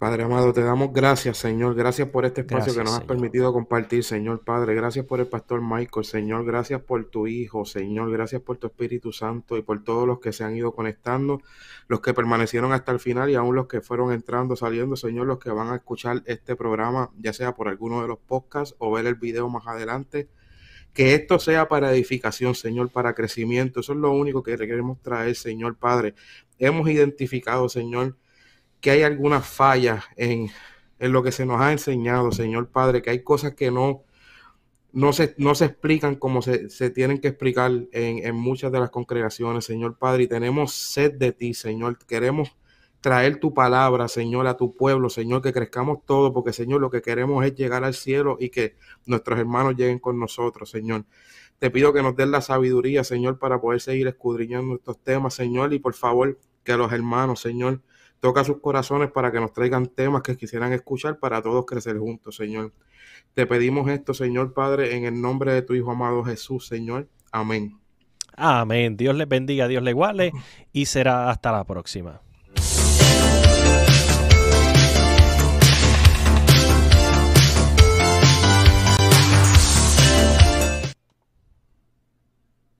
Padre 0.00 0.22
amado, 0.22 0.54
te 0.54 0.62
damos 0.62 0.94
gracias, 0.94 1.36
Señor. 1.36 1.74
Gracias 1.74 2.08
por 2.08 2.24
este 2.24 2.40
espacio 2.40 2.72
que 2.72 2.82
nos 2.82 2.94
has 2.94 3.04
permitido 3.04 3.52
compartir, 3.52 4.02
Señor 4.02 4.42
Padre. 4.42 4.74
Gracias 4.74 5.04
por 5.04 5.20
el 5.20 5.26
pastor 5.26 5.60
Michael, 5.60 6.06
Señor. 6.06 6.46
Gracias 6.46 6.80
por 6.80 7.04
tu 7.04 7.26
Hijo, 7.26 7.66
Señor. 7.66 8.10
Gracias 8.10 8.40
por 8.40 8.56
tu 8.56 8.68
Espíritu 8.68 9.12
Santo 9.12 9.58
y 9.58 9.62
por 9.62 9.84
todos 9.84 10.06
los 10.06 10.18
que 10.18 10.32
se 10.32 10.42
han 10.42 10.56
ido 10.56 10.72
conectando, 10.72 11.42
los 11.86 12.00
que 12.00 12.14
permanecieron 12.14 12.72
hasta 12.72 12.92
el 12.92 12.98
final 12.98 13.28
y 13.28 13.34
aún 13.34 13.54
los 13.54 13.66
que 13.66 13.82
fueron 13.82 14.10
entrando, 14.10 14.56
saliendo, 14.56 14.96
Señor, 14.96 15.26
los 15.26 15.38
que 15.38 15.50
van 15.50 15.68
a 15.68 15.76
escuchar 15.76 16.22
este 16.24 16.56
programa, 16.56 17.10
ya 17.18 17.34
sea 17.34 17.54
por 17.54 17.68
alguno 17.68 18.00
de 18.00 18.08
los 18.08 18.18
podcasts 18.20 18.74
o 18.78 18.90
ver 18.90 19.04
el 19.04 19.16
video 19.16 19.50
más 19.50 19.66
adelante. 19.66 20.30
Que 20.94 21.12
esto 21.12 21.38
sea 21.38 21.68
para 21.68 21.92
edificación, 21.92 22.54
Señor, 22.54 22.88
para 22.88 23.12
crecimiento. 23.12 23.80
Eso 23.80 23.92
es 23.92 23.98
lo 23.98 24.12
único 24.12 24.42
que 24.42 24.56
queremos 24.56 24.98
traer, 25.02 25.36
Señor 25.36 25.76
Padre. 25.76 26.14
Hemos 26.58 26.88
identificado, 26.88 27.68
Señor, 27.68 28.16
que 28.80 28.90
hay 28.90 29.02
algunas 29.02 29.46
fallas 29.46 30.04
en, 30.16 30.50
lo 30.98 31.22
que 31.22 31.32
se 31.32 31.46
nos 31.46 31.60
ha 31.60 31.72
enseñado, 31.72 32.32
Señor 32.32 32.68
Padre, 32.68 33.02
que 33.02 33.10
hay 33.10 33.22
cosas 33.22 33.54
que 33.54 33.70
no, 33.70 34.04
no, 34.92 35.12
se, 35.12 35.34
no 35.38 35.54
se 35.54 35.66
explican 35.66 36.16
como 36.16 36.42
se, 36.42 36.68
tienen 36.90 37.20
que 37.20 37.28
explicar 37.28 37.70
en, 37.92 38.26
en, 38.26 38.36
muchas 38.36 38.70
de 38.72 38.80
las 38.80 38.90
congregaciones, 38.90 39.64
Señor 39.64 39.96
Padre, 39.98 40.24
y 40.24 40.28
tenemos 40.28 40.74
sed 40.74 41.14
de 41.14 41.32
ti, 41.32 41.54
Señor. 41.54 41.98
Queremos 42.06 42.54
traer 43.00 43.40
tu 43.40 43.54
palabra, 43.54 44.08
Señor, 44.08 44.46
a 44.46 44.56
tu 44.56 44.76
pueblo, 44.76 45.08
Señor, 45.08 45.42
que 45.42 45.52
crezcamos 45.52 46.04
todos, 46.04 46.32
porque, 46.32 46.52
Señor, 46.52 46.80
lo 46.80 46.90
que 46.90 47.00
queremos 47.02 47.44
es 47.44 47.54
llegar 47.54 47.84
al 47.84 47.94
cielo 47.94 48.36
y 48.38 48.50
que 48.50 48.76
nuestros 49.06 49.38
hermanos 49.38 49.74
lleguen 49.76 49.98
con 49.98 50.18
nosotros, 50.18 50.70
Señor. 50.70 51.06
Te 51.58 51.70
pido 51.70 51.92
que 51.92 52.02
nos 52.02 52.16
den 52.16 52.30
la 52.30 52.40
sabiduría, 52.40 53.04
Señor, 53.04 53.38
para 53.38 53.60
poder 53.60 53.80
seguir 53.80 54.06
escudriñando 54.06 54.76
estos 54.76 54.98
temas, 55.02 55.34
Señor, 55.34 55.72
y 55.72 55.78
por 55.78 55.94
favor, 55.94 56.38
que 56.62 56.76
los 56.76 56.92
hermanos, 56.92 57.40
Señor, 57.40 57.80
Toca 58.20 58.44
sus 58.44 58.60
corazones 58.60 59.10
para 59.10 59.32
que 59.32 59.40
nos 59.40 59.52
traigan 59.52 59.86
temas 59.86 60.22
que 60.22 60.36
quisieran 60.36 60.72
escuchar 60.72 61.18
para 61.18 61.42
todos 61.42 61.64
crecer 61.66 61.98
juntos, 61.98 62.36
Señor. 62.36 62.72
Te 63.34 63.46
pedimos 63.46 63.88
esto, 63.90 64.14
Señor 64.14 64.52
Padre, 64.52 64.96
en 64.96 65.04
el 65.04 65.20
nombre 65.20 65.52
de 65.52 65.62
tu 65.62 65.74
Hijo 65.74 65.90
amado 65.90 66.22
Jesús, 66.22 66.66
Señor. 66.66 67.08
Amén. 67.32 67.78
Amén. 68.36 68.96
Dios 68.96 69.14
les 69.16 69.28
bendiga, 69.28 69.68
Dios 69.68 69.82
les 69.82 69.94
guarde 69.94 70.32
y 70.72 70.86
será 70.86 71.30
hasta 71.30 71.52
la 71.52 71.64
próxima. 71.64 72.20